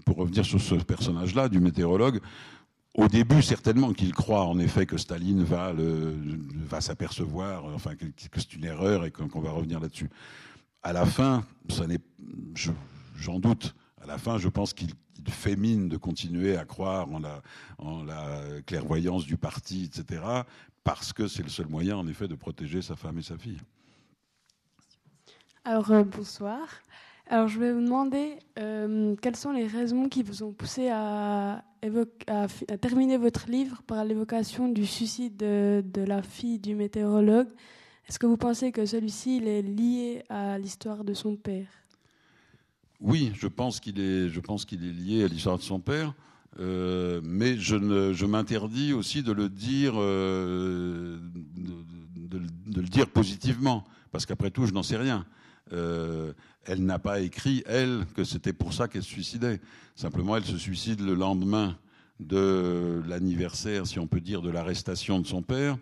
[0.04, 2.20] pour revenir sur ce personnage-là du météorologue,
[2.94, 5.72] au début certainement qu'il croit en effet que Staline va,
[6.80, 10.10] s'apercevoir, enfin que, que c'est une erreur et qu'on va revenir là-dessus.
[10.82, 12.00] À la fin, ça n'est,
[12.54, 12.72] je-
[13.16, 13.74] j'en doute.
[14.02, 14.90] À la fin, je pense qu'il
[15.26, 17.42] il fait de continuer à croire en la,
[17.78, 20.22] en la clairvoyance du parti, etc.,
[20.82, 23.58] parce que c'est le seul moyen, en effet, de protéger sa femme et sa fille.
[25.64, 26.60] Alors, euh, bonsoir.
[27.32, 31.62] Alors, je vais vous demander euh, quelles sont les raisons qui vous ont poussé à,
[32.80, 37.46] terminer votre livre par l'évocation du suicide de, la fille du météorologue?
[38.08, 41.68] Est-ce que vous pensez que celui-ci est lié à l'histoire de son père?
[43.00, 46.12] Oui, je pense qu'il est, je est lié à l'histoire de son père,
[46.58, 51.16] euh, mais je, m'interdis aussi de le dire, euh,
[52.28, 55.24] de, le dire positivement, parce qu'après tout, je n'en sais rien.
[56.66, 59.60] Elle n'a pas écrit, elle, que c'était pour ça qu'elle se suicidait.
[59.96, 61.76] Simplement, elle se suicide le lendemain
[62.20, 65.78] de l'anniversaire, si on peut dire, de l'arrestation de son père.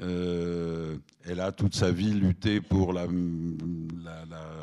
[0.00, 3.06] Euh, elle a toute sa vie lutté pour la,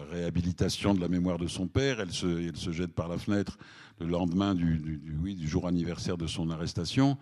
[0.10, 1.99] réhabilitation de la mémoire de son père.
[1.99, 3.57] Elle se, jette par la fenêtre
[3.99, 7.18] le lendemain du, jour anniversaire de son arrestation.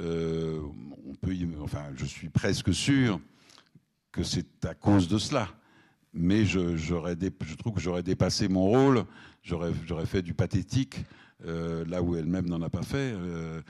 [0.00, 0.60] Euh,
[1.08, 3.20] on peut, enfin, je suis presque sûr
[4.10, 5.48] que c'est à cause de cela.
[6.14, 9.04] Mais je, j'aurais dé- je trouve que j'aurais dépassé mon rôle.
[9.42, 9.72] J'aurais,
[10.06, 11.04] fait du pathétique
[11.44, 13.12] euh, là où elle-même n'en a pas fait.
[13.14, 13.60] Euh,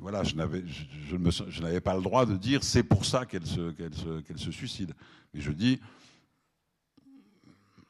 [0.00, 1.16] voilà, je n'avais, je,
[1.48, 3.72] je pas le droit de dire c'est pour ça qu'elle se,
[4.36, 4.92] se, suicide.
[5.32, 5.80] Mais je dis,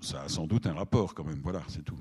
[0.01, 1.41] ça a sans doute un rapport quand même.
[1.43, 1.99] Voilà, c'est tout.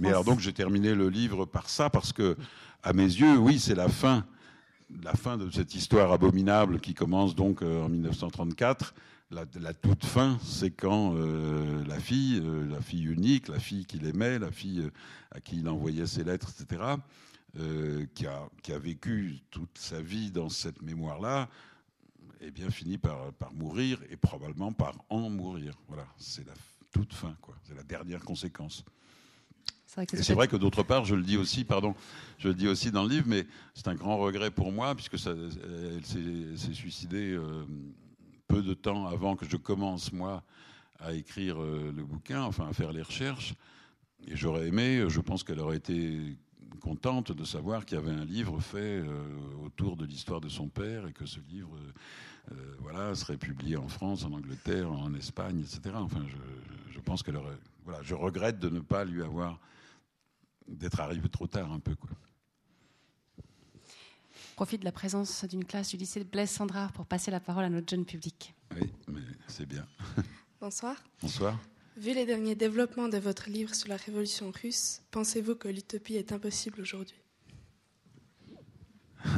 [0.00, 2.36] Mais alors donc j'ai terminé le livre par ça parce que,
[2.82, 4.24] à mes yeux, oui, c'est la fin,
[5.02, 8.94] la fin de cette histoire abominable qui commence donc euh, en 1934.
[9.30, 13.84] La, la toute fin, c'est quand euh, la fille, euh, la fille unique, la fille
[13.84, 14.90] qu'il aimait, la fille euh,
[15.32, 16.82] à qui il envoyait ses lettres, etc.,
[18.14, 21.48] qui, a, qui a vécu toute sa vie dans cette mémoire-là,
[22.42, 25.72] eh bien finit par, par mourir et probablement par en mourir.
[25.88, 26.52] Voilà, c'est la
[26.92, 27.56] toute fin, quoi.
[27.64, 28.84] C'est la dernière conséquence.
[29.86, 31.64] C'est vrai que Et ça c'est peut vrai que d'autre part, je le dis aussi,
[31.64, 31.94] pardon,
[32.36, 35.18] je le dis aussi dans le livre, mais c'est un grand regret pour moi puisque
[35.18, 37.38] ça, elle s'est suicidée
[38.48, 40.42] peu de temps avant que je commence moi
[40.98, 43.54] à écrire euh, le bouquin, enfin à faire les recherches.
[44.26, 46.36] Et j'aurais aimé, je pense qu'elle aurait été
[46.80, 49.28] contente de savoir qu'il y avait un livre fait euh,
[49.64, 51.76] autour de l'histoire de son père et que ce livre
[52.78, 55.96] voilà, serait publié en France, en Angleterre, en Espagne, etc.
[55.96, 56.36] Enfin, je,
[56.92, 57.58] je pense qu'elle aurait.
[57.84, 59.58] Voilà, je regrette de ne pas lui avoir.
[60.68, 61.96] d'être arrivé trop tard un peu.
[61.96, 62.10] Quoi
[64.56, 67.64] profite de la présence d'une classe du lycée de Blaise Sandrard pour passer la parole
[67.64, 68.54] à notre jeune public.
[68.74, 69.86] Oui, mais c'est bien.
[70.60, 70.96] Bonsoir.
[71.20, 71.60] Bonsoir.
[71.98, 76.32] Vu les derniers développements de votre livre sur la révolution russe, pensez-vous que l'utopie est
[76.32, 77.20] impossible aujourd'hui?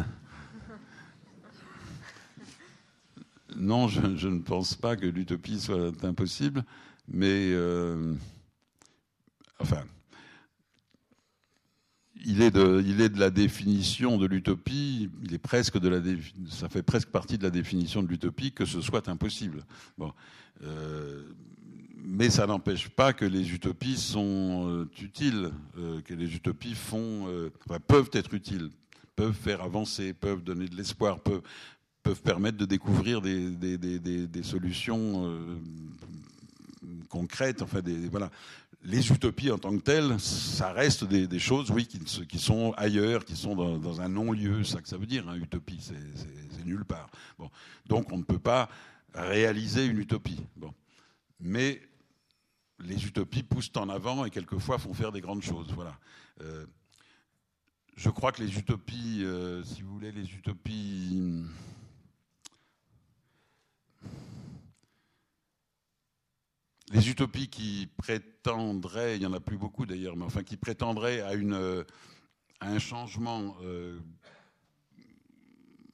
[3.57, 6.65] Non, je, ne pense pas que l'utopie soit impossible,
[7.09, 8.15] mais euh,
[9.59, 9.85] enfin,
[12.25, 16.01] il est, de, il est de la définition de l'utopie, il est presque de la,
[16.49, 19.65] ça fait presque partie de la définition de l'utopie que ce soit impossible.
[19.97, 20.13] Bon,
[20.65, 21.23] euh,
[21.97, 27.29] mais ça n'empêche pas que les utopies sont euh, utiles, euh, que les utopies font,
[27.87, 28.71] peuvent être utiles,
[29.15, 31.43] peuvent faire avancer, peuvent donner de l'espoir, peuvent,
[32.23, 35.31] permettre de découvrir des, solutions
[37.11, 37.61] concrètes.
[37.61, 37.81] Enfin,
[38.11, 38.31] voilà
[38.83, 43.37] les utopies en tant que telles, ça reste des, choses, oui, qui, sont ailleurs, qui
[43.37, 44.65] sont dans, un non-lieu.
[44.65, 47.11] Ça que ça veut dire, hein, utopie, c'est nulle part.
[47.39, 47.51] Bon.
[47.87, 48.69] Donc on ne peut pas
[49.15, 50.41] réaliser une utopie.
[50.57, 50.73] Bon.
[51.41, 51.81] Mais
[52.79, 55.69] les utopies poussent en avant et quelquefois font faire des grandes choses.
[55.75, 55.99] Voilà.
[56.43, 56.67] Euh,
[57.97, 61.21] je crois que les utopies, euh, si vous voulez, les utopies
[66.93, 71.21] les utopies qui prétendraient, il n'y en a plus beaucoup d'ailleurs, mais enfin qui prétendraient
[71.21, 71.85] à, une, euh,
[72.61, 73.99] un changement euh,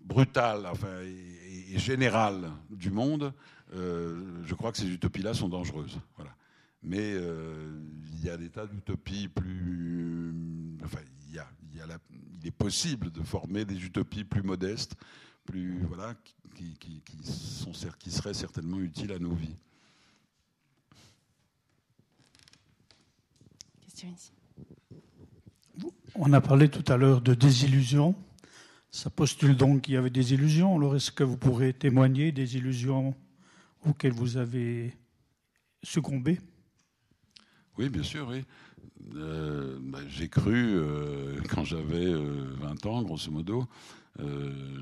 [0.01, 3.33] brutal enfin, et, général du monde,
[3.75, 5.99] euh, je crois que ces utopies-là sont dangereuses.
[6.17, 6.35] Voilà.
[6.83, 10.35] Mais il y a des tas d'utopies plus.
[10.85, 10.99] Enfin,
[11.29, 11.49] il, y a,
[12.45, 14.95] est possible de former des utopies plus modestes,
[15.47, 16.15] plus, voilà,
[16.55, 17.03] qui, qui,
[17.99, 19.57] qui seraient certainement utiles à nos vies.
[26.15, 28.15] On a parlé tout à l'heure de désillusion.
[28.91, 30.77] Ça postule donc qu'il y avait des illusions.
[30.77, 33.15] Alors est-ce que vous pourrez témoigner des illusions
[33.85, 34.97] auxquelles vous avez
[35.83, 36.39] succombé?
[37.77, 38.45] Oui, bien sûr, oui.
[39.17, 43.67] Euh, bah, j'ai cru, euh, quand j'avais 20 euh, ans, grosso modo,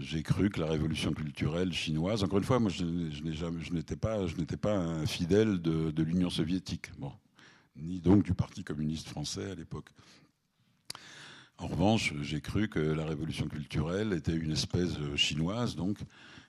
[0.00, 4.26] j'ai cru que la révolution culturelle chinoise, encore une fois, moi je, je n'étais pas,
[4.26, 6.90] je n'étais pas un fidèle de, de l'Union soviétique.
[6.98, 7.12] Bon,
[7.76, 9.90] ni donc du Parti communiste français à l'époque.
[11.58, 15.98] En revanche, j'ai cru que la révolution culturelle était une espèce euh, chinoise, donc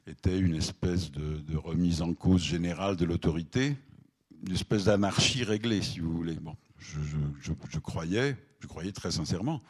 [0.07, 3.77] était une espèce de, remise en cause générale de l'autorité,
[4.45, 6.37] une espèce d'anarchie réglée, si vous voulez.
[6.79, 9.61] Je, croyais, je croyais très sincèrement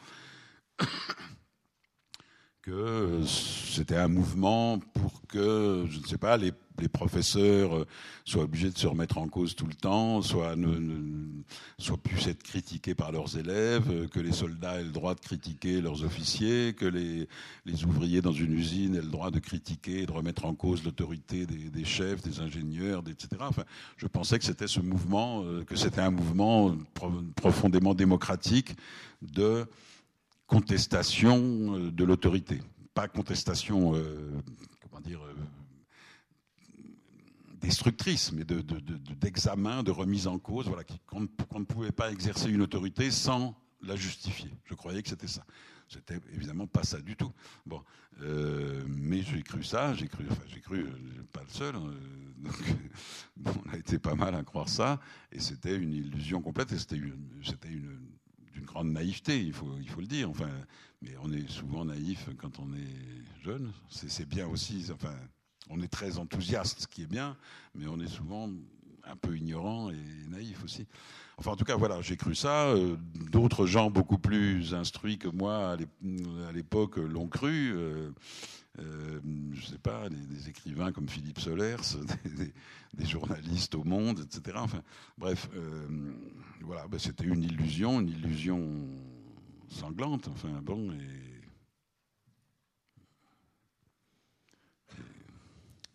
[2.64, 6.52] que c'était un mouvement pour que, je ne sais pas, les,
[6.92, 7.86] professeurs euh,
[8.24, 11.42] soient obligés de se remettre en cause tout le temps, soient, ne,
[11.78, 15.20] soient puissent être critiqués par leurs élèves, euh, que les soldats aient le droit de
[15.20, 17.28] critiquer leurs officiers, que les,
[17.66, 20.84] les ouvriers dans une usine aient le droit de critiquer et de remettre en cause
[20.84, 23.28] l'autorité des, chefs, des ingénieurs, etc.
[23.40, 23.64] Enfin,
[23.98, 26.74] je pensais que c'était ce mouvement, euh, que c'était un mouvement
[27.36, 28.74] profondément démocratique
[29.22, 29.66] de
[30.54, 31.36] contestation
[31.76, 32.62] euh, de l'autorité,
[32.94, 34.30] pas contestation, euh,
[34.80, 35.34] comment dire, euh,
[37.60, 42.62] destructrice, mais d'examen, de, de, remise en cause, voilà, qu'on ne pouvait pas exercer une
[42.62, 44.50] autorité sans la justifier.
[44.64, 45.44] Je croyais que c'était ça.
[45.88, 47.32] C'était évidemment pas ça du tout.
[47.66, 47.82] Bon,
[48.86, 50.86] mais j'ai cru ça, j'ai cru, enfin j'ai cru,
[51.32, 51.74] pas le seul.
[51.74, 51.94] Hein,
[52.38, 52.54] donc,
[53.66, 55.00] on a été pas mal à croire ça,
[55.32, 56.72] et c'était une illusion complète.
[56.72, 57.00] Et c'était
[57.42, 58.13] c'était une
[58.54, 60.30] d'une grande naïveté, il faut, il faut le dire.
[60.30, 60.50] Enfin,
[61.02, 63.72] mais on est souvent naïf quand on est jeune.
[63.90, 64.86] C'est bien aussi.
[64.92, 65.14] Enfin,
[65.70, 67.36] on est très enthousiaste, ce qui est bien,
[67.74, 68.48] mais on est souvent
[69.06, 70.86] un peu ignorant et naïf aussi.
[71.36, 72.68] Enfin, en tout cas, voilà, j'ai cru ça.
[72.68, 72.96] Euh,
[73.30, 77.74] d'autres gens beaucoup plus instruits que moi à l'époque l'ont cru.
[78.80, 79.20] Euh, euh,
[79.52, 81.76] je ne sais pas, des, écrivains comme Philippe Solers,
[82.94, 84.56] des, journalistes au Monde, etc.
[84.60, 84.82] Enfin,
[85.16, 85.86] bref, euh,
[86.62, 88.88] voilà, ben, c'était une illusion, une illusion
[89.68, 90.28] sanglante.
[90.28, 91.24] Enfin, bon, et,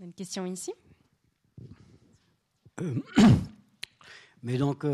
[0.01, 0.71] Une question ici.
[2.79, 2.95] Euh,
[4.43, 4.85] mais donc,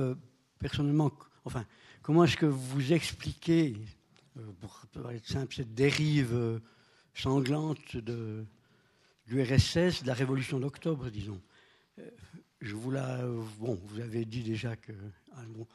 [0.58, 1.12] personnellement,
[1.44, 1.64] enfin,
[2.02, 3.78] comment est-ce que vous expliquez,
[4.60, 4.82] pour,
[5.12, 6.60] être simple, cette dérive
[7.16, 8.46] sanglante de
[9.28, 11.42] l'URSS, de la révolution d'octobre, disons.
[12.00, 12.10] Euh,
[12.62, 13.26] je vous la,
[13.60, 14.92] bon, vous avez dit déjà que
[15.34, 15.68] ah, bon,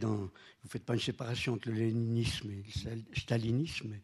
[0.00, 0.30] dans, vous
[0.64, 2.62] ne faites pas une séparation entre le léninisme et
[2.94, 3.94] le stalinisme,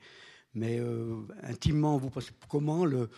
[0.54, 3.10] mais, euh, intimement, vous pensez comment le,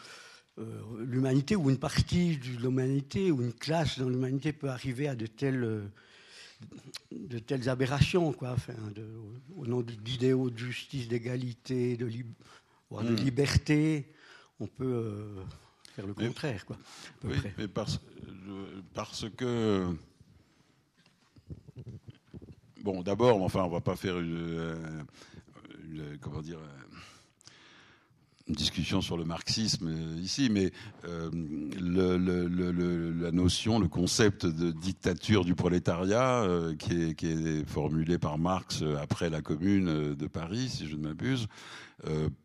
[0.99, 5.27] l'humanité ou une partie de l'humanité ou une classe dans l'humanité peut arriver à de
[5.27, 5.91] telles,
[7.13, 8.75] de telles aberrations, quoi, enfin,
[9.57, 12.09] au nom d'idéaux de justice, d'égalité, de,
[12.91, 13.17] de hmm.
[13.17, 14.13] liberté,
[14.61, 15.37] on peut
[15.95, 16.65] faire le contraire.
[16.67, 16.77] Quoi,
[17.25, 18.01] oui, mais parce,
[18.95, 19.95] parce que.
[22.83, 24.77] Bon, d'abord, enfin, on va pas faire une,
[26.21, 26.59] comment dire
[28.47, 30.71] une discussion sur le marxisme euh, ici, mais
[31.07, 31.31] euh,
[31.81, 39.31] la notion, le concept de dictature du prolétariat, euh, qui, est, formulé par Marx après
[39.31, 41.47] la Commune de Paris, si je ne m'abuse,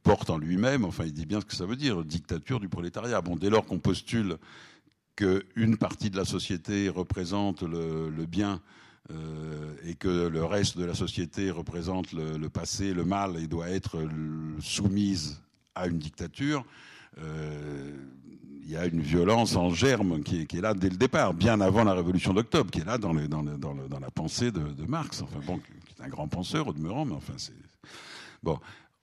[0.04, 3.22] porte en lui-même, enfin, il dit bien ce que ça veut dire, dictature du prolétariat.
[3.22, 4.38] Bon, dès lors qu'on postule
[5.16, 8.62] qu'une partie de la société représente le, le bien
[9.86, 13.70] et que le reste de la société représente le, le, passé, le mal, et doit
[13.70, 13.98] être
[14.62, 15.42] soumise
[15.80, 16.66] à une dictature,
[17.20, 17.92] euh,
[18.64, 21.84] il y a une violence en germe qui est, là dès le départ, bien avant
[21.84, 25.24] la révolution d'octobre, qui est là dans, la pensée de, Marx.
[25.24, 27.54] Qui est un grand penseur au demeurant, mais enfin c'est
[28.44, 28.60] bon.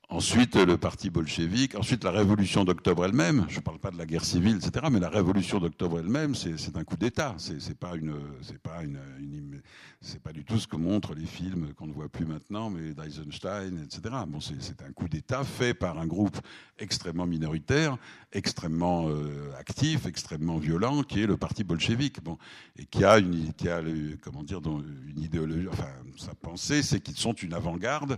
[0.09, 1.75] Ensuite, le parti bolchevique.
[1.75, 3.45] Ensuite, la révolution d'octobre elle-même.
[3.49, 4.85] Je ne parle pas de la guerre civile, etc.
[4.89, 7.35] Mais la révolution d'octobre elle-même, c'est un coup d'État.
[7.37, 9.61] C'est pas une, c'est pas une,
[9.99, 12.93] c'est pas du tout ce que montrent les films qu'on ne voit plus maintenant, mais
[12.93, 14.15] d'Eisenstein, etc.
[14.29, 16.37] Bon, c'est un coup d'État fait par un groupe
[16.79, 17.97] extrêmement minoritaire,
[18.31, 22.23] extrêmement euh, actif, extrêmement violent, qui est le parti bolchevique.
[22.23, 22.37] Bon,
[22.77, 23.81] et qui a une, qui a,
[24.21, 25.67] comment dire, une idéologie.
[25.69, 28.17] Enfin, sa pensée, c'est qu'ils sont une avant-garde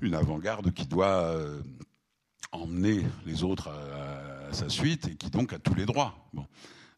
[0.00, 1.60] une avant-garde qui doit euh,
[2.52, 6.14] emmener les autres à, sa suite et qui donc a tous les droits.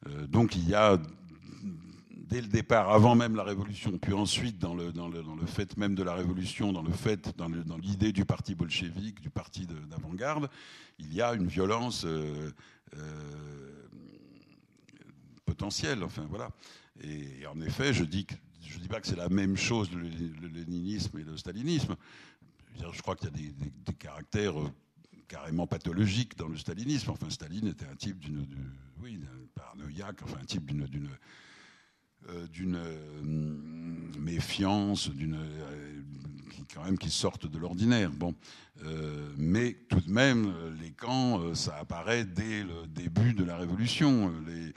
[0.07, 0.99] Euh, donc il y a
[2.29, 5.47] dès le départ, avant même la révolution, puis ensuite dans le, dans le, dans le
[5.47, 7.49] fait même de la révolution, dans le fait, dans
[7.79, 10.51] l'idée du parti bolchevique, du parti d'avant-garde,
[10.99, 12.51] il y a une violence euh,
[15.47, 16.05] potentielle.
[16.05, 16.51] Enfin voilà.
[17.03, 18.27] Et, en effet, je dis
[18.63, 21.97] je ne dis pas que c'est la même chose le, le, léninisme et le stalinisme,
[22.93, 23.53] je crois qu'il y a
[23.85, 24.71] des, caractères euh,
[25.27, 27.11] carrément pathologiques dans le stalinisme.
[27.11, 28.47] Enfin, Staline était un type d'une,
[29.55, 31.09] paranoïaque, enfin un type d'une,
[32.29, 32.47] euh,
[32.77, 33.25] euh,
[34.19, 35.39] méfiance, d'une
[36.51, 38.11] qui quand même qui sortent de l'ordinaire.
[38.13, 38.35] Bon,
[39.37, 44.33] mais tout de même, les camps, ça apparaît dès le début de la Révolution.
[44.45, 44.73] Les,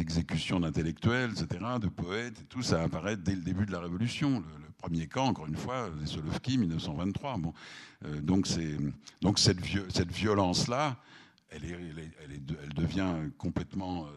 [0.00, 4.42] exécutions d'intellectuels, etc., de poètes, tout ça apparaît dès le début de la Révolution.
[4.80, 7.36] Premier camp, encore une fois, les Solovki, 1923.
[7.38, 7.52] Bon,
[8.04, 8.46] euh, donc,
[9.20, 9.58] donc cette,
[9.90, 10.96] cette violence-là,
[11.50, 14.10] elle, est, elle, est, elle, devient complètement euh,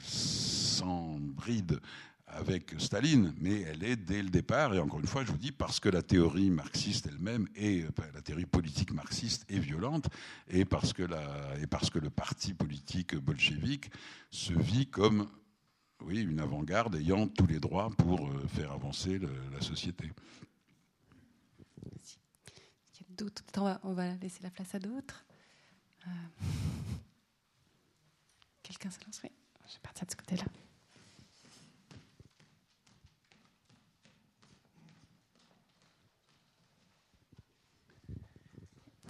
[0.00, 1.80] sans bride
[2.28, 5.50] avec Staline, mais elle est dès le départ, et encore une fois, je vous dis,
[5.50, 7.84] parce que la théorie marxiste elle-même, et
[8.14, 10.08] la théorie politique marxiste est violente,
[10.50, 11.22] et parce que, la,
[11.60, 13.90] et parce que le parti politique bolchevique
[14.30, 15.26] se vit comme
[16.02, 20.10] oui, une avant-garde ayant tous les droits pour euh, faire avancer la société.
[21.84, 23.42] Il y a d'autres?
[23.82, 25.24] On va laisser la place à d'autres.
[26.06, 26.10] Euh,
[28.62, 29.30] quelqu'un se lance Oui,
[29.66, 30.44] je vais partir de ce côté-là.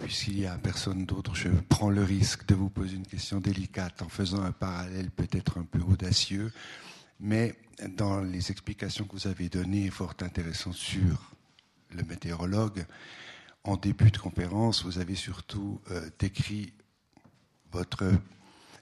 [0.00, 4.00] Puisqu'il n'y a personne d'autre, je prends le risque de vous poser une question délicate
[4.02, 6.52] en faisant un parallèle peut-être un peu audacieux,
[7.20, 7.56] mais
[7.96, 11.32] dans les explications que vous avez données, fort intéressantes sur
[11.90, 12.86] le météorologue,
[13.64, 16.72] en début de conférence, vous avez surtout euh, décrit
[17.72, 18.10] votre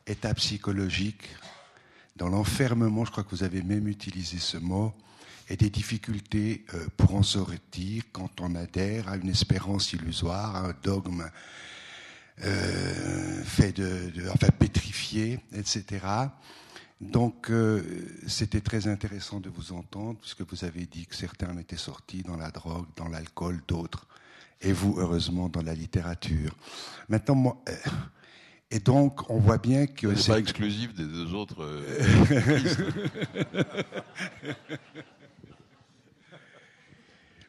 [0.06, 1.28] état psychologique
[2.16, 4.92] dans l'enfermement, je crois que vous avez même utilisé ce mot,
[5.48, 10.68] et des difficultés euh, pour en sortir quand on adhère à une espérance illusoire, à
[10.68, 11.30] un dogme
[12.44, 16.04] euh, fait de, enfin pétrifié, etc.
[17.00, 17.82] Donc euh,
[18.26, 22.36] c'était très intéressant de vous entendre puisque vous avez dit que certains étaient sortis dans
[22.36, 24.06] la drogue, dans l'alcool, d'autres,
[24.60, 26.56] et vous heureusement dans la littérature.
[27.08, 27.62] Maintenant, moi,
[28.70, 30.14] et donc, on voit bien que.
[30.16, 31.64] C'est pas exclusif des deux autres.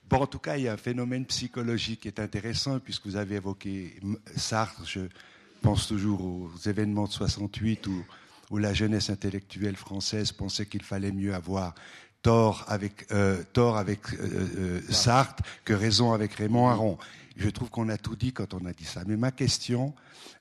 [0.09, 3.17] Bon, en tout cas, il y a un phénomène psychologique qui est intéressant, puisque vous
[3.17, 3.99] avez évoqué
[4.37, 4.83] Sartre.
[4.85, 5.01] Je
[5.61, 8.05] pense toujours aux événements de 68 où,
[8.49, 11.75] où la jeunesse intellectuelle française pensait qu'il fallait mieux avoir
[12.21, 16.97] tort avec, euh, tort avec euh, euh, Sartre que raison avec Raymond Aron.
[17.37, 19.03] Je trouve qu'on a tout dit quand on a dit ça.
[19.05, 19.93] Mais ma question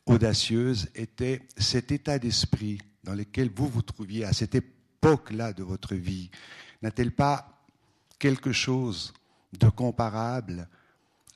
[0.06, 5.94] audacieuse était cet état d'esprit dans lequel vous vous trouviez à cette époque-là de votre
[5.94, 6.30] vie,
[6.82, 7.62] n'a-t-elle pas
[8.18, 9.12] quelque chose
[9.52, 10.68] de comparable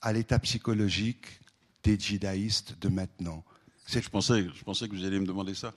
[0.01, 1.41] à l'état psychologique
[1.83, 3.45] des djihadistes de maintenant?
[3.87, 5.75] Je pensais, je pensais que vous alliez me demander ça.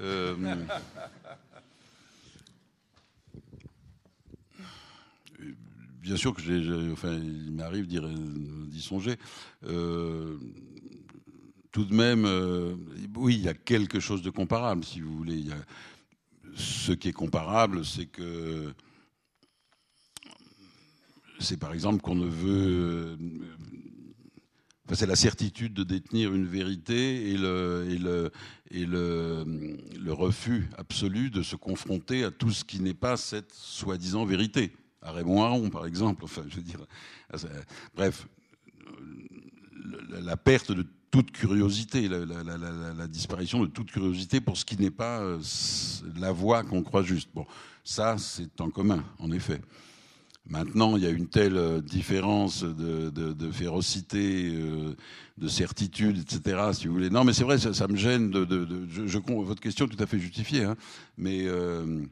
[0.00, 0.36] Euh,
[6.08, 9.16] bien sûr que j'ai, enfin, il m'arrive d'y songer.
[9.66, 10.38] Euh,
[11.70, 12.74] tout de même, euh,
[13.14, 15.44] oui, il y a quelque chose de comparable, si vous voulez.
[16.54, 18.72] Ce qui est comparable, c'est que
[21.40, 23.18] c'est par exemple qu'on ne veut.
[24.86, 28.32] Enfin, c'est la certitude de détenir une vérité et le,
[30.08, 34.72] refus absolu de se confronter à tout ce qui n'est pas cette soi-disant vérité.
[35.10, 36.24] Raymond Aron, par exemple.
[36.24, 36.80] Enfin, je veux dire.
[37.94, 38.26] Bref,
[40.10, 45.20] la perte de toute curiosité, la, disparition de toute curiosité pour ce qui n'est pas
[45.20, 45.38] euh,
[46.18, 47.30] la voie qu'on croit juste.
[47.34, 47.46] Bon,
[47.84, 49.60] ça, c'est en commun, en effet.
[50.50, 54.94] Maintenant, il y a une telle euh, différence de, férocité, euh,
[55.36, 56.70] de certitude, etc.
[56.72, 57.10] Si vous voulez.
[57.10, 58.30] Non, mais c'est vrai, ça, me gêne.
[58.30, 60.76] De, je, votre question est tout à fait justifiée, hein,
[61.18, 62.02] mais euh,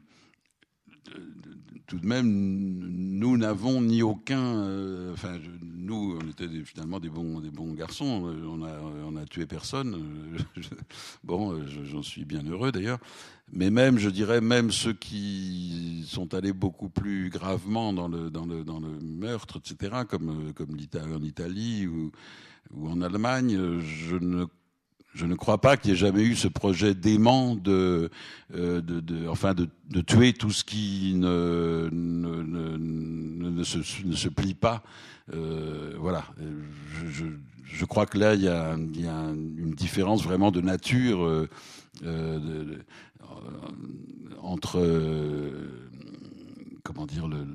[1.87, 4.57] tout de même, nous n'avons ni aucun.
[4.57, 8.29] Euh, enfin, nous, on était finalement des bons, des bons garçons.
[8.45, 9.97] On a, on a tué personne.
[11.23, 12.99] bon, j'en suis bien heureux d'ailleurs.
[13.53, 18.45] Mais même, je dirais, même ceux qui sont allés beaucoup plus gravement dans le, dans
[18.45, 22.11] le, dans le meurtre, etc., comme, comme en Italie ou,
[22.73, 24.45] ou en Allemagne, je ne
[25.13, 28.09] je ne crois pas qu'il y ait jamais eu ce projet dément de,
[28.53, 33.81] euh, de, de enfin de, de, tuer tout ce qui ne, ne, ne, ne, se,
[33.81, 34.83] se, plie pas.
[35.33, 36.25] Euh, voilà.
[36.37, 37.25] Je, je,
[37.63, 41.23] je, crois que là, il y a, il y a une différence vraiment de nature
[41.23, 41.49] euh,
[42.03, 42.77] euh
[44.41, 44.79] entre
[46.83, 47.45] comment dire le,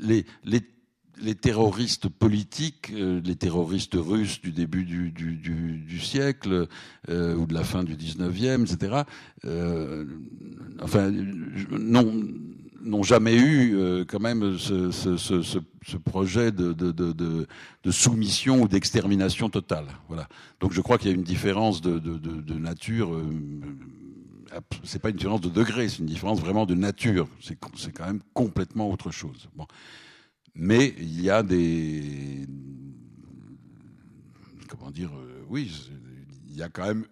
[0.00, 0.62] les, les
[1.20, 6.66] les terroristes politiques, euh, les terroristes russes du début du, du, du, du siècle
[7.08, 9.02] euh, ou de la fin du 19e, etc.,
[9.44, 10.04] euh,
[10.80, 11.10] enfin,
[11.70, 12.12] non
[12.82, 17.90] n'ont jamais eu euh, quand même ce, ce, ce, ce projet de, de, de, de,
[17.90, 19.86] soumission ou d'extermination totale.
[20.08, 20.28] Voilà.
[20.60, 23.14] Donc je crois qu'il y a une différence de, de nature.
[23.14, 23.24] Euh,
[24.82, 27.28] c'est pas une différence de degré, c'est une différence vraiment de nature.
[27.40, 27.56] C'est
[27.92, 29.48] quand même complètement autre chose.
[29.56, 29.66] Bon.
[30.54, 32.46] Mais il y a des.
[34.68, 35.90] Comment dire euh, Oui,
[36.48, 37.06] il y a quand même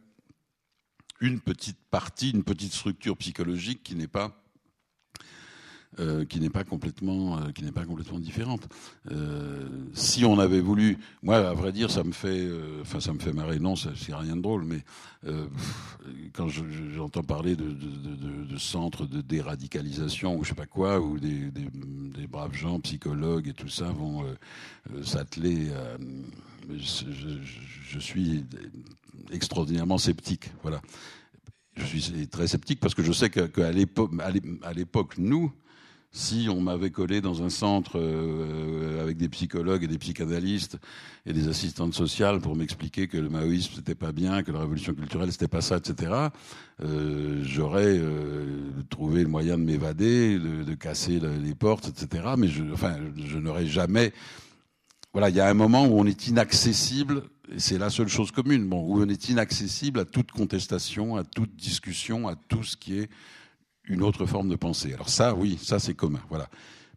[1.20, 4.44] une petite partie, une petite structure psychologique qui n'est pas
[6.01, 8.69] euh, qui n'est pas complètement euh, qui n'est pas complètement différente.
[9.11, 12.49] Euh, si on avait voulu, moi à vrai dire ça me fait
[12.81, 14.85] enfin ça me fait marrer non c'est rien de drôle mais
[16.33, 21.66] quand j'entends parler de, centres de déradicalisation ou je sais pas quoi où des, des,
[21.73, 24.25] des braves gens psychologues et tout ça vont
[25.03, 25.69] s'atteler
[26.70, 27.05] je,
[27.89, 28.45] je, suis
[29.33, 30.81] extraordinairement sceptique voilà
[31.79, 35.53] je suis très sceptique parce que je sais qu'à l'époque, nous,
[36.10, 40.78] si on m'avait collé dans un centre euh, avec des psychologues et des psychanalystes
[41.26, 44.94] et des assistantes sociales pour m'expliquer que le maoïsme c'était pas bien, que la révolution
[44.94, 46.12] culturelle c'était pas ça, etc.,
[46.82, 52.35] euh, j'aurais euh, trouvé le moyen de m'évader, de, casser les portes, etc.
[52.39, 54.12] Mais je, enfin, je n'aurais jamais.
[55.12, 57.24] Voilà, il y a un moment où on est inaccessible.
[57.51, 61.24] Et c'est la seule chose commune, bon, où on est inaccessible à toute contestation, à
[61.24, 63.10] toute discussion, à tout ce qui est
[63.89, 64.93] une autre forme de pensée.
[64.93, 66.48] Alors ça, oui, ça c'est commun, voilà.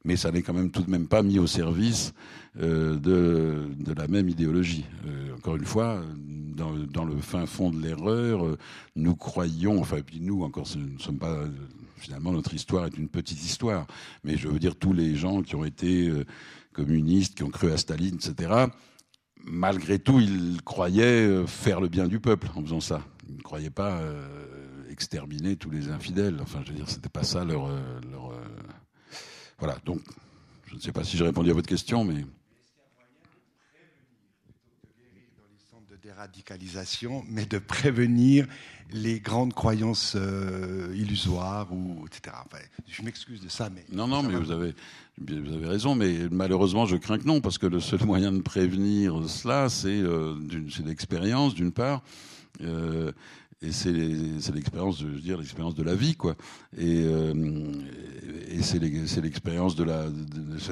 [0.03, 2.13] Mais ça n'est quand même tout de même pas mis au service
[2.59, 4.85] euh, de, la même idéologie.
[5.05, 8.57] Euh, encore une fois, dans, le fin fond de l'erreur, euh,
[8.95, 11.43] nous croyons, enfin, puis nous encore, nous ne sommes pas.
[11.97, 13.85] Finalement, notre histoire est une petite histoire.
[14.23, 16.11] Mais je veux dire, tous les gens qui ont été
[16.73, 18.65] communistes, qui ont cru à Staline, etc.,
[19.45, 23.01] malgré tout, ils croyaient faire le bien du peuple en faisant ça.
[23.29, 24.01] Ils ne croyaient pas
[25.01, 26.37] exterminer tous les infidèles.
[26.41, 27.65] Enfin, je veux dire, c'était pas ça leur.
[27.65, 28.43] Euh, leur euh...
[29.57, 29.77] Voilà.
[29.83, 29.99] Donc,
[30.67, 32.23] je ne sais pas si j'ai répondu à votre question, mais.
[36.03, 38.47] déradicalisation, mais de prévenir
[38.91, 42.35] les grandes croyances euh, illusoires ou etc.
[42.43, 44.73] Enfin, je m'excuse de ça, mais non, non, mais vous avez
[45.19, 48.41] vous avez raison, mais malheureusement, je crains que non, parce que le seul moyen de
[48.41, 50.35] prévenir cela, c'est euh,
[50.83, 52.01] l'expérience d'une part.
[52.61, 53.11] Euh,
[53.63, 56.35] et c'est l'expérience, veux dire, l'expérience de la vie, quoi.
[56.75, 57.71] Et, euh,
[58.61, 58.79] c'est
[59.21, 60.07] l'expérience de la,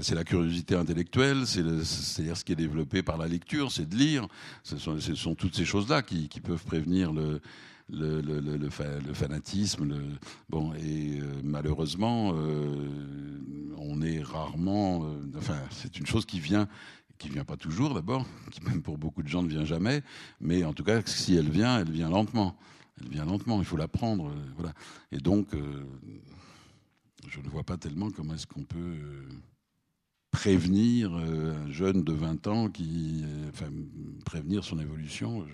[0.02, 4.28] c'est la curiosité intellectuelle, c'est-à-dire ce qui est développé par la lecture, c'est de lire.
[4.64, 7.40] Ce sont, toutes ces choses-là qui, qui, peuvent prévenir le,
[9.14, 9.94] fanatisme.
[10.50, 12.74] Bon, et euh, malheureusement, euh,
[13.78, 15.06] on est rarement.
[15.38, 16.68] Enfin, c'est une chose qui vient
[17.20, 20.02] qui vient pas toujours d'abord, qui même pour beaucoup de gens ne vient jamais,
[20.42, 22.56] mais en tout cas, si elle vient, elle vient lentement.
[23.02, 24.30] Elle vient lentement, il faut l'apprendre.
[24.30, 24.74] Euh, voilà.
[25.12, 25.86] Et donc, euh,
[27.28, 29.28] je ne vois pas tellement comment est-ce qu'on peut euh,
[30.32, 33.24] prévenir un jeune de 20 ans qui.
[33.50, 33.70] Enfin,
[34.26, 35.46] prévenir son évolution.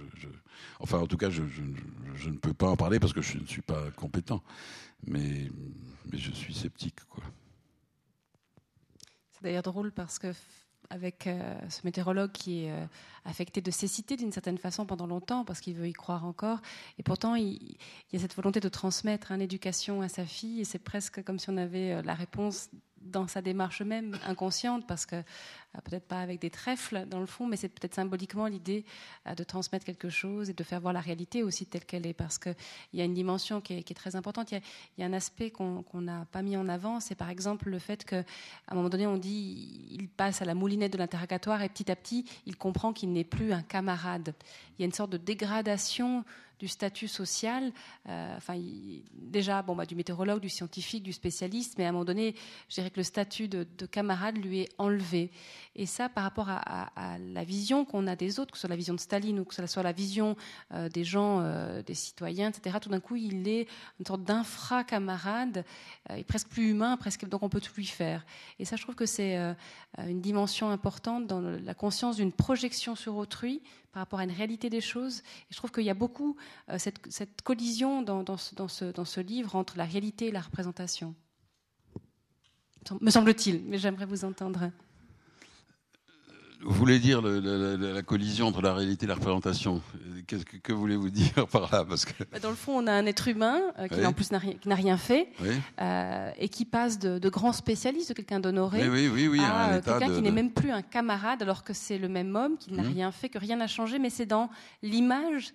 [0.80, 1.44] enfin, en tout cas, je,
[2.16, 4.44] je, ne peux pas en parler parce que je ne suis pas compétent.
[5.08, 5.50] Mais,
[6.12, 7.24] mais je suis sceptique, quoi.
[9.32, 10.34] C'est d'ailleurs drôle parce que
[10.90, 12.86] avec euh, ce météorologue qui est euh,
[13.26, 16.60] affecté de cécité d'une certaine façon pendant longtemps parce qu'il veut y croire encore.
[16.98, 17.78] Et pourtant, il,
[18.12, 21.40] y a cette volonté de transmettre une éducation à sa fille et c'est presque comme
[21.40, 22.70] si on avait euh, la réponse
[23.06, 27.26] dans sa démarche même inconsciente, parce que euh, peut-être pas avec des trèfles dans le
[27.26, 28.86] fond, mais c'est peut-être symboliquement l'idée
[29.28, 32.14] euh, de transmettre quelque chose et de faire voir la réalité aussi telle qu'elle est,
[32.14, 32.56] parce qu'il
[32.94, 34.52] y a une dimension qui est, très importante.
[34.52, 34.62] Il
[34.98, 38.04] y, a, un aspect qu'on n'a pas mis en avant, c'est par exemple le fait
[38.04, 38.24] qu'à
[38.68, 41.96] un moment donné, on dit il passe à la moulinette de l'interrogatoire et petit à
[41.96, 44.34] petit, il comprend qu'il n'est plus un camarade.
[44.78, 46.26] Il y a une sorte de dégradation
[46.60, 47.72] du statut social,
[48.08, 48.60] euh, enfin,
[49.14, 52.36] déjà, bon, bah, du météorologue, du scientifique, du spécialiste, mais à un moment donné,
[52.70, 55.32] je dirais que le statut de, camarade lui est enlevé.
[55.76, 58.76] Et ça, par rapport à, la vision qu'on a des autres, que ce soit la
[58.76, 60.36] vision de Staline ou que ce soit la vision
[60.74, 63.68] euh, des gens, euh, des citoyens, etc., tout d'un coup, il est
[64.00, 65.66] une sorte d'infra-camarade,
[66.10, 68.26] est presque plus humain, presque, donc on peut tout lui faire.
[68.60, 69.38] Et ça, je trouve que c'est
[69.98, 73.62] une dimension importante dans la conscience d'une projection sur autrui
[73.96, 75.24] par rapport à une réalité des choses.
[75.50, 76.36] Je trouve qu'il y a beaucoup
[76.70, 81.16] euh, cette, collision dans, ce, livre entre la réalité et la représentation.
[83.00, 84.70] Me semble-t-il, mais j'aimerais vous entendre.
[86.62, 89.82] Vous voulez dire la, collision entre la réalité et la représentation
[90.28, 91.86] que, que voulez-vous dire par là?
[91.86, 92.24] Parce que...
[92.32, 94.40] Bah, dans le fond, on a un être humain euh, qui, en plus, n'a
[94.76, 95.30] rien, fait
[95.82, 100.22] euh, et qui passe de, de grand spécialiste, de quelqu'un d'honoré, à, euh, quelqu'un qui
[100.22, 102.94] n'est même plus un camarade, alors que c'est le même homme, qui n'a mmh.
[102.94, 104.50] rien fait, que rien n'a changé, mais c'est dans
[104.82, 105.54] l'image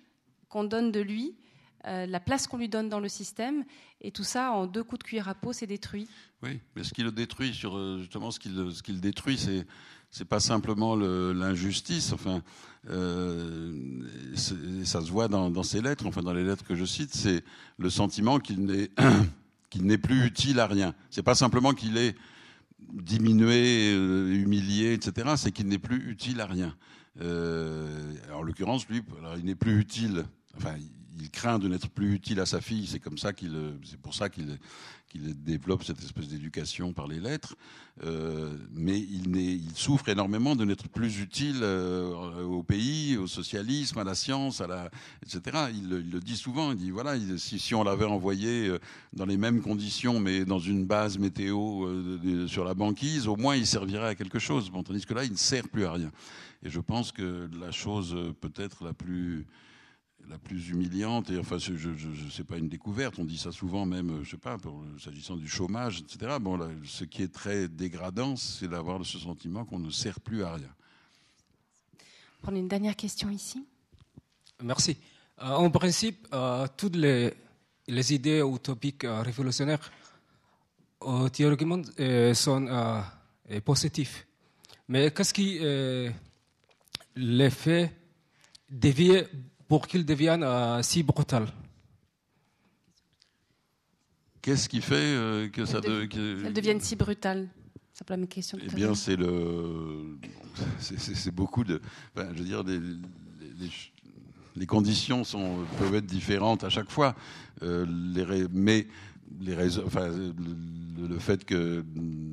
[0.49, 1.35] qu'on donne de lui,
[1.83, 3.63] la place qu'on lui donne dans le système,
[4.01, 6.07] et tout ça, en deux coups de cuillère à peau, c'est détruit.
[6.43, 9.65] Oui, mais ce qui le détruit, sur, justement, ce qui ce qui le détruit, c'est
[10.11, 12.13] c'est pas simplement l'injustice.
[12.13, 12.41] Enfin,
[12.89, 13.73] euh,
[14.83, 17.43] ça se voit dans, dans, ces lettres, enfin dans les lettres que je cite, c'est
[17.77, 18.89] le sentiment qu'il n'est
[19.69, 20.93] qu'il n'est plus utile à rien.
[21.09, 22.15] C'est pas simplement qu'il est
[22.93, 25.29] diminué, euh, humilié, etc.
[25.37, 26.75] C'est qu'il n'est plus utile à rien.
[27.21, 29.01] Euh, en l'occurrence, lui,
[29.37, 30.25] il n'est plus utile.
[30.57, 30.75] Enfin,
[31.21, 32.87] il craint de n'être plus utile à sa fille.
[32.87, 34.57] C'est comme ça qu'il, c'est pour ça qu'il
[35.11, 37.55] qu'il développe cette espèce d'éducation par les lettres.
[38.03, 44.03] Euh, mais il, souffre énormément de n'être plus utile euh, au pays, au socialisme, à
[44.05, 44.63] la science,
[45.23, 45.65] etc.
[45.73, 46.71] Il, le dit souvent.
[46.71, 48.79] Il dit voilà, si, on l'avait envoyé euh,
[49.11, 51.87] dans les mêmes conditions, mais dans une base météo
[52.47, 54.69] sur la banquise, au moins il servirait à quelque chose.
[54.69, 56.11] Bon, tandis que là, il ne sert plus à rien.
[56.63, 59.45] Et je pense que la chose peut-être la plus
[60.29, 63.85] la plus humiliante, et enfin, je ne sais pas une découverte, on dit ça souvent
[63.85, 64.57] même, je sais pas,
[64.99, 66.37] s'agissant du chômage, etc.
[66.39, 70.53] Bon, ce qui est très dégradant, c'est d'avoir ce sentiment qu'on ne sert plus à
[70.53, 70.73] rien.
[72.41, 73.63] Prendre une dernière question ici.
[74.63, 74.97] Merci.
[75.41, 77.33] Euh, en principe, euh, toutes les,
[77.87, 79.91] les, idées utopiques euh, révolutionnaires,
[81.33, 81.81] théoriquement,
[82.33, 83.03] sont
[83.65, 84.23] positives.
[84.87, 85.59] Mais qu'est-ce qui
[87.15, 87.91] les fait
[88.69, 89.25] dévier
[89.71, 91.47] pour qu'il devienne euh, si brutal.
[94.41, 97.47] Qu'est-ce qui fait euh, que ça, devienne si brutal
[97.93, 98.57] C'est la même question.
[98.61, 100.17] Eh bien, c'est le,
[100.77, 101.79] c'est beaucoup de,
[102.17, 102.81] je veux dire, les,
[104.57, 107.15] les, conditions sont, peuvent être différentes à chaque fois,
[107.63, 108.87] euh, les, mais
[109.39, 111.83] le, fait que,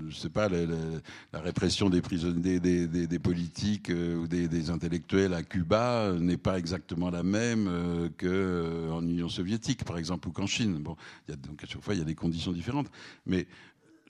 [0.09, 6.13] je sais pas, la, répression des prisonniers, des, politiques euh, ou des, intellectuels à Cuba
[6.19, 10.79] n'est pas exactement la même euh, qu'en euh, Union soviétique, par exemple, ou qu'en Chine.
[10.79, 10.97] Bon,
[11.29, 12.91] donc à chaque fois, il y a des conditions différentes,
[13.27, 13.47] mais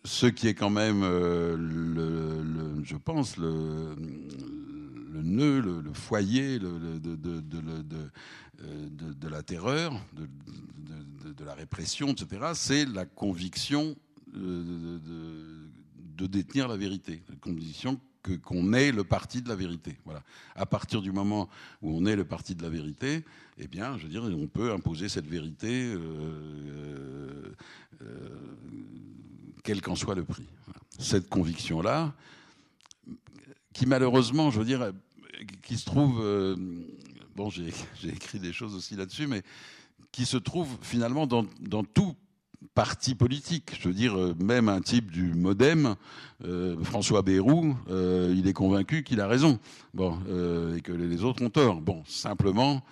[0.04, 3.94] ce qui est quand même, le, je pense, le,
[5.12, 8.10] le nœud, le, foyer de, de, de,
[9.30, 13.96] la terreur, de, la répression, etc., c'est la conviction
[14.34, 14.98] de,
[16.26, 18.00] détenir la vérité, la conviction
[18.42, 19.96] qu'on est le parti de la vérité.
[20.04, 20.22] Voilà.
[20.54, 21.48] À partir du moment
[21.80, 23.24] où on est le parti de la vérité,
[23.58, 27.54] eh bien, je veux dire, on peut imposer cette vérité, euh,
[28.02, 28.28] euh,
[29.64, 30.46] quel qu'en soit le prix.
[30.98, 32.12] Cette conviction-là,
[33.72, 34.92] qui malheureusement, je veux dire,
[35.62, 36.56] qui se trouve, euh,
[37.38, 37.68] bon, j'ai
[38.08, 39.42] écrit des choses aussi là-dessus, mais
[40.10, 42.16] qui se trouve finalement dans, dans tout
[42.74, 43.78] parti politique.
[43.80, 45.94] Je veux dire, euh, même un type du MoDem,
[46.44, 49.60] euh, François Bayrou, euh, il est convaincu qu'il a raison,
[49.94, 50.18] bon,
[50.76, 51.80] et que les autres ont tort.
[51.80, 52.82] Bon, simplement,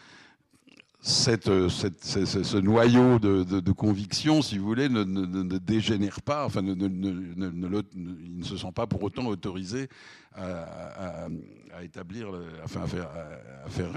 [1.00, 8.38] cette, cette, ce noyau de, de, conviction, si vous voulez, ne, dégénère pas, enfin, il
[8.38, 9.88] ne se sent pas pour autant autorisé
[10.34, 11.28] à,
[11.82, 12.28] établir,
[12.64, 13.08] enfin, à faire,
[13.68, 13.92] faire,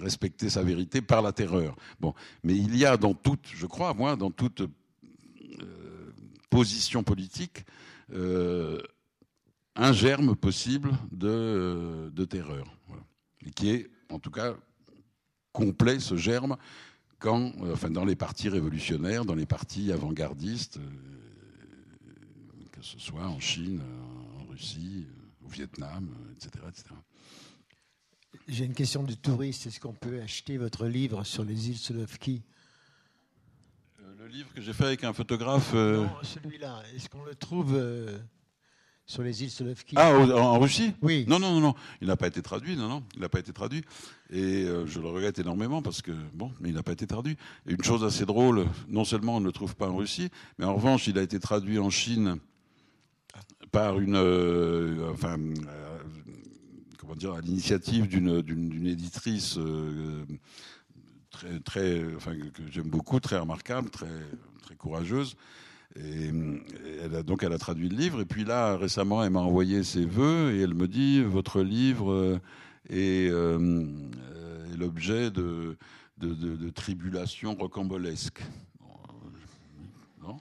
[0.00, 1.74] respecter sa vérité par la terreur.
[2.00, 2.14] Bon,
[2.44, 4.66] mais il y a dans toute, je crois, moi, dans toute euh,
[6.50, 7.64] position politique,
[8.12, 8.78] euh,
[9.74, 12.66] un germe possible de, terreur,
[13.54, 14.54] qui est, en tout cas,
[15.52, 16.56] complet, ce germe,
[17.18, 20.90] quand, euh, enfin, dans les partis révolutionnaires, dans les partis avant-gardistes, euh,
[22.72, 23.80] que ce soit en Chine,
[24.40, 25.06] en Russie,
[25.44, 26.64] au Vietnam, etc.
[26.68, 26.94] etc.
[28.48, 29.66] J'ai une question du touriste.
[29.66, 32.42] Est-ce qu'on peut acheter votre livre sur les îles Solovki
[34.00, 35.72] euh, Le livre que j'ai fait avec un photographe.
[35.74, 36.04] Euh...
[36.04, 36.82] Non, celui-là.
[36.94, 38.18] Est-ce qu'on le trouve euh,
[39.12, 41.26] sur les îles Solovki Ah, en, Russie Oui.
[41.28, 41.74] Non, non, non, non.
[42.00, 42.76] Il n'a pas été traduit.
[42.76, 43.02] Non, non.
[43.14, 43.84] Il n'a pas été traduit.
[44.30, 47.36] Et euh, je le regrette énormément parce que bon, mais il n'a pas été traduit.
[47.66, 50.64] Et une chose assez drôle, non seulement on ne le trouve pas en Russie, mais
[50.64, 52.38] en revanche, il a été traduit en Chine
[53.70, 55.98] par une, euh, enfin, euh,
[56.98, 59.58] comment dire, à l'initiative d'une, éditrice
[61.30, 64.06] très, très, enfin, que j'aime beaucoup, très remarquable, très,
[64.62, 65.36] très courageuse.
[65.96, 66.32] Et, et
[67.02, 68.20] elle a, donc elle a traduit le livre.
[68.20, 72.40] Et puis là, récemment, elle m'a envoyé ses vœux et elle me dit votre livre
[72.88, 73.88] est, euh,
[74.72, 75.76] est l'objet de,
[76.18, 78.42] de tribulations rocambolesques.
[80.22, 80.36] Non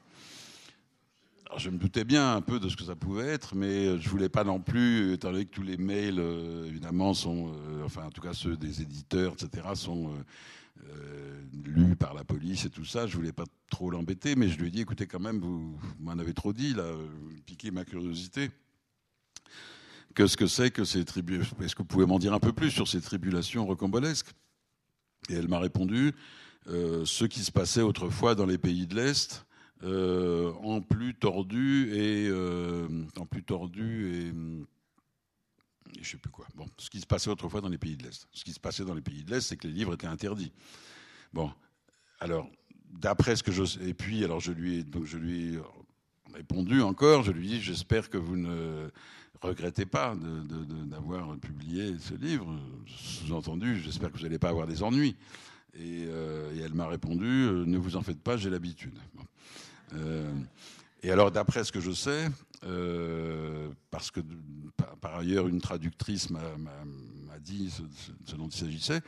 [1.57, 4.29] je me doutais bien un peu de ce que ça pouvait être, mais je voulais
[4.29, 8.09] pas non plus, étant donné que tous les mails, euh, évidemment, sont, euh, enfin, en
[8.09, 10.23] tout cas ceux des éditeurs, etc., sont euh,
[10.89, 13.07] euh, lus par la police et tout ça.
[13.07, 15.95] Je voulais pas trop l'embêter, mais je lui ai dit, écoutez, quand même, vous, vous
[15.99, 16.85] m'en avez trop dit, là,
[17.45, 18.49] piquez ma curiosité.
[20.15, 22.69] Qu'est-ce que c'est que ces tribulations Est-ce que vous pouvez m'en dire un peu plus
[22.69, 24.31] sur ces tribulations rocambolesques?
[25.29, 26.13] Et elle m'a répondu,
[26.67, 29.45] euh, ce qui se passait autrefois dans les pays de l'Est,
[29.83, 32.87] euh, en plus tordu et euh,
[33.17, 34.27] en plus tordu et,
[35.99, 36.45] et je sais plus quoi.
[36.55, 38.27] Bon, ce qui se passait autrefois dans les pays de l'Est.
[38.31, 40.51] Ce qui se passait dans les pays de l'Est, c'est que les livres étaient interdits.
[41.33, 41.51] Bon,
[42.19, 42.49] alors
[42.89, 45.59] d'après ce que je et puis alors je lui ai donc je lui ai
[46.33, 47.23] répondu encore.
[47.23, 48.89] Je lui dit j'espère que vous ne
[49.41, 50.15] regrettez pas
[50.85, 52.55] d'avoir publié ce livre.
[52.87, 55.15] Sous-entendu, j'espère que vous n'allez pas avoir des ennuis.
[55.73, 58.97] Et, euh, et elle m'a répondu euh, ne vous en faites pas, j'ai l'habitude.
[59.15, 59.23] Bon.
[59.93, 60.31] Euh,
[61.03, 62.29] et alors, d'après ce que je sais,
[62.65, 64.21] euh, parce que
[65.01, 66.41] par, ailleurs une traductrice m'a
[67.39, 69.01] dit ce, dont il s'agissait,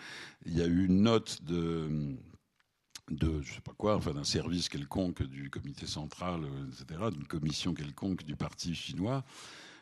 [0.45, 2.17] il y a eu une note de
[3.09, 8.35] sais pas quoi, enfin d'un service quelconque du comité central, etc., d'une commission quelconque du
[8.35, 9.23] parti chinois,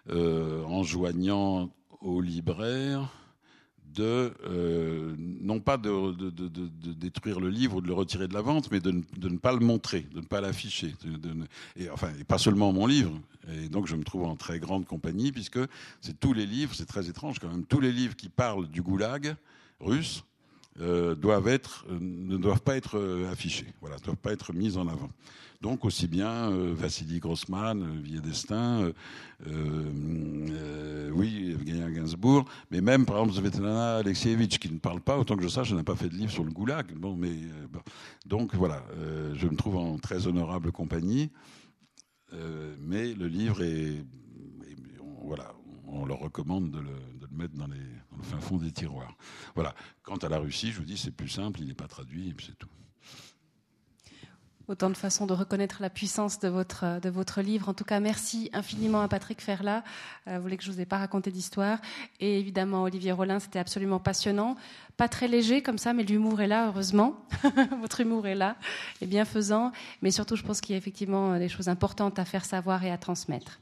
[0.10, 1.72] euh, enjoignant
[2.02, 3.10] aux libraires
[3.94, 6.14] de euh, non pas de,
[6.94, 9.60] détruire le livre ou de le retirer de la vente, mais de, ne pas le
[9.60, 10.94] montrer, de ne pas l'afficher.
[11.76, 13.14] Et enfin, et pas seulement mon livre.
[13.52, 15.60] Et donc, je me trouve en très grande compagnie puisque
[16.02, 18.82] c'est tous les livres, c'est très étrange quand même, tous les livres qui parlent du
[18.82, 19.36] goulag
[19.80, 20.24] russe
[20.80, 24.54] euh, doivent être, euh, ne doivent pas être euh, affichés, voilà, ne doivent pas être
[24.54, 25.10] mis en avant.
[25.62, 28.92] Donc aussi bien Vassili Grossman, Destin,
[29.46, 35.36] euh, oui, Evgenia Gainsbourg, mais même par exemple Svetlana Alexievitch qui ne parle pas, autant
[35.36, 36.92] que je sache, je n'ai pas fait de livre sur le goulag.
[36.96, 37.36] Bon, mais
[38.26, 38.84] donc voilà,
[39.36, 41.30] je me trouve en très honorable compagnie,
[42.80, 44.04] mais le livre est,
[45.24, 45.54] voilà,
[45.86, 46.90] on leur recommande de le,
[47.20, 47.78] de le mettre dans, les,
[48.12, 49.16] dans, le fin fond des tiroirs.
[49.56, 49.74] Voilà.
[50.04, 52.34] Quant à la Russie, je vous dis, c'est plus simple, il n'est pas traduit, et
[52.34, 52.70] puis c'est tout.
[54.68, 57.68] Autant de façons de reconnaître la puissance de votre, de votre livre.
[57.68, 59.84] En tout cas, merci infiniment à Patrick Ferla.
[60.28, 61.80] Euh, vous voulez que je vous ai pas raconté d'histoire.
[62.22, 64.56] Et évidemment, Olivier Rollin, c'était absolument passionnant.
[64.98, 67.26] Pas très léger comme ça, mais l'humour est là, heureusement.
[67.82, 68.56] votre humour est là,
[69.02, 69.72] et bienfaisant.
[70.02, 72.92] Mais surtout, je pense qu'il y a effectivement des choses importantes à faire savoir et
[72.92, 73.60] à transmettre.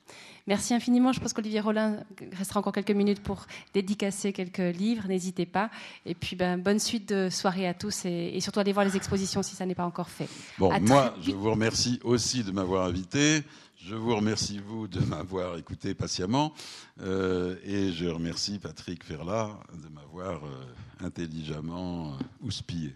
[0.47, 1.14] Merci infiniment.
[1.14, 1.97] Je pense qu'Olivier Rollin
[2.34, 5.07] restera encore quelques minutes pour dédicacer quelques livres.
[5.07, 5.69] N'hésitez pas.
[6.07, 8.97] Et puis, ben, bonne suite de soirée à tous et, et surtout allez voir les
[8.97, 10.27] expositions si ça n'est pas encore fait.
[10.57, 13.43] Bon, à moi, je vous remercie aussi de m'avoir invité.
[13.85, 16.53] Je vous remercie, vous, de m'avoir écouté patiemment.
[17.01, 22.93] Euh, et je remercie Patrick Ferla de m'avoir euh, intelligemment euh, houspillé.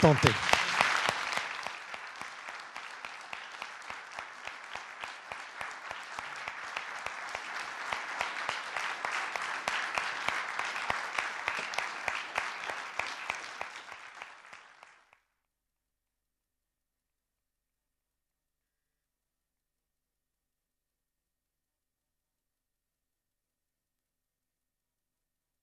[0.00, 0.26] Tante.